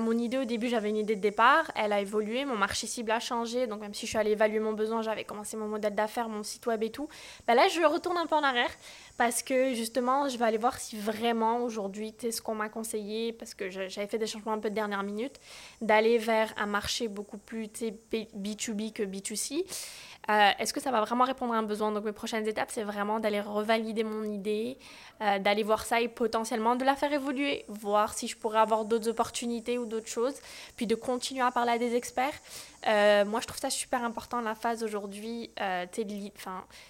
Mon 0.00 0.12
idée, 0.18 0.38
au 0.38 0.44
début, 0.44 0.68
j'avais 0.68 0.88
une 0.90 0.96
idée 0.96 1.16
de 1.16 1.20
départ. 1.20 1.70
Elle 1.74 1.92
a 1.92 2.00
évolué, 2.00 2.44
mon 2.44 2.56
marché 2.56 2.86
cible 2.86 3.10
a 3.10 3.20
changé. 3.20 3.66
Donc, 3.66 3.80
même 3.80 3.94
si 3.94 4.06
je 4.06 4.10
suis 4.10 4.18
allée 4.18 4.32
évaluer 4.32 4.60
mon 4.60 4.72
besoin, 4.72 5.02
j'avais 5.02 5.24
commencé 5.24 5.56
mon 5.56 5.68
modèle 5.68 5.94
d'affaires, 5.94 6.28
mon 6.28 6.42
site 6.42 6.66
web 6.66 6.82
et 6.82 6.90
tout. 6.90 7.08
Ben 7.46 7.54
là, 7.54 7.68
je 7.68 7.82
retourne 7.82 8.16
un 8.16 8.26
peu 8.26 8.34
en 8.34 8.42
arrière 8.42 8.70
parce 9.18 9.42
que 9.42 9.74
justement, 9.74 10.28
je 10.28 10.38
vais 10.38 10.44
aller 10.44 10.58
voir 10.58 10.78
si 10.78 10.98
vraiment 10.98 11.58
aujourd'hui, 11.62 12.14
sais, 12.18 12.30
ce 12.32 12.40
qu'on 12.42 12.54
m'a 12.54 12.68
conseillé, 12.68 13.32
parce 13.32 13.54
que 13.54 13.70
j'avais 13.70 14.06
fait 14.06 14.18
des 14.18 14.26
changements 14.26 14.52
un 14.52 14.58
peu 14.58 14.70
de 14.70 14.74
dernière 14.74 15.02
minute, 15.02 15.38
d'aller 15.80 16.18
vers 16.18 16.52
un 16.56 16.66
marché 16.66 17.08
beaucoup 17.08 17.38
plus 17.38 17.68
tu 17.68 17.86
sais, 17.86 17.94
B- 18.12 18.28
B2B 18.36 18.92
que 18.92 19.02
B2C. 19.02 19.64
Euh, 20.30 20.50
Est-ce 20.60 20.72
que 20.72 20.80
ça 20.80 20.92
va 20.92 21.00
vraiment 21.00 21.24
répondre 21.24 21.52
à 21.52 21.56
un 21.56 21.64
besoin? 21.64 21.90
Donc 21.90 22.04
mes 22.04 22.12
prochaines 22.12 22.46
étapes, 22.46 22.70
c'est 22.70 22.84
vraiment 22.84 23.18
d'aller 23.18 23.40
revalider 23.40 24.04
mon 24.04 24.22
idée, 24.22 24.78
euh, 25.20 25.40
d'aller 25.40 25.64
voir 25.64 25.84
ça 25.84 26.00
et 26.00 26.06
potentiellement 26.06 26.76
de 26.76 26.84
la 26.84 26.94
faire 26.94 27.12
évoluer, 27.12 27.64
voir 27.68 28.14
si 28.14 28.28
je 28.28 28.36
pourrais 28.36 28.60
avoir 28.60 28.84
d'autres 28.84 29.08
opportunités 29.08 29.78
ou 29.82 29.86
d'autres 29.86 30.08
choses, 30.08 30.34
puis 30.76 30.86
de 30.86 30.94
continuer 30.94 31.42
à 31.42 31.50
parler 31.50 31.72
à 31.72 31.78
des 31.78 31.94
experts. 31.94 32.34
Euh, 32.86 33.24
moi, 33.24 33.40
je 33.40 33.46
trouve 33.46 33.60
ça 33.60 33.70
super 33.70 34.02
important, 34.04 34.40
la 34.40 34.54
phase 34.54 34.82
aujourd'hui, 34.82 35.50
euh, 35.60 35.86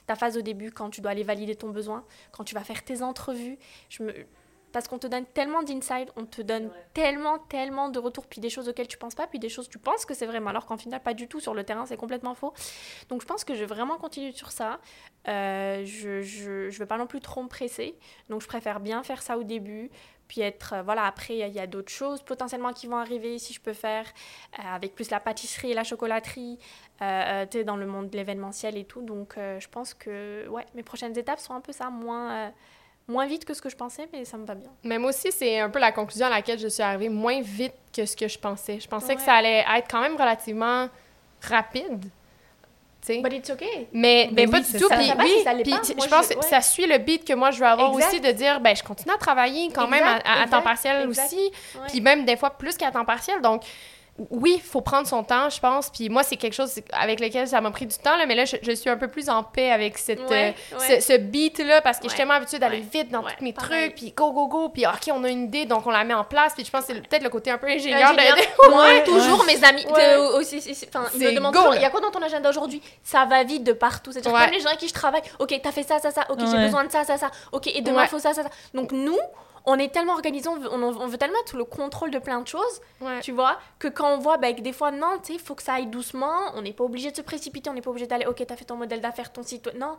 ta 0.06 0.16
phase 0.16 0.36
au 0.36 0.42
début, 0.42 0.70
quand 0.70 0.90
tu 0.90 1.00
dois 1.00 1.10
aller 1.10 1.24
valider 1.24 1.56
ton 1.56 1.68
besoin, 1.68 2.04
quand 2.30 2.44
tu 2.44 2.54
vas 2.54 2.64
faire 2.64 2.84
tes 2.84 3.02
entrevues. 3.02 3.58
Je 3.88 4.02
me... 4.02 4.14
Parce 4.72 4.88
qu'on 4.88 4.98
te 4.98 5.06
donne 5.06 5.26
tellement 5.26 5.62
d'insight, 5.62 6.08
on 6.16 6.24
te 6.24 6.40
donne 6.40 6.70
tellement, 6.94 7.38
tellement 7.38 7.90
de 7.90 7.98
retours, 7.98 8.26
puis 8.26 8.40
des 8.40 8.48
choses 8.48 8.70
auxquelles 8.70 8.88
tu 8.88 8.96
penses 8.96 9.14
pas, 9.14 9.26
puis 9.26 9.38
des 9.38 9.50
choses 9.50 9.68
tu 9.68 9.78
penses 9.78 10.06
que 10.06 10.14
c'est 10.14 10.24
vraiment, 10.24 10.48
alors 10.48 10.64
qu'en 10.64 10.78
final, 10.78 11.02
pas 11.02 11.12
du 11.12 11.28
tout. 11.28 11.40
Sur 11.40 11.52
le 11.52 11.62
terrain, 11.62 11.84
c'est 11.84 11.98
complètement 11.98 12.34
faux. 12.34 12.54
Donc, 13.10 13.20
je 13.20 13.26
pense 13.26 13.44
que 13.44 13.54
je 13.54 13.60
vais 13.60 13.66
vraiment 13.66 13.98
continuer 13.98 14.32
sur 14.32 14.50
ça. 14.50 14.80
Euh, 15.28 15.84
je, 15.84 16.22
je, 16.22 16.70
je 16.70 16.78
veux 16.78 16.86
pas 16.86 16.96
non 16.96 17.06
plus 17.06 17.20
trop 17.20 17.42
me 17.42 17.48
presser. 17.48 17.98
Donc, 18.30 18.40
je 18.40 18.46
préfère 18.46 18.80
bien 18.80 19.02
faire 19.02 19.20
ça 19.20 19.36
au 19.36 19.42
début. 19.42 19.90
Puis 20.32 20.40
être, 20.40 20.72
euh, 20.72 20.82
voilà, 20.82 21.04
après, 21.04 21.36
il 21.36 21.52
y 21.52 21.60
a 21.60 21.66
d'autres 21.66 21.92
choses 21.92 22.22
potentiellement 22.22 22.72
qui 22.72 22.86
vont 22.86 22.96
arriver, 22.96 23.38
si 23.38 23.52
je 23.52 23.60
peux 23.60 23.74
faire, 23.74 24.06
euh, 24.58 24.62
avec 24.74 24.94
plus 24.94 25.10
la 25.10 25.20
pâtisserie 25.20 25.72
et 25.72 25.74
la 25.74 25.84
chocolaterie, 25.84 26.58
euh, 27.02 27.44
tu 27.50 27.58
sais, 27.58 27.64
dans 27.64 27.76
le 27.76 27.84
monde 27.84 28.08
de 28.08 28.16
l'événementiel 28.16 28.78
et 28.78 28.84
tout. 28.84 29.02
Donc, 29.02 29.34
euh, 29.36 29.60
je 29.60 29.68
pense 29.68 29.92
que, 29.92 30.48
ouais, 30.48 30.64
mes 30.74 30.82
prochaines 30.82 31.18
étapes 31.18 31.38
sont 31.38 31.52
un 31.52 31.60
peu 31.60 31.72
ça, 31.72 31.90
moins, 31.90 32.50
moins 33.08 33.26
vite 33.26 33.44
que 33.44 33.52
ce 33.52 33.60
que 33.60 33.68
je 33.68 33.76
pensais, 33.76 34.08
mais 34.10 34.24
ça 34.24 34.38
me 34.38 34.46
va 34.46 34.54
bien. 34.54 34.70
Mais 34.84 34.96
moi 34.96 35.10
aussi, 35.10 35.30
c'est 35.32 35.60
un 35.60 35.68
peu 35.68 35.80
la 35.80 35.92
conclusion 35.92 36.28
à 36.28 36.30
laquelle 36.30 36.58
je 36.58 36.68
suis 36.68 36.82
arrivée 36.82 37.10
moins 37.10 37.42
vite 37.42 37.74
que 37.94 38.06
ce 38.06 38.16
que 38.16 38.26
je 38.26 38.38
pensais. 38.38 38.80
Je 38.80 38.88
pensais 38.88 39.14
que 39.14 39.20
ça 39.20 39.34
allait 39.34 39.66
être 39.76 39.90
quand 39.90 40.00
même 40.00 40.16
relativement 40.16 40.88
rapide. 41.42 42.06
Tu 43.04 43.14
sais. 43.14 43.20
But 43.20 43.32
it's 43.32 43.50
okay. 43.50 43.88
Mais, 43.92 44.28
Mais 44.32 44.46
ben, 44.46 44.50
pas 44.50 44.60
du 44.60 44.72
tout. 44.72 44.88
ça. 44.88 44.96
Puis, 44.96 45.06
Ça 45.08 45.14
oui, 45.18 45.30
ça 45.44 45.54
puis 45.54 45.72
je 46.02 46.08
pense 46.08 46.28
que 46.28 46.34
ouais. 46.36 46.42
ça 46.42 46.60
suit 46.60 46.86
le 46.86 46.98
beat 46.98 47.24
que 47.26 47.32
moi, 47.32 47.50
je 47.50 47.58
veux 47.58 47.66
avoir 47.66 47.92
Exact. 47.92 48.08
aussi 48.08 48.20
de 48.20 48.30
dire, 48.30 48.60
ben, 48.60 48.76
je 48.76 48.82
continue 48.82 49.12
à 49.12 49.18
travailler 49.18 49.70
quand 49.74 49.88
même 49.88 50.04
à, 50.04 50.16
Exact, 50.18 50.26
à- 50.28 50.42
à 50.42 50.46
temps 50.46 50.62
partiel 50.62 51.08
exact. 51.08 51.26
aussi. 51.26 51.36
Ouais. 51.74 51.86
Puis 51.88 52.00
même 52.00 52.24
des 52.24 52.36
fois 52.36 52.50
plus 52.50 52.76
qu'à 52.76 52.90
temps 52.92 53.04
partiel. 53.04 53.40
Donc, 53.40 53.62
oui, 54.30 54.54
il 54.56 54.62
faut 54.62 54.80
prendre 54.80 55.06
son 55.06 55.22
temps, 55.24 55.48
je 55.50 55.58
pense. 55.60 55.90
Puis 55.90 56.08
moi, 56.08 56.22
c'est 56.22 56.36
quelque 56.36 56.54
chose 56.54 56.72
avec 56.92 57.20
lequel 57.20 57.46
ça 57.48 57.60
m'a 57.60 57.70
pris 57.70 57.86
du 57.86 57.96
temps. 57.96 58.16
Là, 58.16 58.26
mais 58.26 58.34
là, 58.34 58.44
je, 58.44 58.56
je 58.62 58.72
suis 58.72 58.90
un 58.90 58.96
peu 58.96 59.08
plus 59.08 59.28
en 59.28 59.42
paix 59.42 59.70
avec 59.70 59.98
cette, 59.98 60.20
Ouais, 60.30 60.54
euh, 60.72 60.78
ouais. 60.78 61.00
ce, 61.00 61.12
ce 61.12 61.18
beat-là 61.18 61.80
parce 61.82 61.98
que 61.98 62.04
je 62.04 62.08
suis 62.10 62.14
Ouais. 62.14 62.18
tellement 62.18 62.34
habituée 62.34 62.58
d'aller 62.58 62.78
Ouais. 62.78 62.86
vite 63.02 63.10
dans 63.10 63.22
Ouais, 63.22 63.32
tous 63.38 63.44
mes 63.44 63.52
pareil. 63.52 63.88
trucs. 63.90 63.94
Puis 63.96 64.12
go, 64.12 64.32
go, 64.32 64.46
go. 64.48 64.68
Puis 64.68 64.86
OK, 64.86 65.10
on 65.12 65.24
a 65.24 65.28
une 65.28 65.44
idée, 65.44 65.64
donc 65.66 65.86
on 65.86 65.90
la 65.90 66.04
met 66.04 66.14
en 66.14 66.24
place. 66.24 66.52
Puis 66.54 66.64
je 66.64 66.70
pense 66.70 66.86
que 66.86 66.94
c'est 66.94 67.00
peut-être 67.08 67.22
le 67.24 67.30
côté 67.30 67.50
un 67.50 67.58
peu 67.58 67.66
ingénieur. 67.68 68.12
de- 68.12 68.70
Moi, 68.70 68.84
Ouais. 68.86 69.04
toujours, 69.04 69.44
mes 69.44 69.62
amis, 69.64 69.84
aussi, 70.34 70.58
ils 70.58 71.20
me 71.20 71.34
demandent 71.34 71.52
go, 71.54 71.58
toujours, 71.60 71.72
là. 71.74 71.78
il 71.78 71.82
y 71.82 71.86
a 71.86 71.90
quoi 71.90 72.00
dans 72.00 72.10
ton 72.10 72.22
agenda 72.22 72.48
aujourd'hui? 72.50 72.80
Ça 73.02 73.24
va 73.24 73.42
vite 73.44 73.64
de 73.64 73.72
partout. 73.72 74.12
C'est-à-dire, 74.12 74.32
Ouais. 74.32 74.40
même 74.40 74.50
les 74.52 74.60
gens 74.60 74.66
avec 74.68 74.78
qui 74.80 74.88
je 74.88 74.94
travaille, 74.94 75.22
ok, 75.38 75.60
t'as 75.62 75.72
fait 75.72 75.82
ça, 75.82 75.98
ça, 75.98 76.10
ça, 76.10 76.26
ok, 76.28 76.38
j'ai 76.40 76.58
besoin 76.58 76.84
de 76.84 76.90
ça, 76.92 77.04
ça, 77.04 77.16
ça, 77.18 77.30
ok, 77.52 77.66
et 77.68 77.80
demain, 77.80 77.96
il 77.96 78.02
Ouais. 78.02 78.06
faut 78.08 78.18
ça, 78.18 78.32
ça, 78.34 78.42
ça. 78.42 78.48
Donc, 78.74 78.92
nous, 78.92 79.18
on 79.64 79.78
est 79.78 79.92
tellement 79.92 80.12
organisés, 80.14 80.48
on 80.48 80.56
veut, 80.58 80.68
on, 80.72 80.82
on 80.82 81.06
veut 81.06 81.18
tellement 81.18 81.38
être 81.40 81.56
le 81.56 81.64
contrôle 81.64 82.10
de 82.10 82.18
plein 82.18 82.40
de 82.40 82.48
choses, 82.48 82.80
Ouais. 83.00 83.20
tu 83.20 83.32
vois, 83.32 83.58
que 83.78 83.88
quand 83.88 84.12
on 84.14 84.18
voit 84.18 84.36
bah, 84.38 84.52
que 84.52 84.60
des 84.60 84.72
fois, 84.72 84.90
non, 84.90 85.18
tu 85.22 85.28
sais, 85.28 85.32
il 85.34 85.40
faut 85.40 85.54
que 85.54 85.62
ça 85.62 85.74
aille 85.74 85.86
doucement, 85.86 86.36
on 86.54 86.62
n'est 86.62 86.72
pas 86.72 86.84
obligé 86.84 87.10
de 87.10 87.16
se 87.16 87.22
précipiter, 87.22 87.70
on 87.70 87.74
n'est 87.74 87.80
pas 87.80 87.90
obligé 87.90 88.06
d'aller, 88.06 88.26
ok, 88.26 88.44
t'as 88.46 88.56
fait 88.56 88.64
ton 88.64 88.76
modèle 88.76 89.00
d'affaires, 89.00 89.32
ton 89.32 89.42
site, 89.42 89.68
non, 89.74 89.96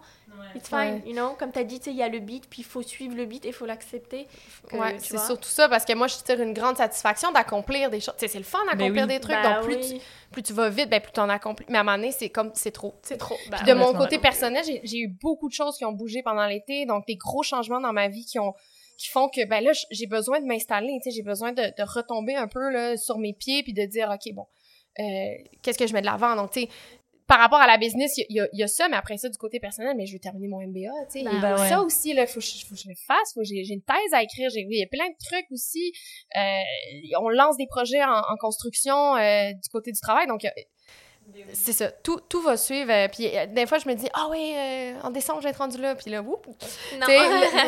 it's 0.55 0.67
fine, 0.69 0.77
Ouais. 0.79 1.03
you 1.05 1.13
know, 1.13 1.35
comme 1.39 1.51
t'as 1.51 1.63
dit, 1.63 1.79
tu 1.79 1.85
sais, 1.85 1.91
il 1.91 1.97
y 1.97 2.03
a 2.03 2.09
le 2.09 2.19
beat, 2.19 2.49
puis 2.49 2.61
il 2.61 2.65
faut 2.65 2.81
suivre 2.81 3.15
le 3.15 3.25
beat 3.25 3.45
et 3.45 3.49
il 3.49 3.53
faut 3.53 3.65
l'accepter. 3.65 4.27
Ouais, 4.71 4.97
c'est 4.99 5.17
surtout 5.19 5.49
ça 5.49 5.69
parce 5.69 5.85
que 5.85 5.93
moi, 5.93 6.07
je 6.07 6.15
tire 6.17 6.39
une 6.41 6.53
grande 6.53 6.77
satisfaction 6.77 7.31
d'accomplir 7.31 7.89
des 7.89 7.99
choses. 7.99 8.15
Tu 8.17 8.21
sais, 8.21 8.27
c'est 8.33 8.37
le 8.39 8.43
fun 8.45 8.59
d'accomplir 8.65 9.03
oui. 9.03 9.07
des 9.13 9.19
trucs. 9.19 9.35
Bah 9.41 9.55
donc, 9.55 9.63
plus, 9.65 9.75
oui. 9.75 9.99
tu, 9.99 10.05
plus 10.31 10.43
tu 10.43 10.53
vas 10.53 10.69
vite, 10.69 10.89
ben, 10.89 11.01
plus 11.01 11.11
tu 11.11 11.19
en 11.19 11.29
accomplis. 11.29 11.65
Mais 11.69 11.77
à 11.77 11.81
un 11.81 11.83
moment 11.83 11.97
donné, 11.97 12.11
c'est 12.11 12.29
comme, 12.29 12.51
c'est 12.53 12.71
trop. 12.71 12.95
C'est 13.01 13.17
trop. 13.17 13.35
Bah, 13.49 13.57
Puis 13.57 13.65
de 13.67 13.73
mon 13.73 13.93
côté 13.93 14.15
non. 14.17 14.21
personnel, 14.21 14.63
j'ai- 14.65 14.81
j'ai 14.83 14.97
eu 14.99 15.07
beaucoup 15.07 15.47
de 15.49 15.53
choses 15.53 15.77
qui 15.77 15.85
ont 15.85 15.91
bougé 15.91 16.21
pendant 16.23 16.45
l'été, 16.45 16.85
donc 16.85 17.05
des 17.07 17.15
gros 17.15 17.43
changements 17.43 17.79
dans 17.81 17.93
ma 17.93 18.07
vie 18.07 18.25
qui 18.25 18.39
ont 18.39 18.53
qui 18.97 19.09
font 19.09 19.27
que 19.29 19.45
ben 19.45 19.63
là 19.63 19.71
j'ai 19.91 20.07
besoin 20.07 20.39
de 20.39 20.45
m'installer, 20.45 20.99
tu 21.03 21.09
sais, 21.09 21.15
j'ai 21.15 21.23
besoin 21.23 21.51
de, 21.51 21.61
de 21.63 21.83
retomber 21.83 22.35
un 22.35 22.47
peu 22.47 22.69
là 22.71 22.95
sur 22.97 23.17
mes 23.17 23.33
pieds 23.33 23.63
puis 23.63 23.73
de 23.73 23.85
dire 23.85 24.09
OK 24.13 24.33
bon, 24.33 24.45
euh, 24.99 25.03
qu'est-ce 25.61 25.77
que 25.77 25.87
je 25.87 25.93
mets 25.93 26.01
de 26.01 26.05
l'avant? 26.05 26.35
Donc 26.35 26.51
tu 26.51 26.61
sais 26.61 26.69
par 27.25 27.39
rapport 27.39 27.59
à 27.61 27.67
la 27.67 27.77
business, 27.77 28.17
il 28.17 28.25
y, 28.35 28.41
a- 28.41 28.49
il 28.51 28.59
y 28.59 28.63
a 28.63 28.67
ça, 28.67 28.89
mais 28.89 28.97
après 28.97 29.15
ça, 29.17 29.29
du 29.29 29.37
côté 29.37 29.57
personnel, 29.61 29.95
mais 29.95 30.05
je 30.05 30.11
veux 30.13 30.19
terminer 30.19 30.49
mon 30.49 30.59
MBA, 30.59 30.91
tu 31.09 31.19
sais. 31.21 31.23
Ben 31.23 31.57
ouais. 31.57 31.69
ça 31.69 31.81
aussi, 31.81 32.13
là, 32.13 32.27
faut 32.27 32.41
que 32.41 32.45
je, 32.45 32.65
faut 32.65 32.75
que 32.75 32.81
je 32.81 32.89
le 32.89 32.95
fasse, 33.07 33.33
faut 33.33 33.43
j'ai 33.45 33.63
une 33.73 33.81
thèse 33.81 34.13
à 34.13 34.21
écrire, 34.21 34.49
j'ai, 34.49 34.67
il 34.69 34.77
y 34.77 34.83
a 34.83 34.87
plein 34.87 35.07
de 35.07 35.15
trucs 35.25 35.49
aussi. 35.49 35.93
Euh, 36.37 36.59
on 37.21 37.29
lance 37.29 37.55
des 37.55 37.65
projets 37.67 38.03
en, 38.03 38.09
en 38.11 38.35
construction 38.37 39.15
euh, 39.15 39.53
du 39.53 39.69
côté 39.71 39.93
du 39.93 39.99
travail, 40.01 40.27
donc 40.27 40.45
c'est 41.53 41.73
ça, 41.73 41.91
tout, 41.91 42.19
tout 42.29 42.41
va 42.41 42.57
suivre. 42.57 42.91
euh, 42.91 43.07
puis 43.07 43.27
euh, 43.35 43.45
des 43.47 43.65
fois, 43.65 43.77
je 43.77 43.87
me 43.87 43.93
dis, 43.93 44.07
ah 44.13 44.27
oui, 44.29 44.53
euh, 44.55 44.93
en 45.03 45.09
décembre, 45.11 45.39
je 45.39 45.43
vais 45.45 45.49
être 45.51 45.57
rendu 45.57 45.77
là, 45.79 45.95
puis 45.95 46.09
là, 46.11 46.21
whoop, 46.21 46.45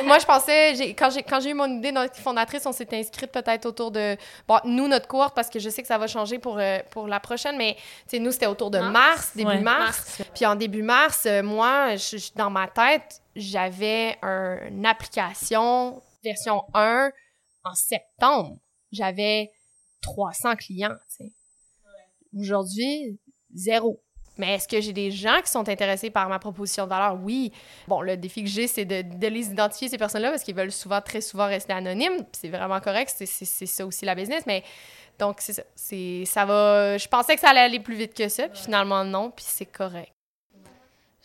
moi, 0.05 0.19
je 0.19 0.25
pensais, 0.25 0.75
j'ai- 0.75 0.93
quand 0.93 1.09
j'ai 1.09 1.23
quand 1.23 1.39
j'ai 1.39 1.49
eu 1.51 1.53
mon 1.53 1.67
idée 1.77 1.91
notre 1.91 2.15
fondatrice, 2.15 2.65
on 2.65 2.71
s'est 2.71 2.87
inscrite 2.93 3.31
peut-être 3.31 3.65
autour 3.65 3.91
de, 3.91 4.17
bon, 4.47 4.57
nous, 4.65 4.87
notre 4.87 5.07
cohorte, 5.07 5.35
parce 5.35 5.49
que 5.49 5.59
je 5.59 5.69
sais 5.69 5.81
que 5.81 5.87
ça 5.87 5.97
va 5.97 6.07
changer 6.07 6.39
pour, 6.39 6.57
euh, 6.59 6.79
pour 6.91 7.07
la 7.07 7.19
prochaine, 7.19 7.57
mais, 7.57 7.75
tu 7.75 7.81
sais, 8.07 8.19
nous, 8.19 8.31
c'était 8.31 8.47
autour 8.47 8.71
de 8.71 8.79
mars, 8.79 8.91
Mars. 8.93 9.31
début 9.35 9.49
Ouais. 9.49 9.59
mars. 9.61 10.21
Puis 10.33 10.45
en 10.45 10.55
début 10.55 10.83
mars, 10.83 11.25
euh, 11.25 11.41
moi, 11.43 11.95
je- 11.95 12.17
je- 12.17 12.31
dans 12.35 12.49
ma 12.49 12.67
tête, 12.67 13.21
j'avais 13.35 14.17
un- 14.21 14.67
une 14.69 14.85
application 14.85 16.01
version 16.23 16.63
1 16.73 17.11
en 17.63 17.75
septembre. 17.75 18.57
J'avais 18.91 19.51
300 20.01 20.55
clients, 20.55 20.95
tu 21.17 21.25
sais. 21.25 21.31
Aujourd'hui, 22.37 23.17
zéro. 23.55 23.99
Mais 24.37 24.55
est-ce 24.55 24.67
que 24.67 24.81
j'ai 24.81 24.91
des 24.91 25.11
gens 25.11 25.39
qui 25.43 25.49
sont 25.49 25.67
intéressés 25.69 26.09
par 26.09 26.27
ma 26.27 26.39
proposition 26.39 26.83
de 26.83 26.89
valeur? 26.89 27.17
Oui. 27.21 27.51
Bon, 27.87 28.01
le 28.01 28.17
défi 28.17 28.43
que 28.43 28.49
j'ai, 28.49 28.67
c'est 28.67 28.85
de, 28.85 29.27
les 29.27 29.47
identifier, 29.47 29.87
ces 29.87 29.97
personnes-là, 29.97 30.29
parce 30.29 30.43
qu'ils 30.43 30.55
veulent 30.55 30.71
souvent, 30.73 30.99
très 31.01 31.21
souvent 31.21 31.47
rester 31.47 31.73
anonymes. 31.73 32.25
C'est 32.33 32.49
vraiment 32.49 32.79
correct. 32.81 33.13
C'est- 33.15 33.65
ça 33.65 33.85
aussi 33.85 34.03
la 34.05 34.13
business. 34.15 34.43
Mais 34.45 34.63
donc, 35.17 35.37
c'est 35.39 35.53
ça. 35.53 35.63
Ça 36.25 36.45
va. 36.45 36.97
Je 36.97 37.07
pensais 37.07 37.35
que 37.35 37.41
ça 37.41 37.49
allait 37.49 37.61
aller 37.61 37.79
plus 37.79 37.95
vite 37.95 38.13
que 38.13 38.27
ça. 38.27 38.49
Puis 38.49 38.63
finalement, 38.63 39.03
non. 39.05 39.31
Puis 39.31 39.45
c'est 39.47 39.65
correct. 39.65 40.11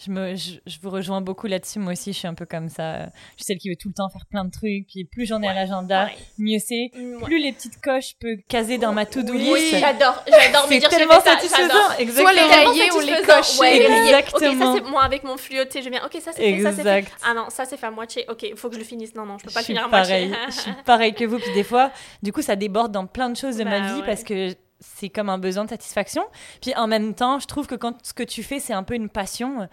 Je, 0.03 0.11
me, 0.11 0.35
je, 0.35 0.53
je 0.67 0.79
vous 0.83 0.89
rejoins 0.89 1.21
beaucoup 1.21 1.47
là-dessus. 1.47 1.79
Moi 1.79 1.93
aussi, 1.93 2.13
je 2.15 2.19
suis 2.19 2.27
un 2.27 2.33
peu 2.35 2.47
comme 2.47 2.71
ça. 2.71 3.05
Je 3.05 3.11
suis 3.37 3.45
celle 3.45 3.59
qui 3.59 3.69
veut 3.69 3.77
tout 3.77 3.89
le 3.89 3.95
temps 3.95 4.09
faire 4.09 4.25
plein 4.31 4.47
de 4.47 4.51
trucs. 4.51 4.87
Puis 4.89 5.05
plus 5.05 5.27
j'en 5.27 5.43
ai 5.43 5.49
à 5.49 5.53
l'agenda, 5.53 6.07
Ouais. 6.07 6.17
mieux 6.39 6.59
c'est. 6.59 6.91
Ouais. 6.95 7.21
Plus 7.23 7.39
les 7.39 7.53
petites 7.53 7.81
coches 7.83 8.15
peuvent 8.19 8.39
caser 8.49 8.79
dans 8.79 8.93
ma 8.95 9.05
to-do 9.05 9.33
Oui, 9.35 9.41
list. 9.41 9.77
j'adore, 9.79 10.25
j'adore 10.27 10.67
me 10.69 10.79
dire 10.79 10.89
j'ai 10.91 10.97
tellement 10.97 11.21
satisfaisant. 11.21 11.75
Exactement. 11.99 12.31
Soit 12.31 12.33
les 12.33 12.55
rayer 12.55 12.93
ou 12.93 13.01
les 13.01 13.23
cocher. 13.27 13.61
Ouais. 13.61 13.77
Exactement. 14.07 14.53
Ok, 14.53 14.59
ça 14.59 14.73
c'est 14.85 14.91
moi 14.91 15.03
avec 15.03 15.23
mon 15.25 15.37
fluo, 15.37 15.65
tu 15.67 15.73
sais, 15.73 15.83
je 15.83 15.91
viens. 15.91 16.03
Ok, 16.07 16.13
ça 16.23 16.33
c'est 16.33 16.41
fait, 16.57 16.63
ça 16.63 16.73
c'est 16.73 16.83
fait. 16.83 17.05
Ah 17.29 17.35
non, 17.35 17.51
ça 17.51 17.67
c'est 17.67 17.77
fait 17.77 17.87
à 17.87 17.91
moitié. 17.91 18.25
Ok, 18.31 18.43
il 18.45 18.57
faut 18.57 18.69
que 18.69 18.75
je 18.77 18.81
le 18.81 18.87
finisse. 18.87 19.15
Non, 19.15 19.27
non, 19.27 19.37
je 19.39 19.45
peux 19.45 19.51
pas 19.53 19.61
je 19.61 19.65
le 19.65 19.75
finir 19.75 19.85
à 19.85 19.91
pareil. 19.91 20.29
moitié. 20.29 20.45
je 20.49 20.61
suis 20.61 20.73
pareil 20.87 21.13
que 21.13 21.25
vous. 21.25 21.39
Puis 21.39 21.53
des 21.53 21.65
fois, 21.65 21.91
du 22.23 22.33
coup, 22.33 22.41
ça 22.43 22.57
déborde 22.57 22.93
dans 22.93 23.07
plein 23.07 23.29
de 23.29 23.37
choses 23.37 23.57
de 23.59 23.65
ma 23.65 23.81
Bah 23.81 23.93
vie 23.93 24.01
ouais. 24.01 24.07
parce 24.07 24.25
que 24.25 24.55
c'est 24.81 25.09
comme 25.11 25.29
un 25.31 25.39
besoin 25.39 25.65
de 25.65 25.71
satisfaction. 25.71 26.25
Puis 26.63 26.75
en 26.77 26.87
même 26.87 27.15
temps, 27.15 27.39
je 27.39 27.47
trouve 27.47 27.67
que 27.67 27.75
quand 27.75 27.95
ce 28.05 28.13
que 28.15 28.23
tu 28.23 28.43
fais, 28.43 28.59
c'est 28.61 28.73
un 28.73 28.83
peu 28.83 28.95
une 28.95 29.09
passion. 29.09 29.69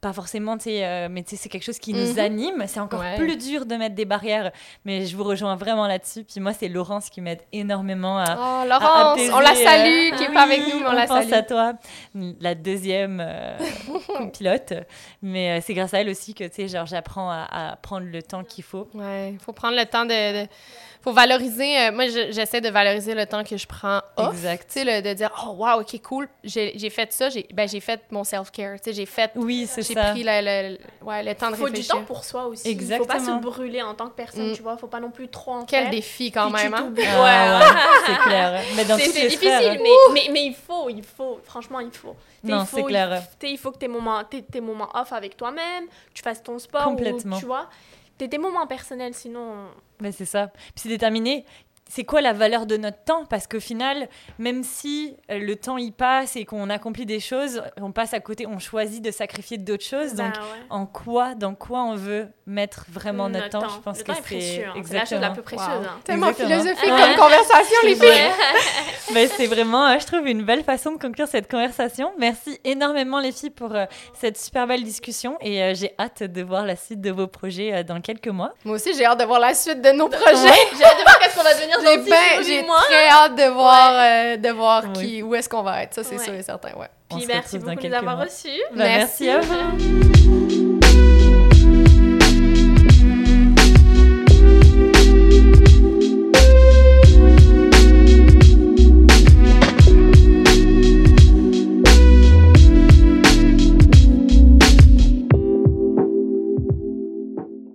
Pas 0.00 0.12
forcément, 0.12 0.56
euh, 0.64 1.08
mais 1.10 1.24
c'est 1.26 1.48
quelque 1.48 1.64
chose 1.64 1.80
qui 1.80 1.92
nous 1.92 2.12
Mhm. 2.12 2.18
anime. 2.20 2.64
C'est 2.68 2.78
encore 2.78 3.00
Ouais. 3.00 3.16
plus 3.16 3.36
dur 3.36 3.66
de 3.66 3.74
mettre 3.74 3.96
des 3.96 4.04
barrières. 4.04 4.52
Mais 4.84 5.04
je 5.06 5.16
vous 5.16 5.24
rejoins 5.24 5.56
vraiment 5.56 5.88
là-dessus. 5.88 6.22
Puis 6.22 6.38
moi, 6.40 6.52
c'est 6.52 6.68
Laurence 6.68 7.10
qui 7.10 7.20
m'aide 7.20 7.40
énormément 7.52 8.16
à, 8.16 8.36
Oh, 8.38 8.62
à 8.62 8.66
Laurence, 8.66 9.12
apaiser, 9.14 9.32
on 9.32 9.40
la 9.40 9.50
euh, 9.50 9.54
salue, 9.64 10.16
qui 10.16 10.22
est 10.22 10.28
oui, 10.28 10.34
pas 10.34 10.42
avec 10.42 10.60
nous, 10.72 10.78
mais 10.78 10.86
on, 10.86 10.92
la 10.92 11.06
pense 11.08 11.24
salue. 11.24 11.32
à 11.32 11.42
toi, 11.42 11.72
la 12.14 12.54
deuxième 12.54 13.20
euh, 13.20 13.58
pilote. 14.32 14.72
Mais 15.20 15.58
euh, 15.58 15.62
c'est 15.66 15.74
grâce 15.74 15.92
à 15.94 16.00
elle 16.00 16.10
aussi 16.10 16.32
que, 16.32 16.44
tu 16.44 16.54
sais, 16.54 16.68
genre, 16.68 16.86
j'apprends 16.86 17.28
à, 17.32 17.48
à 17.72 17.76
prendre 17.76 18.06
le 18.06 18.22
temps 18.22 18.44
qu'il 18.44 18.62
faut. 18.62 18.88
Ouais, 18.94 19.34
faut 19.44 19.52
prendre 19.52 19.76
le 19.76 19.84
temps 19.84 20.04
de. 20.04 20.44
de- 20.44 20.48
faut 21.02 21.12
valoriser. 21.12 21.78
euh, 21.78 21.92
moi, 21.92 22.06
je- 22.08 22.32
j'essaie 22.32 22.60
de 22.60 22.68
valoriser 22.68 23.14
le 23.14 23.24
temps 23.26 23.44
que 23.44 23.56
je 23.56 23.66
prends 23.66 24.00
off. 24.16 24.32
Exact. 24.34 24.68
Tu 24.72 24.82
sais, 24.84 25.02
de 25.02 25.12
dire, 25.14 25.30
oh, 25.46 25.52
wow, 25.52 25.80
ok, 25.80 26.00
cool. 26.02 26.28
J'ai 26.44 26.72
j'ai 26.76 26.90
fait 26.90 27.12
ça. 27.12 27.28
J'ai 27.28 27.46
ben, 27.52 27.68
j'ai 27.68 27.80
fait 27.80 28.00
mon 28.10 28.24
self-care. 28.24 28.76
Tu 28.76 28.84
sais, 28.84 28.92
j'ai 28.92 29.06
fait. 29.06 29.30
Oui, 29.36 29.66
c'est 29.68 29.86
J'ai 29.86 29.94
ça. 29.94 30.10
pris 30.10 30.22
le, 30.24 30.40
le- 30.72 30.78
ouais, 31.06 31.22
le 31.22 31.34
temps 31.34 31.50
de 31.50 31.54
Il 31.54 31.58
faut 31.58 31.64
du 31.66 31.70
réfléchir. 31.72 31.94
temps 31.94 32.04
pour 32.04 32.24
soi 32.24 32.46
aussi. 32.46 32.70
Il 32.70 32.74
faut 32.80 33.04
pas 33.04 33.14
Exactement. 33.16 33.38
se 33.38 33.42
brûler 33.42 33.82
en 33.82 33.94
tant 33.94 34.06
que 34.06 34.14
personne, 34.14 34.50
Mm. 34.50 34.54
tu 34.54 34.62
vois. 34.62 34.76
Faut 34.76 34.86
pas 34.86 35.00
non 35.00 35.10
plus 35.10 35.28
trop 35.28 35.52
en 35.52 35.64
Quel 35.64 35.82
faire. 35.84 35.90
défi, 35.90 36.30
quand 36.32 36.50
Puis 36.50 36.62
même. 36.64 36.74
hein. 36.74 36.92
Ah, 36.96 37.22
Ouais, 37.22 37.64
ouais, 37.64 37.80
c'est 38.06 38.18
clair. 38.28 38.62
Mais 38.76 38.84
dans 38.84 38.96
C'est 38.96 39.04
toutes 39.04 39.14
c'est 39.14 39.22
les 39.22 39.28
difficile, 39.28 39.48
sphères. 39.52 39.78
mais, 39.82 39.90
mais, 40.12 40.28
mais 40.32 40.44
il 40.46 40.54
faut, 40.54 40.88
il 40.90 41.02
faut. 41.02 41.40
Franchement, 41.44 41.80
il 41.80 41.90
faut. 41.92 42.16
T'sais, 42.44 42.52
Non, 42.52 42.60
il 42.62 42.66
faut, 42.66 42.76
c'est 42.78 42.82
clair. 42.84 43.22
Il, 43.42 43.48
il 43.50 43.58
faut 43.58 43.70
que 43.72 43.78
tes 43.78 43.88
moments, 43.88 44.22
tes, 44.24 44.42
tes 44.42 44.60
moments 44.60 44.88
off 44.94 45.12
avec 45.12 45.36
toi-même, 45.36 45.84
tu 46.14 46.22
fasses 46.22 46.42
ton 46.42 46.58
sport, 46.58 46.84
Complètement. 46.84 47.36
Ou, 47.36 47.40
tu 47.40 47.46
vois. 47.46 47.68
Tes 48.18 48.38
moments 48.38 48.66
personnels, 48.66 49.14
sinon. 49.14 49.68
Mais 50.00 50.12
c'est 50.12 50.24
ça. 50.24 50.48
Puis 50.48 50.72
c'est 50.76 50.88
déterminé. 50.88 51.44
C'est 51.88 52.04
quoi 52.04 52.20
la 52.20 52.32
valeur 52.32 52.66
de 52.66 52.76
notre 52.76 53.02
temps? 53.04 53.24
Parce 53.24 53.46
qu'au 53.46 53.60
final, 53.60 54.08
même 54.38 54.62
si 54.62 55.16
euh, 55.30 55.38
le 55.38 55.56
temps 55.56 55.78
y 55.78 55.90
passe 55.90 56.36
et 56.36 56.44
qu'on 56.44 56.68
accomplit 56.70 57.06
des 57.06 57.18
choses, 57.20 57.62
on 57.80 57.92
passe 57.92 58.12
à 58.14 58.20
côté, 58.20 58.46
on 58.46 58.58
choisit 58.58 59.02
de 59.02 59.10
sacrifier 59.10 59.56
d'autres 59.58 59.84
choses. 59.84 60.14
Donc, 60.14 60.34
ouais. 60.34 60.40
en 60.70 60.84
quoi, 60.86 61.34
dans 61.34 61.54
quoi 61.54 61.80
on 61.82 61.94
veut 61.96 62.28
mettre 62.46 62.84
vraiment 62.90 63.28
notre, 63.28 63.48
temps, 63.48 63.68
Je 63.68 63.80
pense 63.80 63.98
le 63.98 64.04
que 64.04 64.12
temps 64.12 64.18
est 64.18 64.22
précieux. 64.22 64.64
hein. 64.68 64.82
C'est 64.84 64.94
la 64.94 65.04
chose 65.06 65.20
la 65.20 65.30
plus 65.30 65.42
précieuse. 65.42 65.68
Wow. 65.68 65.84
hein. 65.86 66.00
Tellement 66.04 66.32
philosophique 66.32 66.90
Ouais. 66.90 67.00
comme 67.16 67.16
conversation, 67.24 67.76
les 67.84 67.94
filles. 67.94 68.08
Ouais. 68.08 68.30
Mais 69.14 69.26
c'est 69.26 69.46
vraiment, 69.46 69.86
euh, 69.86 69.98
je 69.98 70.06
trouve, 70.06 70.26
une 70.26 70.42
belle 70.44 70.64
façon 70.64 70.92
de 70.92 70.98
conclure 70.98 71.26
cette 71.26 71.50
conversation. 71.50 72.12
Merci 72.18 72.58
énormément, 72.64 73.20
les 73.20 73.32
filles, 73.32 73.50
pour 73.50 73.74
euh, 73.74 73.86
cette 74.14 74.36
super 74.38 74.66
belle 74.66 74.82
discussion. 74.84 75.36
Et 75.40 75.62
euh, 75.62 75.72
j'ai 75.74 75.94
hâte 75.98 76.22
de 76.22 76.42
voir 76.42 76.66
la 76.66 76.76
suite 76.76 77.00
de 77.00 77.10
vos 77.10 77.26
projets 77.26 77.72
euh, 77.72 77.82
dans 77.82 78.00
quelques 78.02 78.28
mois. 78.28 78.52
Moi 78.64 78.76
aussi, 78.76 78.94
j'ai 78.94 79.06
hâte 79.06 79.18
de 79.20 79.24
voir 79.24 79.40
la 79.40 79.54
suite 79.54 79.80
de 79.80 79.90
nos 79.92 80.08
projets. 80.08 80.34
J'ai 80.76 80.84
hâte 80.84 80.98
de 80.98 81.02
voir 81.02 81.18
qu'est-ce 81.20 81.36
qu'on 81.36 81.42
va 81.42 81.54
devenir 81.54 81.77
J'ai 81.84 81.96
dans 81.96 82.02
10 82.04 82.10
ben- 82.10 82.42
j'ai 82.44 82.66
très 82.66 83.08
hâte 83.08 83.34
de 83.36 83.52
voir, 83.52 83.92
euh, 83.94 84.36
de 84.36 84.48
voir 84.50 84.84
Oui. 84.96 85.06
qui, 85.06 85.22
où 85.22 85.34
est-ce 85.34 85.48
qu'on 85.48 85.62
va 85.62 85.82
être. 85.82 85.94
Ça, 85.94 86.02
c'est 86.04 86.16
Ouais. 86.18 86.24
sûr 86.24 86.34
et 86.34 86.42
certain, 86.42 86.70
ouais. 86.78 86.88
Puis 87.10 87.24
merci 87.26 87.58
beaucoup 87.58 87.74
de 87.82 87.88
nous 87.88 87.94
avoir 87.94 88.18
reçus. 88.18 88.48
Bah, 88.72 88.84
merci 88.84 89.26
Merci. 89.26 89.30
à 89.30 89.40
vous. 89.40 90.77